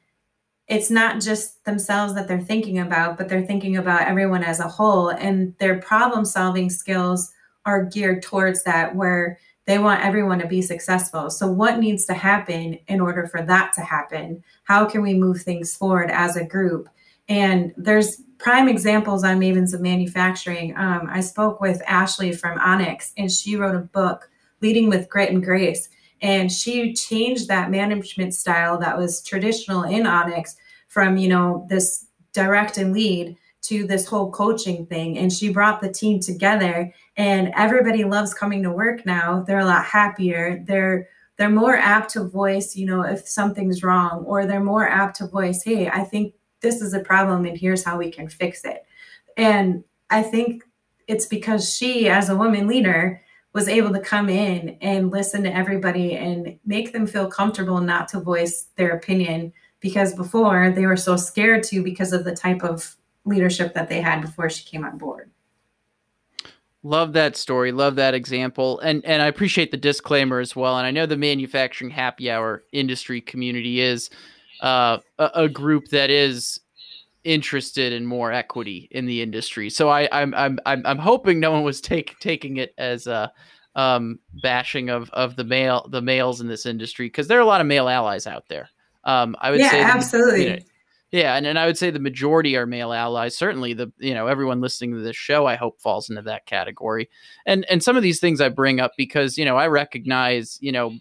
it's 0.72 0.90
not 0.90 1.20
just 1.20 1.66
themselves 1.66 2.16
that 2.16 2.30
they're 2.30 2.40
thinking 2.40 2.80
about, 2.80 3.18
but 3.18 3.28
they're 3.28 3.46
thinking 3.46 3.76
about 3.76 4.08
everyone 4.08 4.42
as 4.42 4.62
a 4.62 4.70
whole. 4.70 5.10
And 5.10 5.54
their 5.58 5.80
problem 5.82 6.24
solving 6.24 6.70
skills 6.70 7.30
are 7.66 7.84
geared 7.84 8.24
towards 8.24 8.64
that, 8.64 8.96
where 8.96 9.38
they 9.66 9.80
want 9.80 10.04
everyone 10.04 10.40
to 10.40 10.48
be 10.48 10.62
successful. 10.62 11.30
So, 11.30 11.46
what 11.46 11.80
needs 11.80 12.06
to 12.06 12.14
happen 12.14 12.80
in 12.88 13.02
order 13.02 13.28
for 13.28 13.42
that 13.42 13.74
to 13.74 13.82
happen? 13.82 14.46
How 14.64 14.86
can 14.86 15.02
we 15.02 15.14
move 15.14 15.42
things 15.42 15.76
forward 15.76 16.10
as 16.10 16.38
a 16.38 16.46
group? 16.46 16.88
And 17.28 17.74
there's 17.76 18.22
prime 18.38 18.70
examples 18.70 19.26
on 19.26 19.42
Mavens 19.42 19.74
of 19.74 19.82
Manufacturing. 19.82 20.76
Um, 20.78 21.10
I 21.12 21.20
spoke 21.20 21.60
with 21.60 21.82
Ashley 21.86 22.32
from 22.32 22.58
Onyx, 22.60 23.12
and 23.18 23.30
she 23.30 23.58
wrote 23.58 23.76
a 23.76 23.80
book, 23.80 24.30
Leading 24.62 24.88
with 24.88 25.10
Grit 25.10 25.32
and 25.32 25.44
Grace. 25.44 25.90
And 26.22 26.50
she 26.52 26.94
changed 26.94 27.48
that 27.48 27.72
management 27.72 28.34
style 28.36 28.78
that 28.80 28.98
was 28.98 29.22
traditional 29.22 29.84
in 29.84 30.06
Onyx 30.06 30.56
from, 30.91 31.15
you 31.15 31.30
know, 31.30 31.65
this 31.69 32.08
direct 32.34 32.77
and 32.77 32.91
lead 32.91 33.38
to 33.62 33.88
this 33.88 34.06
whole 34.06 34.30
coaching 34.30 34.86
thing. 34.88 35.17
And 35.17 35.32
she 35.32 35.47
brought 35.47 35.80
the 35.80 35.91
team 35.91 36.19
together 36.19 36.93
and 37.15 37.54
everybody 37.56 38.04
loves 38.04 38.34
coming 38.34 38.62
to 38.63 38.71
work 38.71 39.06
now. 39.06 39.41
They're 39.47 39.60
a 39.60 39.65
lot 39.65 39.86
happier. 39.86 40.62
They're 40.67 41.08
they're 41.38 41.49
more 41.49 41.77
apt 41.77 42.12
to 42.12 42.23
voice 42.23 42.75
you 42.75 42.86
know 42.86 43.01
if 43.01 43.27
something's 43.27 43.82
wrong 43.82 44.23
or 44.27 44.45
they're 44.45 44.63
more 44.63 44.88
apt 44.88 45.15
to 45.15 45.25
voice 45.25 45.63
hey 45.63 45.89
i 45.89 46.04
think 46.04 46.36
this 46.60 46.82
is 46.82 46.93
a 46.93 46.99
problem 46.99 47.45
and 47.45 47.58
here's 47.58 47.84
how 47.84 47.97
we 47.97 48.12
can 48.12 48.27
fix 48.27 48.63
it. 48.63 48.86
And 49.38 49.84
i 50.10 50.21
think 50.21 50.63
it's 51.08 51.25
because 51.25 51.73
she 51.73 52.10
as 52.10 52.30
a 52.30 52.36
woman 52.36 52.67
leader 52.67 53.23
was 53.54 53.67
able 53.67 53.91
to 53.91 53.99
come 53.99 54.30
in 54.30 54.77
and 54.82 55.10
listen 55.10 55.41
to 55.43 55.56
everybody 55.56 56.15
and 56.15 56.60
make 56.65 56.93
them 56.93 57.08
feel 57.08 57.27
comfortable 57.27 57.82
not 57.82 58.08
to 58.10 58.19
voice 58.19 58.67
their 58.75 58.91
opinion 58.91 59.51
because 59.82 60.13
before 60.13 60.72
they 60.72 60.86
were 60.86 60.96
so 60.96 61.17
scared 61.17 61.63
to 61.63 61.84
because 61.84 62.13
of 62.13 62.24
the 62.24 62.36
type 62.36 62.63
of 62.63 62.96
leadership 63.26 63.74
that 63.74 63.89
they 63.89 64.00
had 64.00 64.22
before 64.22 64.50
she 64.50 64.63
came 64.63 64.86
on 64.86 64.98
board. 64.98 65.30
Love 66.84 67.13
that 67.13 67.36
story. 67.36 67.72
Love 67.72 67.96
that 67.96 68.15
example. 68.15 68.80
And 68.80 69.06
and 69.06 69.22
I 69.22 69.28
appreciate 69.28 69.70
the 69.70 69.78
disclaimer 69.78 70.39
as 70.39 70.56
well. 70.56 70.78
And 70.78 70.88
I 70.88 70.91
know 70.91 71.06
the 71.06 71.17
manufacturing 71.17 71.91
happy 71.91 72.32
hour 72.32 72.63
industry 72.72 73.22
community 73.22 73.82
is 73.82 74.10
uh, 74.62 74.98
a, 75.20 75.32
a, 75.36 75.50
group 75.50 75.88
that 75.89 76.10
is 76.10 76.60
interested 77.24 77.94
in 77.94 78.06
more 78.06 78.32
equity 78.32 78.88
in 78.91 79.06
the 79.06 79.22
industry. 79.22 79.70
So 79.70 79.89
I 79.89 80.10
I'm 80.12 80.34
I'm 80.34 80.60
I'm, 80.65 80.82
I'm 80.86 80.98
hoping 80.98 81.39
no 81.39 81.52
one 81.52 81.63
was 81.63 81.82
take, 81.82 82.17
taking 82.20 82.58
it 82.58 82.74
as 82.80 83.06
a 83.06 83.32
um, 83.76 84.20
bashing 84.41 84.89
of 84.89 85.10
of 85.12 85.36
the 85.36 85.44
male 85.44 85.88
the 85.91 86.02
males 86.02 86.41
in 86.41 86.48
this 86.48 86.65
industry 86.65 87.08
because 87.08 87.28
there 87.28 87.38
are 87.38 87.41
a 87.41 87.46
lot 87.46 87.62
of 87.62 87.67
male 87.67 87.89
allies 87.89 88.26
out 88.26 88.46
there. 88.50 88.70
Um, 89.04 89.36
I 89.40 89.52
would 89.52 89.60
yeah, 89.60 89.72
say 89.72 89.82
absolutely. 89.82 90.44
You 90.44 90.50
know, 90.52 90.60
yeah, 91.12 91.36
and, 91.36 91.46
and 91.46 91.60
I 91.60 91.66
would 91.66 91.78
say 91.78 91.92
the 91.92 92.00
majority 92.00 92.56
are 92.56 92.66
male 92.66 92.94
allies. 92.94 93.36
Certainly, 93.36 93.74
the 93.74 93.92
you 94.00 94.14
know 94.14 94.28
everyone 94.28 94.62
listening 94.62 94.94
to 94.94 95.02
this 95.02 95.16
show, 95.16 95.46
I 95.46 95.56
hope 95.56 95.82
falls 95.82 96.10
into 96.10 96.22
that 96.24 96.46
category. 96.46 97.10
And 97.46 97.66
and 97.70 97.84
some 97.84 97.98
of 97.98 98.04
these 98.04 98.22
things 98.22 98.40
I 98.40 98.48
bring 98.48 98.80
up 98.80 98.94
because 98.98 99.38
you 99.38 99.44
know 99.44 99.58
I 99.58 99.68
recognize 99.68 100.58
you 100.62 100.72
know 100.72 100.94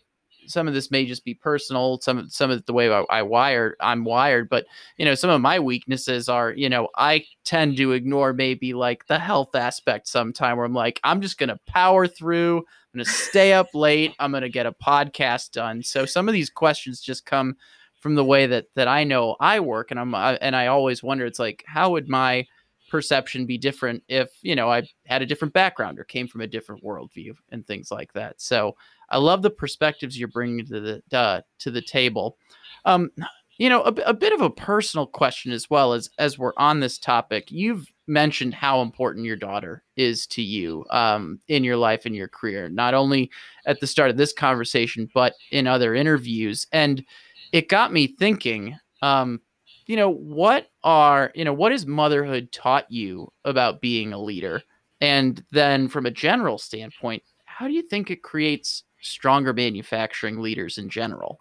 some 0.46 0.66
of 0.66 0.74
this 0.74 0.90
may 0.90 1.06
just 1.06 1.24
be 1.24 1.34
personal. 1.34 2.00
Some 2.00 2.18
of 2.18 2.32
some 2.32 2.50
of 2.50 2.66
the 2.66 2.72
way 2.72 2.92
I, 2.92 3.04
I 3.08 3.22
wired 3.22 3.76
I'm 3.80 4.04
wired, 4.04 4.48
but 4.48 4.66
you 4.96 5.04
know 5.04 5.14
some 5.14 5.30
of 5.30 5.40
my 5.40 5.60
weaknesses 5.60 6.28
are 6.28 6.52
you 6.52 6.68
know 6.68 6.88
I 6.96 7.24
tend 7.44 7.76
to 7.76 7.92
ignore 7.92 8.32
maybe 8.32 8.74
like 8.74 9.06
the 9.06 9.18
health 9.18 9.54
aspect 9.54 10.08
sometime 10.08 10.56
where 10.56 10.66
I'm 10.66 10.74
like 10.74 10.98
I'm 11.04 11.20
just 11.20 11.38
gonna 11.38 11.60
power 11.68 12.08
through. 12.08 12.58
I'm 12.58 12.98
gonna 12.98 13.04
stay 13.04 13.52
up 13.52 13.68
late. 13.74 14.12
I'm 14.18 14.32
gonna 14.32 14.48
get 14.48 14.66
a 14.66 14.72
podcast 14.72 15.52
done. 15.52 15.84
So 15.84 16.04
some 16.04 16.28
of 16.28 16.34
these 16.34 16.50
questions 16.50 17.00
just 17.00 17.24
come 17.24 17.54
from 18.00 18.14
the 18.14 18.24
way 18.24 18.46
that 18.46 18.66
that 18.74 18.88
I 18.88 19.04
know 19.04 19.36
I 19.40 19.60
work, 19.60 19.90
and 19.90 20.00
I'm 20.00 20.14
I, 20.14 20.34
and 20.36 20.56
I 20.56 20.66
always 20.66 21.02
wonder, 21.02 21.26
it's 21.26 21.38
like 21.38 21.62
how 21.66 21.90
would 21.90 22.08
my 22.08 22.46
perception 22.90 23.46
be 23.46 23.56
different 23.56 24.02
if 24.08 24.30
you 24.42 24.56
know 24.56 24.70
I 24.70 24.82
had 25.06 25.22
a 25.22 25.26
different 25.26 25.54
background 25.54 25.98
or 25.98 26.04
came 26.04 26.26
from 26.26 26.40
a 26.40 26.46
different 26.46 26.82
worldview 26.82 27.34
and 27.50 27.66
things 27.66 27.90
like 27.90 28.12
that. 28.14 28.40
So 28.40 28.76
I 29.08 29.18
love 29.18 29.42
the 29.42 29.50
perspectives 29.50 30.18
you're 30.18 30.28
bringing 30.28 30.66
to 30.66 30.80
the 30.80 31.16
uh, 31.16 31.40
to 31.60 31.70
the 31.70 31.82
table. 31.82 32.36
Um, 32.84 33.10
you 33.58 33.68
know, 33.68 33.82
a, 33.82 33.92
a 34.06 34.14
bit 34.14 34.32
of 34.32 34.40
a 34.40 34.48
personal 34.48 35.06
question 35.06 35.52
as 35.52 35.68
well 35.68 35.92
as 35.92 36.10
as 36.18 36.38
we're 36.38 36.54
on 36.56 36.80
this 36.80 36.98
topic. 36.98 37.50
You've 37.50 37.86
mentioned 38.06 38.54
how 38.54 38.80
important 38.80 39.26
your 39.26 39.36
daughter 39.36 39.84
is 39.96 40.26
to 40.26 40.42
you 40.42 40.84
um, 40.90 41.38
in 41.48 41.62
your 41.62 41.76
life 41.76 42.06
and 42.06 42.16
your 42.16 42.26
career, 42.26 42.68
not 42.68 42.94
only 42.94 43.30
at 43.66 43.80
the 43.80 43.86
start 43.86 44.10
of 44.10 44.16
this 44.16 44.32
conversation, 44.32 45.08
but 45.14 45.34
in 45.52 45.66
other 45.66 45.94
interviews. 45.94 46.66
And 46.72 47.04
it 47.52 47.68
got 47.68 47.92
me 47.92 48.06
thinking 48.06 48.78
um, 49.02 49.40
you 49.86 49.96
know 49.96 50.10
what 50.10 50.68
are 50.84 51.32
you 51.34 51.44
know 51.44 51.52
what 51.52 51.72
has 51.72 51.86
motherhood 51.86 52.52
taught 52.52 52.90
you 52.90 53.32
about 53.44 53.80
being 53.80 54.12
a 54.12 54.18
leader? 54.18 54.62
And 55.00 55.42
then 55.50 55.88
from 55.88 56.06
a 56.06 56.10
general 56.10 56.58
standpoint 56.58 57.22
how 57.60 57.66
do 57.66 57.74
you 57.74 57.82
think 57.82 58.10
it 58.10 58.22
creates 58.22 58.84
stronger 59.02 59.52
manufacturing 59.52 60.38
leaders 60.38 60.78
in 60.78 60.88
general? 60.88 61.40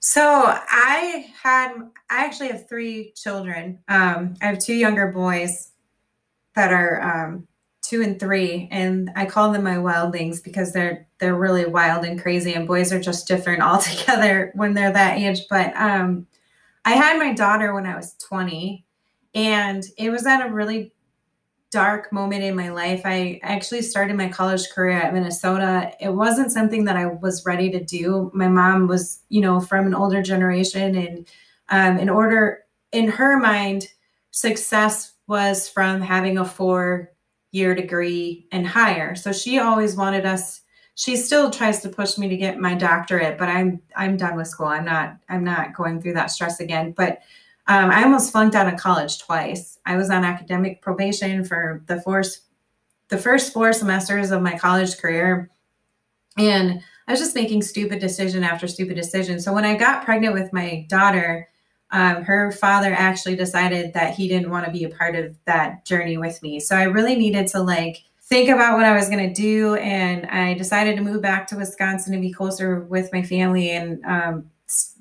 So 0.00 0.22
i 0.22 1.32
had 1.42 1.74
i 2.10 2.24
actually 2.24 2.48
have 2.48 2.68
three 2.68 3.12
children. 3.12 3.78
Um, 3.88 4.34
i 4.42 4.46
have 4.46 4.58
two 4.58 4.74
younger 4.74 5.12
boys 5.12 5.70
that 6.54 6.72
are 6.72 7.00
um, 7.00 7.46
two 7.88 8.02
and 8.02 8.20
three, 8.20 8.68
and 8.70 9.10
I 9.16 9.24
call 9.24 9.50
them 9.50 9.64
my 9.64 9.76
wildlings 9.76 10.44
because 10.44 10.72
they're 10.72 11.06
they're 11.18 11.34
really 11.34 11.64
wild 11.64 12.04
and 12.04 12.20
crazy, 12.20 12.52
and 12.52 12.66
boys 12.66 12.92
are 12.92 13.00
just 13.00 13.26
different 13.26 13.62
altogether 13.62 14.52
when 14.54 14.74
they're 14.74 14.92
that 14.92 15.18
age. 15.18 15.40
But 15.48 15.74
um, 15.74 16.26
I 16.84 16.92
had 16.92 17.18
my 17.18 17.32
daughter 17.32 17.74
when 17.74 17.86
I 17.86 17.96
was 17.96 18.14
20, 18.28 18.84
and 19.34 19.84
it 19.96 20.10
was 20.10 20.26
at 20.26 20.46
a 20.46 20.52
really 20.52 20.92
dark 21.70 22.12
moment 22.12 22.44
in 22.44 22.56
my 22.56 22.70
life. 22.70 23.02
I 23.04 23.40
actually 23.42 23.82
started 23.82 24.16
my 24.16 24.28
college 24.28 24.68
career 24.70 24.98
at 24.98 25.12
Minnesota. 25.12 25.92
It 26.00 26.10
wasn't 26.10 26.52
something 26.52 26.84
that 26.84 26.96
I 26.96 27.06
was 27.06 27.44
ready 27.44 27.70
to 27.70 27.82
do. 27.82 28.30
My 28.34 28.48
mom 28.48 28.86
was, 28.86 29.20
you 29.28 29.40
know, 29.40 29.60
from 29.60 29.86
an 29.86 29.94
older 29.94 30.22
generation, 30.22 30.94
and 30.94 31.26
um, 31.70 31.98
in 31.98 32.10
order, 32.10 32.64
in 32.92 33.08
her 33.08 33.38
mind, 33.38 33.88
success 34.30 35.14
was 35.26 35.68
from 35.68 36.02
having 36.02 36.36
a 36.36 36.44
four 36.44 37.12
year 37.50 37.74
degree 37.74 38.46
and 38.52 38.66
higher. 38.66 39.14
So 39.14 39.32
she 39.32 39.58
always 39.58 39.96
wanted 39.96 40.26
us. 40.26 40.62
She 40.94 41.16
still 41.16 41.50
tries 41.50 41.80
to 41.82 41.88
push 41.88 42.18
me 42.18 42.28
to 42.28 42.36
get 42.36 42.58
my 42.58 42.74
doctorate, 42.74 43.38
but 43.38 43.48
I'm 43.48 43.80
I'm 43.96 44.16
done 44.16 44.36
with 44.36 44.48
school. 44.48 44.66
I'm 44.66 44.84
not 44.84 45.16
I'm 45.28 45.44
not 45.44 45.74
going 45.74 46.00
through 46.00 46.14
that 46.14 46.30
stress 46.30 46.60
again. 46.60 46.92
But 46.92 47.20
um, 47.68 47.90
I 47.90 48.02
almost 48.02 48.32
flunked 48.32 48.56
out 48.56 48.72
of 48.72 48.80
college 48.80 49.18
twice. 49.18 49.78
I 49.86 49.96
was 49.96 50.10
on 50.10 50.24
academic 50.24 50.82
probation 50.82 51.44
for 51.44 51.82
the 51.86 52.00
first 52.02 52.42
the 53.08 53.18
first 53.18 53.52
four 53.52 53.72
semesters 53.72 54.30
of 54.30 54.42
my 54.42 54.58
college 54.58 54.98
career, 54.98 55.50
and 56.36 56.82
I 57.06 57.12
was 57.12 57.20
just 57.20 57.34
making 57.34 57.62
stupid 57.62 58.00
decision 58.00 58.44
after 58.44 58.68
stupid 58.68 58.96
decision. 58.96 59.40
So 59.40 59.52
when 59.54 59.64
I 59.64 59.76
got 59.76 60.04
pregnant 60.04 60.34
with 60.34 60.52
my 60.52 60.84
daughter, 60.90 61.48
um, 61.90 62.22
her 62.24 62.52
father 62.52 62.92
actually 62.92 63.36
decided 63.36 63.94
that 63.94 64.14
he 64.14 64.28
didn't 64.28 64.50
want 64.50 64.66
to 64.66 64.72
be 64.72 64.84
a 64.84 64.90
part 64.90 65.16
of 65.16 65.36
that 65.46 65.84
journey 65.84 66.18
with 66.18 66.42
me. 66.42 66.60
So 66.60 66.76
I 66.76 66.84
really 66.84 67.16
needed 67.16 67.46
to 67.48 67.60
like 67.60 68.04
think 68.22 68.50
about 68.50 68.76
what 68.76 68.84
I 68.84 68.94
was 68.94 69.08
going 69.08 69.26
to 69.26 69.34
do, 69.34 69.74
and 69.76 70.26
I 70.26 70.54
decided 70.54 70.96
to 70.96 71.02
move 71.02 71.22
back 71.22 71.46
to 71.48 71.56
Wisconsin 71.56 72.12
to 72.12 72.20
be 72.20 72.32
closer 72.32 72.82
with 72.82 73.10
my 73.12 73.22
family 73.22 73.70
and 73.70 74.04
um, 74.04 74.50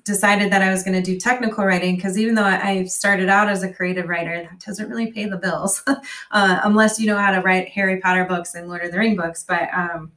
decided 0.05 0.51
that 0.53 0.61
I 0.61 0.71
was 0.71 0.83
going 0.83 0.95
to 0.95 1.01
do 1.01 1.19
technical 1.19 1.65
writing 1.65 1.97
because 1.97 2.17
even 2.17 2.35
though 2.35 2.45
I 2.45 2.85
started 2.85 3.27
out 3.27 3.49
as 3.49 3.63
a 3.63 3.73
creative 3.73 4.07
writer, 4.07 4.43
that 4.43 4.61
doesn't 4.65 4.89
really 4.89 5.11
pay 5.11 5.25
the 5.25 5.38
bills 5.38 5.83
uh, 5.88 6.59
unless 6.63 6.99
you 6.99 7.07
know 7.07 7.17
how 7.17 7.31
to 7.31 7.41
write 7.41 7.67
Harry 7.69 7.99
Potter 7.99 8.23
books 8.23 8.55
and 8.55 8.69
Lord 8.69 8.83
of 8.83 8.91
the 8.91 8.97
Ring 8.97 9.17
books. 9.17 9.43
But 9.45 9.67
um, 9.73 10.13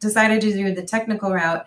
decided 0.00 0.40
to 0.40 0.52
do 0.52 0.74
the 0.74 0.82
technical 0.82 1.32
route. 1.32 1.66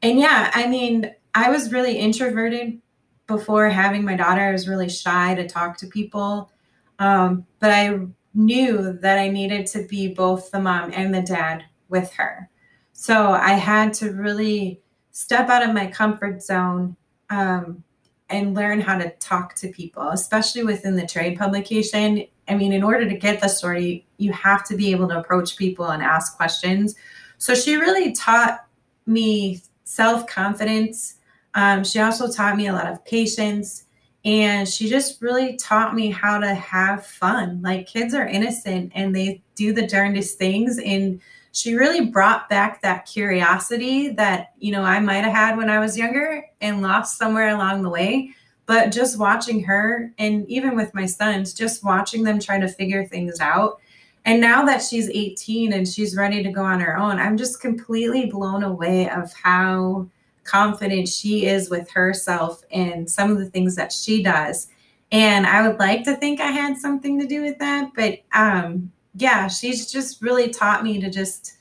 And 0.00 0.18
yeah, 0.18 0.50
I 0.54 0.66
mean, 0.66 1.12
I 1.34 1.50
was 1.50 1.72
really 1.72 1.98
introverted 1.98 2.80
before 3.26 3.68
having 3.68 4.04
my 4.04 4.16
daughter. 4.16 4.40
I 4.42 4.52
was 4.52 4.68
really 4.68 4.88
shy 4.88 5.34
to 5.34 5.48
talk 5.48 5.76
to 5.78 5.86
people. 5.86 6.50
Um, 6.98 7.46
but 7.58 7.70
I 7.70 8.00
knew 8.34 8.98
that 9.00 9.18
I 9.18 9.28
needed 9.28 9.66
to 9.68 9.86
be 9.86 10.08
both 10.08 10.50
the 10.50 10.60
mom 10.60 10.92
and 10.94 11.14
the 11.14 11.22
dad 11.22 11.64
with 11.88 12.12
her. 12.14 12.50
So 12.92 13.30
I 13.32 13.52
had 13.52 13.92
to 13.94 14.12
really 14.12 14.80
step 15.10 15.48
out 15.48 15.66
of 15.66 15.74
my 15.74 15.86
comfort 15.86 16.42
zone 16.42 16.96
um, 17.30 17.82
and 18.30 18.54
learn 18.54 18.80
how 18.80 18.98
to 18.98 19.10
talk 19.16 19.54
to 19.56 19.68
people, 19.68 20.10
especially 20.10 20.64
within 20.64 20.96
the 20.96 21.06
trade 21.06 21.38
publication. 21.38 22.24
I 22.48 22.54
mean, 22.56 22.72
in 22.72 22.82
order 22.82 23.08
to 23.08 23.16
get 23.16 23.40
the 23.40 23.48
story, 23.48 24.06
you 24.18 24.32
have 24.32 24.66
to 24.68 24.76
be 24.76 24.90
able 24.90 25.08
to 25.08 25.18
approach 25.18 25.56
people 25.56 25.86
and 25.86 26.02
ask 26.02 26.36
questions. 26.36 26.94
So 27.38 27.54
she 27.54 27.76
really 27.76 28.12
taught 28.12 28.66
me 29.06 29.62
self 29.84 30.26
confidence. 30.26 31.16
Um, 31.54 31.84
she 31.84 32.00
also 32.00 32.30
taught 32.30 32.56
me 32.56 32.66
a 32.66 32.72
lot 32.72 32.90
of 32.90 33.04
patience. 33.04 33.84
And 34.24 34.66
she 34.66 34.88
just 34.88 35.20
really 35.20 35.56
taught 35.56 35.94
me 35.94 36.10
how 36.10 36.38
to 36.38 36.54
have 36.54 37.06
fun. 37.06 37.60
Like 37.62 37.86
kids 37.86 38.14
are 38.14 38.26
innocent 38.26 38.92
and 38.94 39.14
they 39.14 39.42
do 39.54 39.72
the 39.72 39.86
darndest 39.86 40.38
things. 40.38 40.78
And 40.78 41.20
she 41.52 41.74
really 41.74 42.06
brought 42.06 42.48
back 42.48 42.82
that 42.82 43.06
curiosity 43.06 44.08
that 44.10 44.54
you 44.58 44.72
know 44.72 44.82
I 44.82 44.98
might 44.98 45.24
have 45.24 45.32
had 45.32 45.56
when 45.56 45.70
I 45.70 45.78
was 45.78 45.96
younger 45.96 46.44
and 46.60 46.82
lost 46.82 47.16
somewhere 47.16 47.50
along 47.50 47.82
the 47.82 47.90
way. 47.90 48.30
But 48.66 48.90
just 48.90 49.18
watching 49.18 49.62
her, 49.64 50.10
and 50.18 50.48
even 50.48 50.74
with 50.74 50.94
my 50.94 51.04
sons, 51.04 51.52
just 51.52 51.84
watching 51.84 52.24
them 52.24 52.40
try 52.40 52.58
to 52.58 52.66
figure 52.66 53.04
things 53.04 53.38
out. 53.38 53.78
And 54.24 54.40
now 54.40 54.64
that 54.64 54.82
she's 54.82 55.10
18 55.10 55.74
and 55.74 55.86
she's 55.86 56.16
ready 56.16 56.42
to 56.42 56.50
go 56.50 56.64
on 56.64 56.80
her 56.80 56.96
own, 56.96 57.18
I'm 57.18 57.36
just 57.36 57.60
completely 57.60 58.26
blown 58.26 58.62
away 58.62 59.10
of 59.10 59.30
how 59.34 60.08
confident 60.44 61.08
she 61.08 61.46
is 61.46 61.70
with 61.70 61.90
herself 61.90 62.62
and 62.70 63.10
some 63.10 63.30
of 63.32 63.38
the 63.38 63.50
things 63.50 63.76
that 63.76 63.92
she 63.92 64.22
does. 64.22 64.68
And 65.10 65.46
I 65.46 65.66
would 65.66 65.78
like 65.78 66.04
to 66.04 66.16
think 66.16 66.40
I 66.40 66.50
had 66.50 66.76
something 66.76 67.20
to 67.20 67.26
do 67.26 67.42
with 67.42 67.58
that, 67.58 67.92
but 67.94 68.20
um, 68.32 68.92
yeah, 69.14 69.48
she's 69.48 69.90
just 69.90 70.22
really 70.22 70.50
taught 70.50 70.82
me 70.82 71.00
to 71.00 71.10
just, 71.10 71.56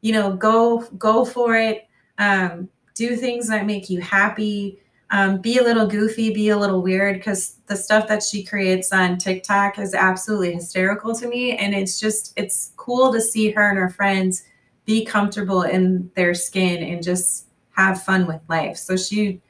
you 0.00 0.12
know, 0.12 0.34
go 0.34 0.86
go 0.98 1.24
for 1.24 1.56
it. 1.56 1.88
Um, 2.18 2.68
do 2.94 3.16
things 3.16 3.48
that 3.48 3.64
make 3.64 3.88
you 3.88 4.00
happy. 4.00 4.78
Um, 5.12 5.40
be 5.40 5.58
a 5.58 5.64
little 5.64 5.86
goofy, 5.86 6.32
be 6.32 6.50
a 6.50 6.56
little 6.58 6.82
weird, 6.82 7.16
because 7.16 7.56
the 7.66 7.76
stuff 7.76 8.06
that 8.08 8.22
she 8.22 8.44
creates 8.44 8.92
on 8.92 9.18
TikTok 9.18 9.78
is 9.78 9.94
absolutely 9.94 10.52
hysterical 10.52 11.14
to 11.14 11.26
me, 11.26 11.56
and 11.56 11.74
it's 11.74 11.98
just 11.98 12.32
it's 12.36 12.72
cool 12.76 13.12
to 13.12 13.20
see 13.20 13.50
her 13.50 13.70
and 13.70 13.78
her 13.78 13.88
friends 13.88 14.44
be 14.84 15.04
comfortable 15.04 15.62
in 15.62 16.10
their 16.14 16.34
skin 16.34 16.82
and 16.82 17.02
just 17.02 17.46
have 17.80 18.02
fun 18.02 18.26
with 18.26 18.40
life. 18.48 18.76
So 18.76 18.96
she 18.96 19.40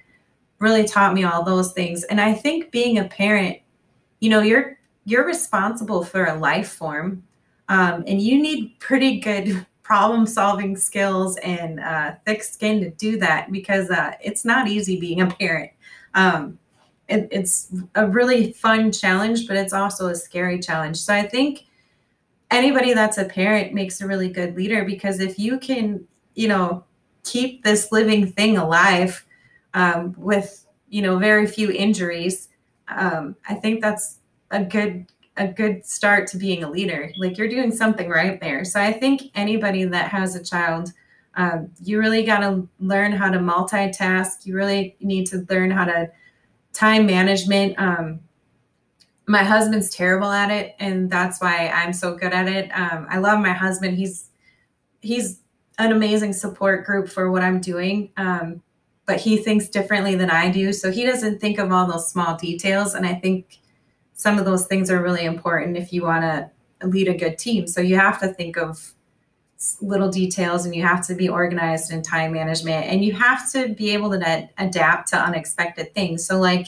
really 0.59 0.85
taught 0.85 1.15
me 1.15 1.25
all 1.25 1.43
those 1.43 1.73
things, 1.73 2.05
and 2.05 2.21
I 2.21 2.35
think 2.35 2.71
being 2.71 2.99
a 2.99 3.05
parent, 3.05 3.59
you 4.21 4.31
know, 4.31 4.41
you're 4.41 4.79
you're 5.05 5.27
responsible 5.27 6.05
for 6.05 6.27
a 6.27 6.39
life 6.39 6.73
form 6.73 7.25
um, 7.71 8.03
and 8.09 8.21
you 8.21 8.43
need 8.43 8.79
pretty 8.81 9.21
good 9.21 9.65
problem 9.83 10.27
solving 10.27 10.77
skills 10.77 11.37
and 11.39 11.81
uh, 11.81 12.13
thick 12.27 12.43
skin 12.43 12.81
to 12.81 12.91
do 12.91 13.19
that 13.19 13.51
because 13.51 13.91
uh, 13.91 14.13
it's 14.23 14.45
not 14.45 14.69
easy 14.69 15.01
being 15.01 15.21
a 15.21 15.27
parent. 15.27 15.71
Um, 16.15 16.59
it, 17.09 17.29
it's 17.31 17.73
a 17.95 18.07
really 18.07 18.53
fun 18.53 18.93
challenge, 18.93 19.49
but 19.49 19.57
it's 19.57 19.73
also 19.73 20.09
a 20.09 20.15
scary 20.15 20.61
challenge. 20.61 20.97
So 20.97 21.15
I 21.15 21.27
think 21.27 21.67
anybody 22.51 22.93
that's 22.93 23.19
a 23.19 23.25
parent 23.25 23.73
makes 23.73 24.01
a 24.01 24.07
really 24.07 24.29
good 24.29 24.57
leader 24.57 24.85
because 24.85 25.19
if 25.19 25.39
you 25.39 25.59
can, 25.59 26.07
you 26.35 26.49
know, 26.49 26.85
keep 27.25 27.65
this 27.65 27.93
living 27.93 28.31
thing 28.31 28.57
alive 28.57 29.25
um, 29.75 30.15
with, 30.17 30.67
you 30.89 31.03
know, 31.03 31.19
very 31.19 31.47
few 31.47 31.71
injuries, 31.71 32.49
um, 32.89 33.37
I 33.49 33.55
think 33.55 33.81
that's 33.81 34.19
a 34.51 34.65
good 34.65 35.07
a 35.37 35.47
good 35.47 35.87
start 35.87 36.27
to 36.29 36.37
being 36.37 36.63
a 36.65 36.71
leader. 36.71 37.13
Like 37.17 37.39
you're 37.39 37.49
doing 37.49 37.73
something 37.73 38.09
right 38.09 38.39
there. 38.41 38.65
So 38.65 38.81
I 38.81 38.93
think 38.93 39.23
anybody 39.35 39.85
that 39.85 40.11
has 40.11 40.35
a 40.35 40.45
child, 40.45 40.93
um, 41.35 41.71
you 41.83 41.99
really 41.99 42.25
got 42.25 42.41
to 42.41 42.69
learn 42.79 43.13
how 43.13 43.31
to 43.31 43.39
multitask. 43.39 44.45
You 44.45 44.55
really 44.55 44.97
need 45.01 45.27
to 45.29 45.47
learn 45.49 45.71
how 45.71 45.85
to 45.85 46.11
time 46.73 47.07
management. 47.07 47.75
Um, 47.79 48.21
my 49.27 49.43
husband's 49.45 49.91
terrible 49.91 50.31
at 50.31 50.51
it, 50.51 50.75
and 50.79 51.09
that's 51.09 51.41
why 51.41 51.69
I'm 51.69 51.93
so 51.93 52.17
good 52.17 52.33
at 52.33 52.49
it. 52.49 52.69
Um, 52.75 53.07
I 53.09 53.19
love 53.19 53.41
my 53.41 53.53
husband. 53.53 53.97
He's 53.97 54.31
he's 55.01 55.40
an 55.81 55.93
amazing 55.93 56.33
support 56.33 56.85
group 56.85 57.09
for 57.09 57.31
what 57.31 57.43
I'm 57.43 57.61
doing. 57.61 58.11
Um, 58.17 58.63
but 59.07 59.21
he 59.21 59.39
thinks 59.39 59.69
differently 59.69 60.15
than 60.15 60.31
I 60.31 60.51
do. 60.51 60.73
So 60.73 60.93
he 60.93 61.05
doesn't 61.05 61.41
think 61.41 61.59
of 61.59 61.73
all 61.73 61.87
those 61.87 62.09
small 62.09 62.37
details. 62.37 62.95
And 62.95 63.07
I 63.07 63.15
think 63.15 63.59
some 64.13 64.39
of 64.39 64.45
those 64.45 64.67
things 64.67 64.91
are 64.91 65.03
really 65.03 65.25
important 65.25 65.77
if 65.77 65.93
you 65.93 66.03
want 66.03 66.23
to 66.23 66.87
lead 66.87 67.09
a 67.09 67.17
good 67.17 67.39
team. 67.39 67.67
So 67.67 67.81
you 67.81 67.97
have 67.97 68.21
to 68.21 68.29
think 68.29 68.57
of 68.57 68.95
little 69.81 70.11
details 70.11 70.65
and 70.65 70.75
you 70.75 70.83
have 70.83 71.07
to 71.07 71.15
be 71.15 71.29
organized 71.29 71.93
in 71.93 72.03
time 72.03 72.33
management 72.33 72.87
and 72.87 73.05
you 73.05 73.13
have 73.13 73.51
to 73.53 73.75
be 73.75 73.91
able 73.91 74.11
to 74.11 74.49
adapt 74.59 75.09
to 75.09 75.17
unexpected 75.17 75.93
things. 75.95 76.25
So, 76.25 76.39
like, 76.39 76.67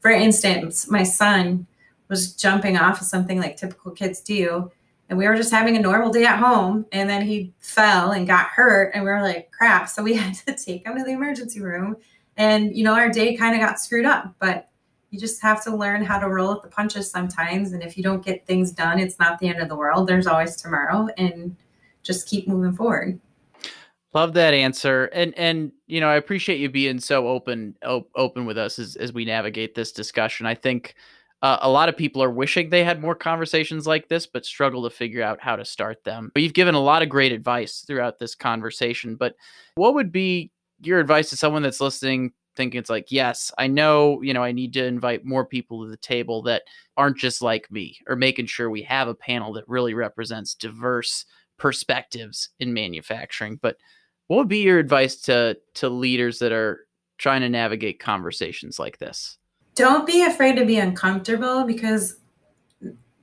for 0.00 0.10
instance, 0.10 0.88
my 0.88 1.02
son 1.02 1.66
was 2.08 2.34
jumping 2.34 2.76
off 2.76 3.00
of 3.00 3.06
something 3.06 3.38
like 3.38 3.56
typical 3.56 3.92
kids 3.92 4.20
do. 4.20 4.70
And 5.10 5.18
we 5.18 5.26
were 5.26 5.34
just 5.34 5.50
having 5.50 5.76
a 5.76 5.80
normal 5.80 6.10
day 6.10 6.24
at 6.24 6.38
home. 6.38 6.86
And 6.92 7.10
then 7.10 7.26
he 7.26 7.52
fell 7.58 8.12
and 8.12 8.28
got 8.28 8.46
hurt. 8.46 8.92
And 8.94 9.02
we 9.02 9.10
were 9.10 9.20
like, 9.20 9.50
crap. 9.50 9.88
So 9.88 10.04
we 10.04 10.14
had 10.16 10.34
to 10.46 10.56
take 10.56 10.86
him 10.86 10.96
to 10.96 11.02
the 11.02 11.10
emergency 11.10 11.60
room. 11.60 11.96
And, 12.36 12.74
you 12.74 12.84
know, 12.84 12.94
our 12.94 13.10
day 13.10 13.36
kind 13.36 13.54
of 13.54 13.60
got 13.60 13.80
screwed 13.80 14.06
up. 14.06 14.32
But 14.38 14.70
you 15.10 15.18
just 15.18 15.42
have 15.42 15.64
to 15.64 15.76
learn 15.76 16.04
how 16.04 16.20
to 16.20 16.28
roll 16.28 16.54
with 16.54 16.62
the 16.62 16.68
punches 16.68 17.10
sometimes. 17.10 17.72
And 17.72 17.82
if 17.82 17.96
you 17.96 18.04
don't 18.04 18.24
get 18.24 18.46
things 18.46 18.70
done, 18.70 19.00
it's 19.00 19.18
not 19.18 19.40
the 19.40 19.48
end 19.48 19.60
of 19.60 19.68
the 19.68 19.74
world. 19.74 20.06
There's 20.06 20.28
always 20.28 20.54
tomorrow 20.54 21.08
and 21.18 21.56
just 22.04 22.28
keep 22.28 22.46
moving 22.46 22.72
forward. 22.72 23.18
Love 24.14 24.32
that 24.34 24.54
answer. 24.54 25.06
And, 25.06 25.36
and, 25.36 25.72
you 25.88 26.00
know, 26.00 26.08
I 26.08 26.14
appreciate 26.14 26.60
you 26.60 26.68
being 26.68 27.00
so 27.00 27.26
open, 27.26 27.76
op- 27.84 28.10
open 28.14 28.46
with 28.46 28.58
us 28.58 28.78
as, 28.78 28.94
as 28.94 29.12
we 29.12 29.24
navigate 29.24 29.74
this 29.74 29.90
discussion. 29.90 30.46
I 30.46 30.54
think 30.54 30.94
uh, 31.42 31.58
a 31.62 31.70
lot 31.70 31.88
of 31.88 31.96
people 31.96 32.22
are 32.22 32.30
wishing 32.30 32.68
they 32.68 32.84
had 32.84 33.00
more 33.00 33.14
conversations 33.14 33.86
like 33.86 34.08
this, 34.08 34.26
but 34.26 34.44
struggle 34.44 34.82
to 34.82 34.90
figure 34.90 35.22
out 35.22 35.40
how 35.40 35.56
to 35.56 35.64
start 35.64 36.04
them. 36.04 36.30
But 36.34 36.42
you've 36.42 36.52
given 36.54 36.74
a 36.74 36.80
lot 36.80 37.02
of 37.02 37.08
great 37.08 37.32
advice 37.32 37.84
throughout 37.86 38.18
this 38.18 38.34
conversation. 38.34 39.16
But 39.16 39.34
what 39.74 39.94
would 39.94 40.12
be 40.12 40.50
your 40.82 41.00
advice 41.00 41.30
to 41.30 41.36
someone 41.36 41.62
that's 41.62 41.80
listening 41.80 42.32
thinking 42.56 42.78
it's 42.78 42.90
like, 42.90 43.10
yes, 43.10 43.52
I 43.58 43.68
know, 43.68 44.20
you 44.22 44.34
know, 44.34 44.42
I 44.42 44.52
need 44.52 44.74
to 44.74 44.84
invite 44.84 45.24
more 45.24 45.46
people 45.46 45.84
to 45.84 45.90
the 45.90 45.96
table 45.96 46.42
that 46.42 46.62
aren't 46.96 47.16
just 47.16 47.40
like 47.42 47.70
me, 47.70 47.98
or 48.06 48.16
making 48.16 48.46
sure 48.46 48.68
we 48.68 48.82
have 48.82 49.08
a 49.08 49.14
panel 49.14 49.52
that 49.54 49.68
really 49.68 49.94
represents 49.94 50.54
diverse 50.54 51.24
perspectives 51.58 52.50
in 52.58 52.74
manufacturing. 52.74 53.56
But 53.62 53.76
what 54.26 54.36
would 54.36 54.48
be 54.48 54.62
your 54.62 54.78
advice 54.78 55.16
to 55.22 55.58
to 55.74 55.88
leaders 55.88 56.38
that 56.40 56.52
are 56.52 56.86
trying 57.18 57.40
to 57.42 57.48
navigate 57.48 57.98
conversations 58.00 58.78
like 58.78 58.98
this? 58.98 59.38
Don't 59.80 60.06
be 60.06 60.24
afraid 60.24 60.56
to 60.56 60.66
be 60.66 60.76
uncomfortable 60.76 61.64
because 61.64 62.18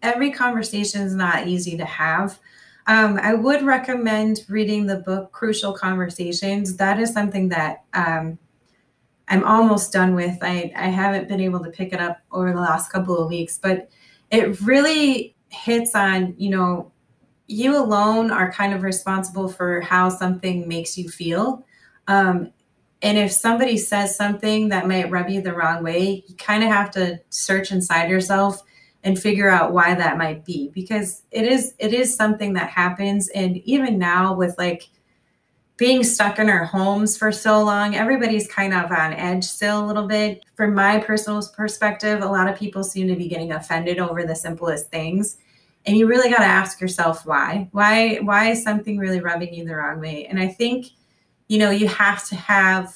every 0.01 0.32
conversation 0.32 1.03
is 1.03 1.14
not 1.14 1.45
easy 1.45 1.78
to 1.78 1.86
have. 1.86 2.39
Um, 2.88 3.20
I 3.22 3.36
would 3.36 3.62
recommend 3.62 4.39
reading 4.49 4.88
the 4.88 4.95
book 4.95 5.32
Crucial 5.32 5.72
Conversations. 5.72 6.76
That 6.78 6.99
is 6.99 7.14
something 7.14 7.49
that 7.49 7.84
um, 7.93 8.39
I'm 9.28 9.43
almost 9.43 9.93
done 9.93 10.16
with. 10.16 10.36
I, 10.41 10.74
I 10.76 10.88
haven't 10.88 11.28
been 11.28 11.41
able 11.41 11.64
to 11.64 11.70
pick 11.70 11.93
it 11.93 11.99
up 11.99 12.22
over 12.32 12.51
the 12.51 12.60
last 12.60 12.91
couple 12.91 13.16
of 13.20 13.30
weeks, 13.30 13.60
but 13.62 13.88
it 14.32 14.60
really 14.62 15.36
hits 15.49 15.93
on, 15.93 16.34
you 16.39 16.49
know, 16.49 16.91
you 17.45 17.78
alone 17.78 18.32
are 18.32 18.51
kind 18.51 18.74
of 18.74 18.82
responsible 18.82 19.47
for 19.47 19.82
how 19.82 20.10
something 20.10 20.68
makes 20.68 20.97
you 20.97 21.08
feel. 21.08 21.64
Um, 22.08 22.51
and 23.02 23.18
if 23.18 23.32
somebody 23.32 23.78
says 23.78 24.16
something 24.16 24.70
that 24.70 24.88
might 24.88 25.12
rub 25.12 25.30
you 25.30 25.41
the 25.41 25.54
wrong 25.54 25.84
way, 25.84 26.24
you 26.28 26.36
kind 26.36 26.64
of 26.64 26.70
have 26.70 26.89
to 26.91 27.20
search 27.30 27.72
inside 27.72 28.10
yourself 28.10 28.64
and 29.04 29.20
figure 29.20 29.50
out 29.50 29.72
why 29.72 29.93
that 29.93 30.18
might 30.18 30.43
be. 30.43 30.70
Because 30.74 31.24
it 31.32 31.45
is 31.45 31.74
it 31.78 31.93
is 31.93 32.16
something 32.16 32.54
that 32.54 32.70
happens. 32.70 33.30
And 33.30 33.58
even 33.58 34.00
now 34.00 34.34
with 34.34 34.58
like 34.58 34.89
being 35.78 36.04
stuck 36.04 36.39
in 36.39 36.50
our 36.50 36.66
homes 36.66 37.16
for 37.16 37.32
so 37.32 37.64
long 37.64 37.95
everybody's 37.95 38.48
kind 38.48 38.74
of 38.74 38.91
on 38.91 39.14
edge 39.14 39.43
still 39.43 39.86
a 39.86 39.86
little 39.86 40.08
bit. 40.08 40.43
From 40.56 40.74
my 40.74 40.98
personal 40.98 41.43
perspective 41.56 42.24
a 42.24 42.26
lot 42.26 42.50
of 42.50 42.58
people 42.58 42.84
seem 42.84 43.08
to 43.10 43.16
be 43.16 43.28
getting 43.28 43.52
offended 43.52 44.00
over 44.00 44.26
the 44.26 44.36
simplest 44.36 44.89
things. 44.89 45.38
And 45.86 45.95
you 45.95 46.08
really 46.08 46.32
got 46.32 46.39
to 46.39 46.45
ask 46.45 46.82
yourself 46.82 47.28
why. 47.28 47.70
Why 47.74 48.16
why 48.24 48.50
is 48.50 48.64
something 48.64 48.98
really 48.98 49.20
rubbing 49.20 49.54
you 49.54 49.66
the 49.66 49.76
wrong 49.76 50.00
way? 50.00 50.26
And 50.26 50.39
i 50.39 50.48
think 50.48 50.88
you 51.48 51.58
know 51.58 51.70
you 51.70 51.88
have 51.88 52.28
to 52.28 52.36
have 52.36 52.95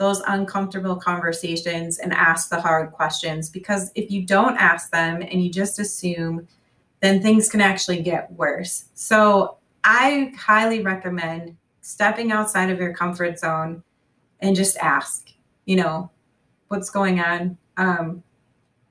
those 0.00 0.20
uncomfortable 0.26 0.96
conversations 0.96 1.98
and 1.98 2.14
ask 2.14 2.48
the 2.48 2.58
hard 2.58 2.90
questions 2.90 3.50
because 3.50 3.92
if 3.94 4.10
you 4.10 4.24
don't 4.24 4.56
ask 4.56 4.90
them 4.90 5.20
and 5.20 5.44
you 5.44 5.50
just 5.50 5.78
assume, 5.78 6.48
then 7.00 7.20
things 7.20 7.50
can 7.50 7.60
actually 7.60 8.00
get 8.00 8.32
worse. 8.32 8.86
So 8.94 9.58
I 9.84 10.32
highly 10.38 10.80
recommend 10.80 11.54
stepping 11.82 12.32
outside 12.32 12.70
of 12.70 12.78
your 12.78 12.94
comfort 12.94 13.38
zone 13.38 13.82
and 14.40 14.56
just 14.56 14.78
ask, 14.78 15.28
you 15.66 15.76
know, 15.76 16.10
what's 16.68 16.88
going 16.88 17.20
on. 17.20 17.58
Um, 17.76 18.22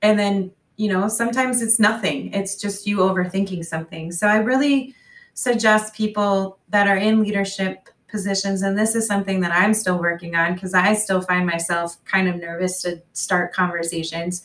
and 0.02 0.16
then, 0.16 0.52
you 0.76 0.88
know, 0.92 1.08
sometimes 1.08 1.60
it's 1.60 1.80
nothing, 1.80 2.32
it's 2.32 2.54
just 2.54 2.86
you 2.86 2.98
overthinking 2.98 3.64
something. 3.64 4.12
So 4.12 4.28
I 4.28 4.36
really 4.36 4.94
suggest 5.34 5.94
people 5.94 6.58
that 6.68 6.86
are 6.86 6.96
in 6.96 7.20
leadership 7.20 7.88
positions. 8.10 8.62
And 8.62 8.78
this 8.78 8.94
is 8.94 9.06
something 9.06 9.40
that 9.40 9.52
i'm 9.52 9.74
still 9.74 9.98
working 9.98 10.34
on 10.34 10.54
because 10.54 10.74
i 10.74 10.94
still 10.94 11.20
find 11.20 11.46
myself 11.46 12.02
kind 12.04 12.28
of 12.28 12.36
nervous 12.36 12.82
to 12.82 13.02
start 13.12 13.52
conversations. 13.52 14.42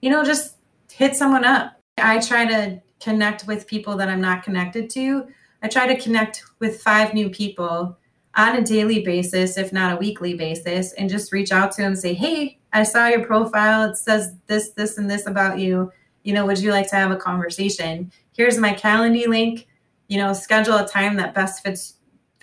You 0.00 0.10
know 0.10 0.24
just 0.24 0.56
hit 0.90 1.16
someone 1.16 1.44
up. 1.44 1.80
I 1.98 2.18
try 2.18 2.46
to 2.46 2.80
connect 3.00 3.46
with 3.46 3.66
people 3.66 3.96
that 3.96 4.08
i'm 4.08 4.20
not 4.20 4.42
connected 4.42 4.90
to. 4.90 5.26
I 5.62 5.68
try 5.68 5.86
to 5.86 6.00
connect 6.00 6.44
with 6.58 6.82
five 6.82 7.14
new 7.14 7.30
people 7.30 7.96
on 8.36 8.56
a 8.56 8.62
daily 8.62 9.02
basis 9.02 9.56
if 9.56 9.72
not 9.72 9.92
a 9.92 9.96
weekly 9.96 10.34
basis 10.34 10.92
and 10.94 11.08
just 11.08 11.32
reach 11.32 11.52
out 11.52 11.70
to 11.72 11.82
them 11.82 11.92
and 11.92 12.00
say 12.00 12.14
hey 12.14 12.58
i 12.72 12.82
saw 12.82 13.06
your 13.06 13.24
profile. 13.24 13.90
It 13.90 13.96
says 13.96 14.34
this 14.46 14.70
this 14.70 14.98
and 14.98 15.10
this 15.10 15.26
about 15.26 15.58
you. 15.58 15.92
You 16.22 16.32
know 16.32 16.46
would 16.46 16.58
you 16.58 16.70
like 16.70 16.88
to 16.90 16.96
have 16.96 17.10
a 17.10 17.16
conversation? 17.16 18.12
Here's 18.36 18.58
my 18.58 18.72
calendar 18.72 19.28
link. 19.28 19.66
You 20.08 20.18
know 20.18 20.32
schedule 20.32 20.76
a 20.76 20.86
time 20.86 21.16
that 21.16 21.34
best 21.34 21.62
fits 21.62 21.94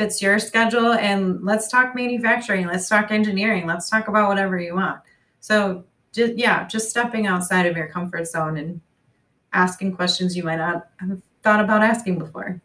fits 0.01 0.19
your 0.19 0.39
schedule 0.39 0.93
and 0.93 1.43
let's 1.43 1.67
talk 1.67 1.93
manufacturing 1.93 2.65
let's 2.65 2.89
talk 2.89 3.11
engineering 3.11 3.67
let's 3.67 3.87
talk 3.87 4.07
about 4.07 4.27
whatever 4.27 4.57
you 4.57 4.73
want 4.73 4.99
so 5.41 5.83
just 6.11 6.33
yeah 6.33 6.67
just 6.67 6.89
stepping 6.89 7.27
outside 7.27 7.67
of 7.67 7.77
your 7.77 7.87
comfort 7.87 8.25
zone 8.25 8.57
and 8.57 8.81
asking 9.53 9.95
questions 9.95 10.35
you 10.35 10.43
might 10.43 10.55
not 10.55 10.87
have 10.99 11.21
thought 11.43 11.63
about 11.63 11.83
asking 11.83 12.17
before 12.17 12.59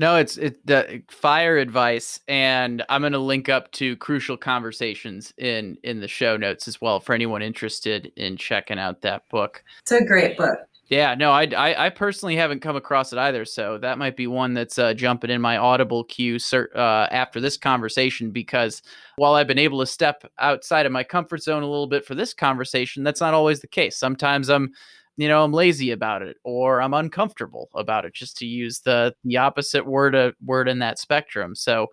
no, 0.00 0.16
it's 0.16 0.38
it 0.38 0.66
the 0.66 1.02
fire 1.08 1.58
advice, 1.58 2.20
and 2.26 2.82
I'm 2.88 3.02
going 3.02 3.12
to 3.12 3.18
link 3.18 3.50
up 3.50 3.70
to 3.72 3.96
crucial 3.96 4.38
conversations 4.38 5.34
in 5.36 5.76
in 5.82 6.00
the 6.00 6.08
show 6.08 6.38
notes 6.38 6.66
as 6.66 6.80
well 6.80 7.00
for 7.00 7.12
anyone 7.12 7.42
interested 7.42 8.10
in 8.16 8.38
checking 8.38 8.78
out 8.78 9.02
that 9.02 9.28
book. 9.28 9.62
It's 9.82 9.92
a 9.92 10.02
great 10.02 10.38
book. 10.38 10.58
Yeah, 10.90 11.14
no, 11.14 11.30
I, 11.30 11.44
I, 11.56 11.86
I 11.86 11.90
personally 11.90 12.34
haven't 12.34 12.62
come 12.62 12.74
across 12.74 13.12
it 13.12 13.18
either, 13.18 13.44
so 13.44 13.78
that 13.78 13.96
might 13.96 14.16
be 14.16 14.26
one 14.26 14.54
that's 14.54 14.76
uh, 14.76 14.92
jumping 14.92 15.30
in 15.30 15.40
my 15.40 15.56
Audible 15.56 16.02
queue 16.02 16.36
uh, 16.52 17.06
after 17.12 17.40
this 17.40 17.56
conversation. 17.56 18.32
Because 18.32 18.82
while 19.14 19.34
I've 19.34 19.46
been 19.46 19.56
able 19.56 19.78
to 19.78 19.86
step 19.86 20.24
outside 20.40 20.86
of 20.86 20.92
my 20.92 21.04
comfort 21.04 21.44
zone 21.44 21.62
a 21.62 21.70
little 21.70 21.86
bit 21.86 22.04
for 22.04 22.16
this 22.16 22.34
conversation, 22.34 23.04
that's 23.04 23.20
not 23.20 23.34
always 23.34 23.60
the 23.60 23.68
case. 23.68 23.96
Sometimes 23.96 24.48
I'm, 24.48 24.72
you 25.16 25.28
know, 25.28 25.44
I'm 25.44 25.52
lazy 25.52 25.92
about 25.92 26.22
it, 26.22 26.38
or 26.42 26.82
I'm 26.82 26.94
uncomfortable 26.94 27.68
about 27.76 28.04
it, 28.04 28.12
just 28.12 28.36
to 28.38 28.46
use 28.46 28.80
the 28.80 29.14
the 29.22 29.36
opposite 29.36 29.86
word 29.86 30.16
uh, 30.16 30.32
word 30.44 30.68
in 30.68 30.80
that 30.80 30.98
spectrum. 30.98 31.54
So, 31.54 31.86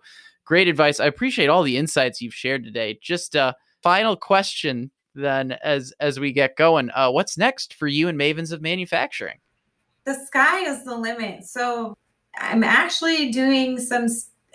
great 0.44 0.66
advice. 0.66 0.98
I 0.98 1.06
appreciate 1.06 1.48
all 1.48 1.62
the 1.62 1.76
insights 1.76 2.20
you've 2.20 2.34
shared 2.34 2.64
today. 2.64 2.98
Just 3.00 3.36
a 3.36 3.54
final 3.80 4.16
question 4.16 4.90
then 5.18 5.52
as 5.62 5.92
as 6.00 6.18
we 6.18 6.32
get 6.32 6.56
going. 6.56 6.90
Uh, 6.94 7.10
what's 7.10 7.36
next 7.36 7.74
for 7.74 7.86
you 7.86 8.08
and 8.08 8.18
Mavens 8.18 8.52
of 8.52 8.62
Manufacturing? 8.62 9.38
The 10.04 10.14
sky 10.14 10.60
is 10.60 10.84
the 10.84 10.96
limit. 10.96 11.44
So 11.44 11.96
I'm 12.38 12.64
actually 12.64 13.30
doing 13.30 13.78
some 13.78 14.06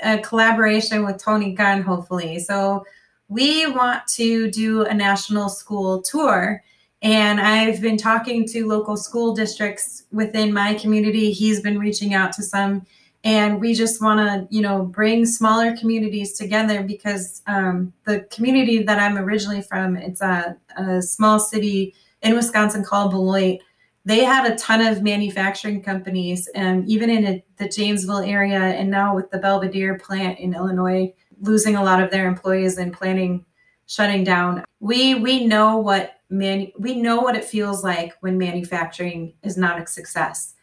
uh, 0.02 0.18
collaboration 0.24 1.06
with 1.06 1.22
Tony 1.22 1.54
Gunn, 1.54 1.82
hopefully. 1.82 2.40
So 2.40 2.84
we 3.28 3.68
want 3.68 4.08
to 4.16 4.50
do 4.52 4.84
a 4.86 4.94
national 4.94 5.50
school 5.50 6.02
tour. 6.02 6.64
And 7.02 7.42
I've 7.42 7.82
been 7.82 7.98
talking 7.98 8.48
to 8.48 8.66
local 8.66 8.96
school 8.96 9.34
districts 9.36 10.04
within 10.12 10.54
my 10.54 10.74
community. 10.76 11.32
He's 11.32 11.60
been 11.60 11.78
reaching 11.78 12.14
out 12.14 12.32
to 12.34 12.44
some 12.44 12.86
and 13.24 13.62
we 13.62 13.74
just 13.74 14.02
want 14.02 14.20
to 14.20 14.56
you 14.56 14.62
know 14.62 14.84
bring 14.84 15.26
smaller 15.26 15.76
communities 15.78 16.34
together 16.34 16.84
because 16.84 17.42
um, 17.48 17.94
the 18.06 18.22
community 18.32 18.84
that 18.84 19.00
i'm 19.00 19.18
originally 19.18 19.62
from 19.62 19.96
it's 19.96 20.22
a, 20.22 20.56
a, 20.78 21.02
small 21.02 21.40
city 21.40 21.94
in 22.22 22.36
wisconsin 22.36 22.84
called 22.84 23.12
beloit. 23.12 23.60
They 24.06 24.26
had 24.26 24.52
a 24.52 24.58
ton 24.58 24.82
of 24.82 25.02
manufacturing 25.02 25.82
companies 25.82 26.48
and 26.56 26.86
even 26.90 27.10
in 27.10 27.26
a, 27.26 27.44
the 27.58 27.70
janesville 27.70 28.20
area 28.20 28.60
and 28.60 28.92
now 28.92 29.16
with 29.16 29.32
the 29.32 29.40
Belvidere 29.40 29.98
plant 30.02 30.40
in 30.40 30.54
illinois 30.54 31.14
losing 31.42 31.76
a 31.76 31.84
lot 31.84 32.02
of 32.02 32.12
their 32.12 32.28
employees 32.28 32.78
and 32.78 32.94
planning 32.94 33.46
shutting 33.86 34.24
down. 34.24 34.64
We 34.80 35.16
we 35.16 35.46
know 35.46 35.78
what 35.78 36.20
man 36.30 36.72
we 36.80 36.96
know 36.96 37.22
what 37.22 37.36
it 37.36 37.46
feels 37.46 37.84
like 37.84 38.14
when 38.22 38.38
manufacturing 38.38 39.34
is 39.44 39.58
not 39.58 39.82
a 39.82 39.86
success. 39.88 40.56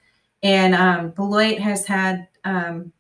And 0.43 0.75
um, 0.75 1.11
beloit 1.11 1.59
has 1.59 1.87
had 1.87 2.27
um, 2.45 2.93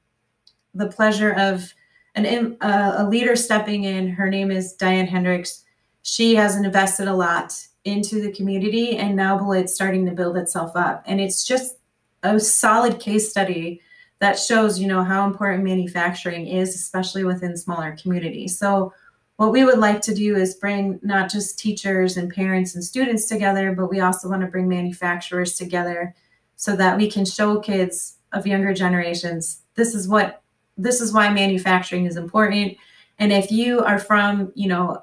the 0.75 0.89
pleasure 0.89 1.33
of 1.33 1.73
an, 2.15 2.57
uh, 2.61 2.95
a 2.99 3.09
leader 3.09 3.37
stepping 3.37 3.85
in. 3.85 4.09
Her 4.09 4.29
name 4.29 4.51
is 4.51 4.73
Diane 4.75 5.07
Hendricks. 5.07 5.65
She 6.03 6.35
has 6.35 6.57
invested 6.57 7.09
a 7.09 7.15
lot 7.15 7.67
into 7.85 8.21
the 8.21 8.33
community, 8.33 8.97
and 8.97 9.17
now 9.17 9.39
Beloit's 9.39 9.75
starting 9.75 10.07
to 10.07 10.13
build 10.13 10.37
itself 10.37 10.73
up. 10.75 11.03
And 11.07 11.21
it's 11.21 11.47
just 11.47 11.77
a 12.23 12.39
solid 12.39 13.01
case 13.01 13.31
study 13.31 13.81
that 14.19 14.39
shows, 14.39 14.79
you 14.79 14.87
know, 14.87 15.03
how 15.03 15.27
important 15.27 15.65
manufacturing 15.65 16.47
is, 16.47 16.75
especially 16.75 17.25
within 17.25 17.57
smaller 17.57 17.97
communities. 18.01 18.59
So 18.59 18.93
what 19.37 19.53
we 19.53 19.65
would 19.65 19.79
like 19.79 20.03
to 20.03 20.15
do 20.15 20.37
is 20.37 20.55
bring 20.55 21.01
not 21.03 21.31
just 21.31 21.59
teachers 21.59 22.19
and 22.19 22.31
parents 22.31 22.75
and 22.75 22.85
students 22.85 23.25
together, 23.25 23.73
but 23.73 23.89
we 23.89 24.01
also 24.01 24.29
want 24.29 24.43
to 24.43 24.49
bring 24.49 24.69
manufacturers 24.69 25.57
together 25.57 26.15
so 26.57 26.77
that 26.77 26.99
we 26.99 27.11
can 27.11 27.25
show 27.25 27.59
kids 27.59 28.19
of 28.33 28.47
younger 28.47 28.73
generations 28.73 29.63
this 29.75 29.95
is 29.95 30.09
what 30.09 30.43
this 30.77 31.01
is 31.01 31.13
why 31.13 31.33
manufacturing 31.33 32.07
is 32.07 32.17
important. 32.17 32.77
And 33.19 33.33
if 33.33 33.51
you 33.51 33.81
are 33.81 33.99
from 33.99 34.53
you 34.55 34.69
know 34.69 35.03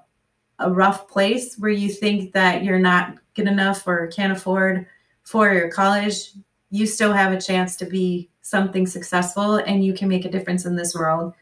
a 0.59 0.71
rough 0.71 1.07
place 1.07 1.55
where 1.57 1.71
you 1.71 1.89
think 1.89 2.33
that 2.33 2.63
you're 2.63 2.79
not 2.79 3.15
good 3.35 3.47
enough 3.47 3.87
or 3.87 4.07
can't 4.07 4.33
afford 4.33 4.87
for 5.23 5.53
your 5.53 5.69
college 5.69 6.31
you 6.69 6.85
still 6.85 7.13
have 7.13 7.31
a 7.31 7.39
chance 7.39 7.75
to 7.77 7.85
be 7.85 8.29
something 8.41 8.87
successful 8.87 9.55
and 9.55 9.85
you 9.85 9.93
can 9.93 10.09
make 10.09 10.25
a 10.25 10.31
difference 10.31 10.65
in 10.65 10.75
this 10.75 10.95
world 10.95 11.33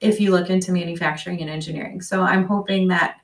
if 0.00 0.20
you 0.20 0.30
look 0.30 0.50
into 0.50 0.72
manufacturing 0.72 1.40
and 1.40 1.48
engineering. 1.48 2.00
So 2.00 2.22
i'm 2.22 2.46
hoping 2.46 2.88
that 2.88 3.20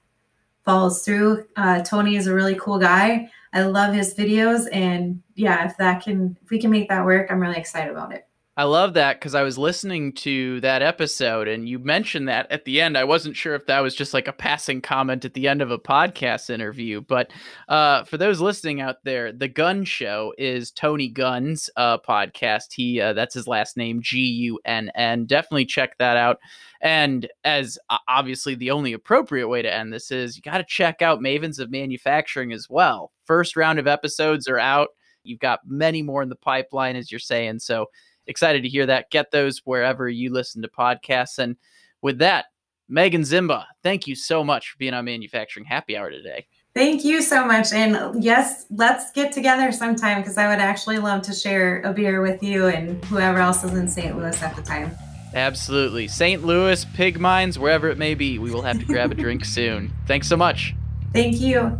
follows 0.64 1.04
through. 1.04 1.44
Uh, 1.56 1.82
tony 1.82 2.16
is 2.16 2.26
a 2.26 2.34
really 2.34 2.54
cool 2.54 2.78
guy 2.78 3.28
I 3.52 3.62
love 3.62 3.94
his 3.94 4.14
videos. 4.14 4.66
And 4.72 5.22
yeah, 5.34 5.66
if 5.66 5.76
that 5.76 6.02
can, 6.02 6.36
if 6.42 6.50
we 6.50 6.58
can 6.58 6.70
make 6.70 6.88
that 6.88 7.04
work, 7.04 7.30
I'm 7.30 7.40
really 7.40 7.58
excited 7.58 7.90
about 7.90 8.12
it. 8.12 8.26
I 8.54 8.64
love 8.64 8.92
that 8.94 9.18
because 9.18 9.34
I 9.34 9.44
was 9.44 9.56
listening 9.56 10.12
to 10.12 10.60
that 10.60 10.82
episode 10.82 11.48
and 11.48 11.66
you 11.66 11.78
mentioned 11.78 12.28
that 12.28 12.52
at 12.52 12.66
the 12.66 12.82
end. 12.82 12.98
I 12.98 13.04
wasn't 13.04 13.34
sure 13.34 13.54
if 13.54 13.64
that 13.64 13.80
was 13.80 13.94
just 13.94 14.12
like 14.12 14.28
a 14.28 14.32
passing 14.32 14.82
comment 14.82 15.24
at 15.24 15.32
the 15.32 15.48
end 15.48 15.62
of 15.62 15.70
a 15.70 15.78
podcast 15.78 16.50
interview, 16.50 17.00
but 17.00 17.30
uh, 17.70 18.04
for 18.04 18.18
those 18.18 18.42
listening 18.42 18.82
out 18.82 19.04
there, 19.04 19.32
the 19.32 19.48
Gun 19.48 19.86
Show 19.86 20.34
is 20.36 20.70
Tony 20.70 21.08
Gunn's 21.08 21.70
uh, 21.78 21.96
podcast. 21.96 22.74
He 22.74 23.00
uh, 23.00 23.14
that's 23.14 23.32
his 23.34 23.46
last 23.46 23.78
name, 23.78 24.02
G 24.02 24.18
U 24.18 24.60
N 24.66 24.90
N. 24.94 25.24
Definitely 25.24 25.64
check 25.64 25.96
that 25.96 26.18
out. 26.18 26.36
And 26.82 27.30
as 27.44 27.78
obviously 28.06 28.54
the 28.54 28.70
only 28.72 28.92
appropriate 28.92 29.48
way 29.48 29.62
to 29.62 29.72
end 29.72 29.94
this 29.94 30.10
is, 30.10 30.36
you 30.36 30.42
got 30.42 30.58
to 30.58 30.64
check 30.64 31.00
out 31.00 31.20
Mavens 31.20 31.58
of 31.58 31.70
Manufacturing 31.70 32.52
as 32.52 32.68
well. 32.68 33.12
First 33.24 33.56
round 33.56 33.78
of 33.78 33.86
episodes 33.86 34.46
are 34.46 34.58
out 34.58 34.88
You've 35.24 35.40
got 35.40 35.60
many 35.66 36.02
more 36.02 36.22
in 36.22 36.28
the 36.28 36.36
pipeline, 36.36 36.96
as 36.96 37.10
you're 37.10 37.20
saying. 37.20 37.60
So 37.60 37.86
excited 38.26 38.62
to 38.62 38.68
hear 38.68 38.86
that. 38.86 39.10
Get 39.10 39.30
those 39.30 39.60
wherever 39.64 40.08
you 40.08 40.32
listen 40.32 40.62
to 40.62 40.68
podcasts. 40.68 41.38
And 41.38 41.56
with 42.00 42.18
that, 42.18 42.46
Megan 42.88 43.22
Zimba, 43.22 43.64
thank 43.82 44.06
you 44.06 44.14
so 44.14 44.44
much 44.44 44.70
for 44.70 44.78
being 44.78 44.94
on 44.94 45.04
Manufacturing 45.04 45.64
Happy 45.64 45.96
Hour 45.96 46.10
today. 46.10 46.46
Thank 46.74 47.04
you 47.04 47.20
so 47.20 47.44
much. 47.44 47.72
And 47.72 48.22
yes, 48.22 48.66
let's 48.70 49.12
get 49.12 49.32
together 49.32 49.72
sometime 49.72 50.22
because 50.22 50.38
I 50.38 50.48
would 50.48 50.58
actually 50.58 50.98
love 50.98 51.22
to 51.22 51.34
share 51.34 51.82
a 51.82 51.92
beer 51.92 52.22
with 52.22 52.42
you 52.42 52.68
and 52.68 53.02
whoever 53.06 53.38
else 53.38 53.62
is 53.62 53.74
in 53.74 53.88
St. 53.88 54.16
Louis 54.16 54.42
at 54.42 54.56
the 54.56 54.62
time. 54.62 54.90
Absolutely. 55.34 56.08
St. 56.08 56.44
Louis, 56.44 56.84
Pig 56.94 57.18
Minds, 57.18 57.58
wherever 57.58 57.88
it 57.88 57.98
may 57.98 58.14
be, 58.14 58.38
we 58.38 58.50
will 58.50 58.62
have 58.62 58.78
to 58.78 58.84
grab 58.84 59.12
a 59.12 59.14
drink 59.14 59.44
soon. 59.46 59.92
Thanks 60.06 60.28
so 60.28 60.36
much. 60.36 60.74
Thank 61.12 61.40
you. 61.40 61.78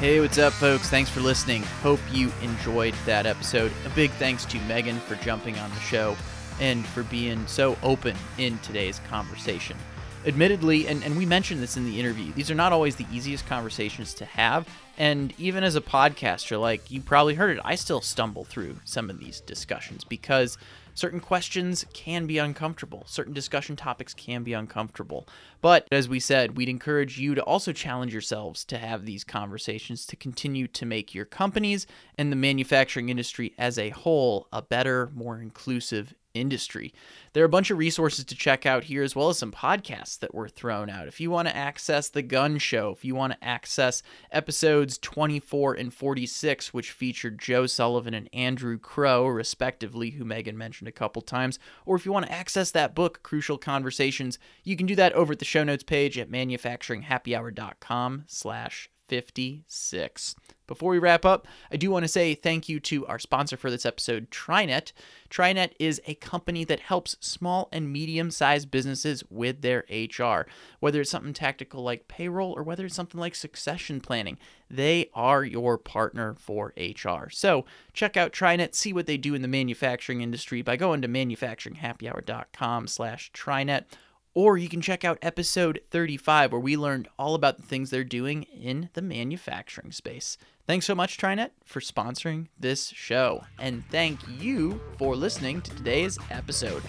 Hey, 0.00 0.18
what's 0.18 0.38
up, 0.38 0.54
folks? 0.54 0.88
Thanks 0.88 1.10
for 1.10 1.20
listening. 1.20 1.62
Hope 1.82 2.00
you 2.10 2.32
enjoyed 2.40 2.94
that 3.04 3.26
episode. 3.26 3.70
A 3.84 3.90
big 3.90 4.10
thanks 4.12 4.46
to 4.46 4.58
Megan 4.60 4.98
for 4.98 5.14
jumping 5.16 5.58
on 5.58 5.68
the 5.68 5.80
show 5.80 6.16
and 6.58 6.86
for 6.86 7.02
being 7.02 7.46
so 7.46 7.76
open 7.82 8.16
in 8.38 8.56
today's 8.60 8.98
conversation. 9.10 9.76
Admittedly, 10.24 10.88
and, 10.88 11.04
and 11.04 11.18
we 11.18 11.26
mentioned 11.26 11.62
this 11.62 11.76
in 11.76 11.84
the 11.84 12.00
interview, 12.00 12.32
these 12.32 12.50
are 12.50 12.54
not 12.54 12.72
always 12.72 12.96
the 12.96 13.04
easiest 13.12 13.46
conversations 13.46 14.14
to 14.14 14.24
have. 14.24 14.66
And 14.96 15.34
even 15.36 15.62
as 15.62 15.76
a 15.76 15.82
podcaster, 15.82 16.58
like 16.58 16.90
you 16.90 17.02
probably 17.02 17.34
heard 17.34 17.58
it, 17.58 17.62
I 17.62 17.74
still 17.74 18.00
stumble 18.00 18.44
through 18.44 18.76
some 18.86 19.10
of 19.10 19.18
these 19.18 19.42
discussions 19.42 20.02
because 20.02 20.56
certain 21.00 21.18
questions 21.18 21.86
can 21.94 22.26
be 22.26 22.36
uncomfortable. 22.36 23.04
Certain 23.06 23.32
discussion 23.32 23.74
topics 23.74 24.12
can 24.12 24.42
be 24.42 24.52
uncomfortable. 24.52 25.26
But 25.62 25.88
as 25.90 26.10
we 26.10 26.20
said, 26.20 26.58
we'd 26.58 26.68
encourage 26.68 27.18
you 27.18 27.34
to 27.34 27.42
also 27.42 27.72
challenge 27.72 28.12
yourselves 28.12 28.66
to 28.66 28.76
have 28.76 29.06
these 29.06 29.24
conversations 29.24 30.04
to 30.06 30.16
continue 30.16 30.66
to 30.68 30.84
make 30.84 31.14
your 31.14 31.24
companies 31.24 31.86
and 32.18 32.30
the 32.30 32.36
manufacturing 32.36 33.08
industry 33.08 33.54
as 33.56 33.78
a 33.78 33.88
whole 33.88 34.46
a 34.52 34.60
better, 34.60 35.10
more 35.14 35.40
inclusive 35.40 36.12
industry. 36.34 36.92
There 37.32 37.42
are 37.42 37.46
a 37.46 37.50
bunch 37.50 37.70
of 37.70 37.78
resources 37.78 38.24
to 38.26 38.34
check 38.34 38.66
out 38.66 38.84
here, 38.84 39.02
as 39.02 39.16
well 39.16 39.28
as 39.28 39.38
some 39.38 39.52
podcasts 39.52 40.18
that 40.18 40.34
were 40.34 40.48
thrown 40.48 40.90
out. 40.90 41.08
If 41.08 41.20
you 41.20 41.30
want 41.30 41.48
to 41.48 41.56
access 41.56 42.08
The 42.08 42.22
Gun 42.22 42.58
Show, 42.58 42.90
if 42.90 43.04
you 43.04 43.14
want 43.14 43.32
to 43.32 43.44
access 43.44 44.02
episodes 44.30 44.98
24 44.98 45.74
and 45.74 45.92
46, 45.92 46.72
which 46.74 46.92
featured 46.92 47.38
Joe 47.38 47.66
Sullivan 47.66 48.14
and 48.14 48.28
Andrew 48.32 48.78
Crow, 48.78 49.26
respectively, 49.26 50.10
who 50.10 50.24
Megan 50.24 50.58
mentioned 50.58 50.88
a 50.88 50.92
couple 50.92 51.22
times, 51.22 51.58
or 51.86 51.96
if 51.96 52.04
you 52.04 52.12
want 52.12 52.26
to 52.26 52.32
access 52.32 52.70
that 52.72 52.94
book, 52.94 53.22
Crucial 53.22 53.58
Conversations, 53.58 54.38
you 54.64 54.76
can 54.76 54.86
do 54.86 54.94
that 54.96 55.12
over 55.12 55.32
at 55.32 55.38
the 55.38 55.44
show 55.44 55.64
notes 55.64 55.82
page 55.82 56.18
at 56.18 56.30
manufacturinghappyhour.com 56.30 58.24
slash 58.26 58.90
56. 59.10 60.36
Before 60.68 60.92
we 60.92 61.00
wrap 61.00 61.24
up, 61.24 61.48
I 61.72 61.76
do 61.76 61.90
want 61.90 62.04
to 62.04 62.08
say 62.08 62.32
thank 62.32 62.68
you 62.68 62.78
to 62.78 63.04
our 63.08 63.18
sponsor 63.18 63.56
for 63.56 63.72
this 63.72 63.84
episode, 63.84 64.30
TriNet. 64.30 64.92
TriNet 65.28 65.72
is 65.80 66.00
a 66.06 66.14
company 66.14 66.62
that 66.62 66.78
helps 66.78 67.16
small 67.18 67.68
and 67.72 67.92
medium 67.92 68.30
sized 68.30 68.70
businesses 68.70 69.24
with 69.28 69.62
their 69.62 69.84
HR. 69.90 70.46
Whether 70.78 71.00
it's 71.00 71.10
something 71.10 71.32
tactical 71.32 71.82
like 71.82 72.06
payroll 72.06 72.56
or 72.56 72.62
whether 72.62 72.86
it's 72.86 72.94
something 72.94 73.18
like 73.18 73.34
succession 73.34 74.00
planning, 74.00 74.38
they 74.70 75.10
are 75.12 75.42
your 75.42 75.76
partner 75.76 76.36
for 76.38 76.72
HR. 76.76 77.30
So 77.30 77.64
check 77.92 78.16
out 78.16 78.32
TriNet, 78.32 78.76
see 78.76 78.92
what 78.92 79.06
they 79.06 79.16
do 79.16 79.34
in 79.34 79.42
the 79.42 79.48
manufacturing 79.48 80.20
industry 80.20 80.62
by 80.62 80.76
going 80.76 81.02
to 81.02 81.08
manufacturinghappyhour.com 81.08 82.86
slash 82.86 83.32
TriNet 83.32 83.86
or 84.34 84.56
you 84.56 84.68
can 84.68 84.80
check 84.80 85.04
out 85.04 85.18
episode 85.22 85.80
35, 85.90 86.52
where 86.52 86.60
we 86.60 86.76
learned 86.76 87.08
all 87.18 87.34
about 87.34 87.56
the 87.56 87.62
things 87.62 87.90
they're 87.90 88.04
doing 88.04 88.44
in 88.44 88.88
the 88.94 89.02
manufacturing 89.02 89.92
space. 89.92 90.36
Thanks 90.66 90.86
so 90.86 90.94
much, 90.94 91.18
TriNet, 91.18 91.50
for 91.64 91.80
sponsoring 91.80 92.46
this 92.58 92.88
show. 92.90 93.42
And 93.58 93.84
thank 93.90 94.20
you 94.40 94.80
for 94.98 95.16
listening 95.16 95.62
to 95.62 95.74
today's 95.74 96.16
episode. 96.30 96.82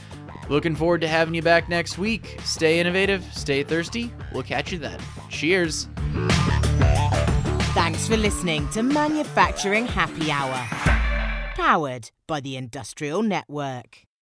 Looking 0.49 0.75
forward 0.75 1.01
to 1.01 1.07
having 1.07 1.33
you 1.33 1.41
back 1.41 1.67
next 1.67 1.97
week. 1.97 2.37
Stay 2.43 2.79
innovative, 2.79 3.23
stay 3.33 3.63
thirsty. 3.63 4.13
We'll 4.33 4.43
catch 4.43 4.71
you 4.71 4.77
then. 4.77 4.99
Cheers. 5.29 5.87
Thanks 7.73 8.07
for 8.07 8.17
listening 8.17 8.67
to 8.69 8.83
Manufacturing 8.83 9.87
Happy 9.87 10.29
Hour, 10.29 10.67
powered 11.55 12.11
by 12.27 12.41
the 12.41 12.57
Industrial 12.57 13.23
Network. 13.23 14.10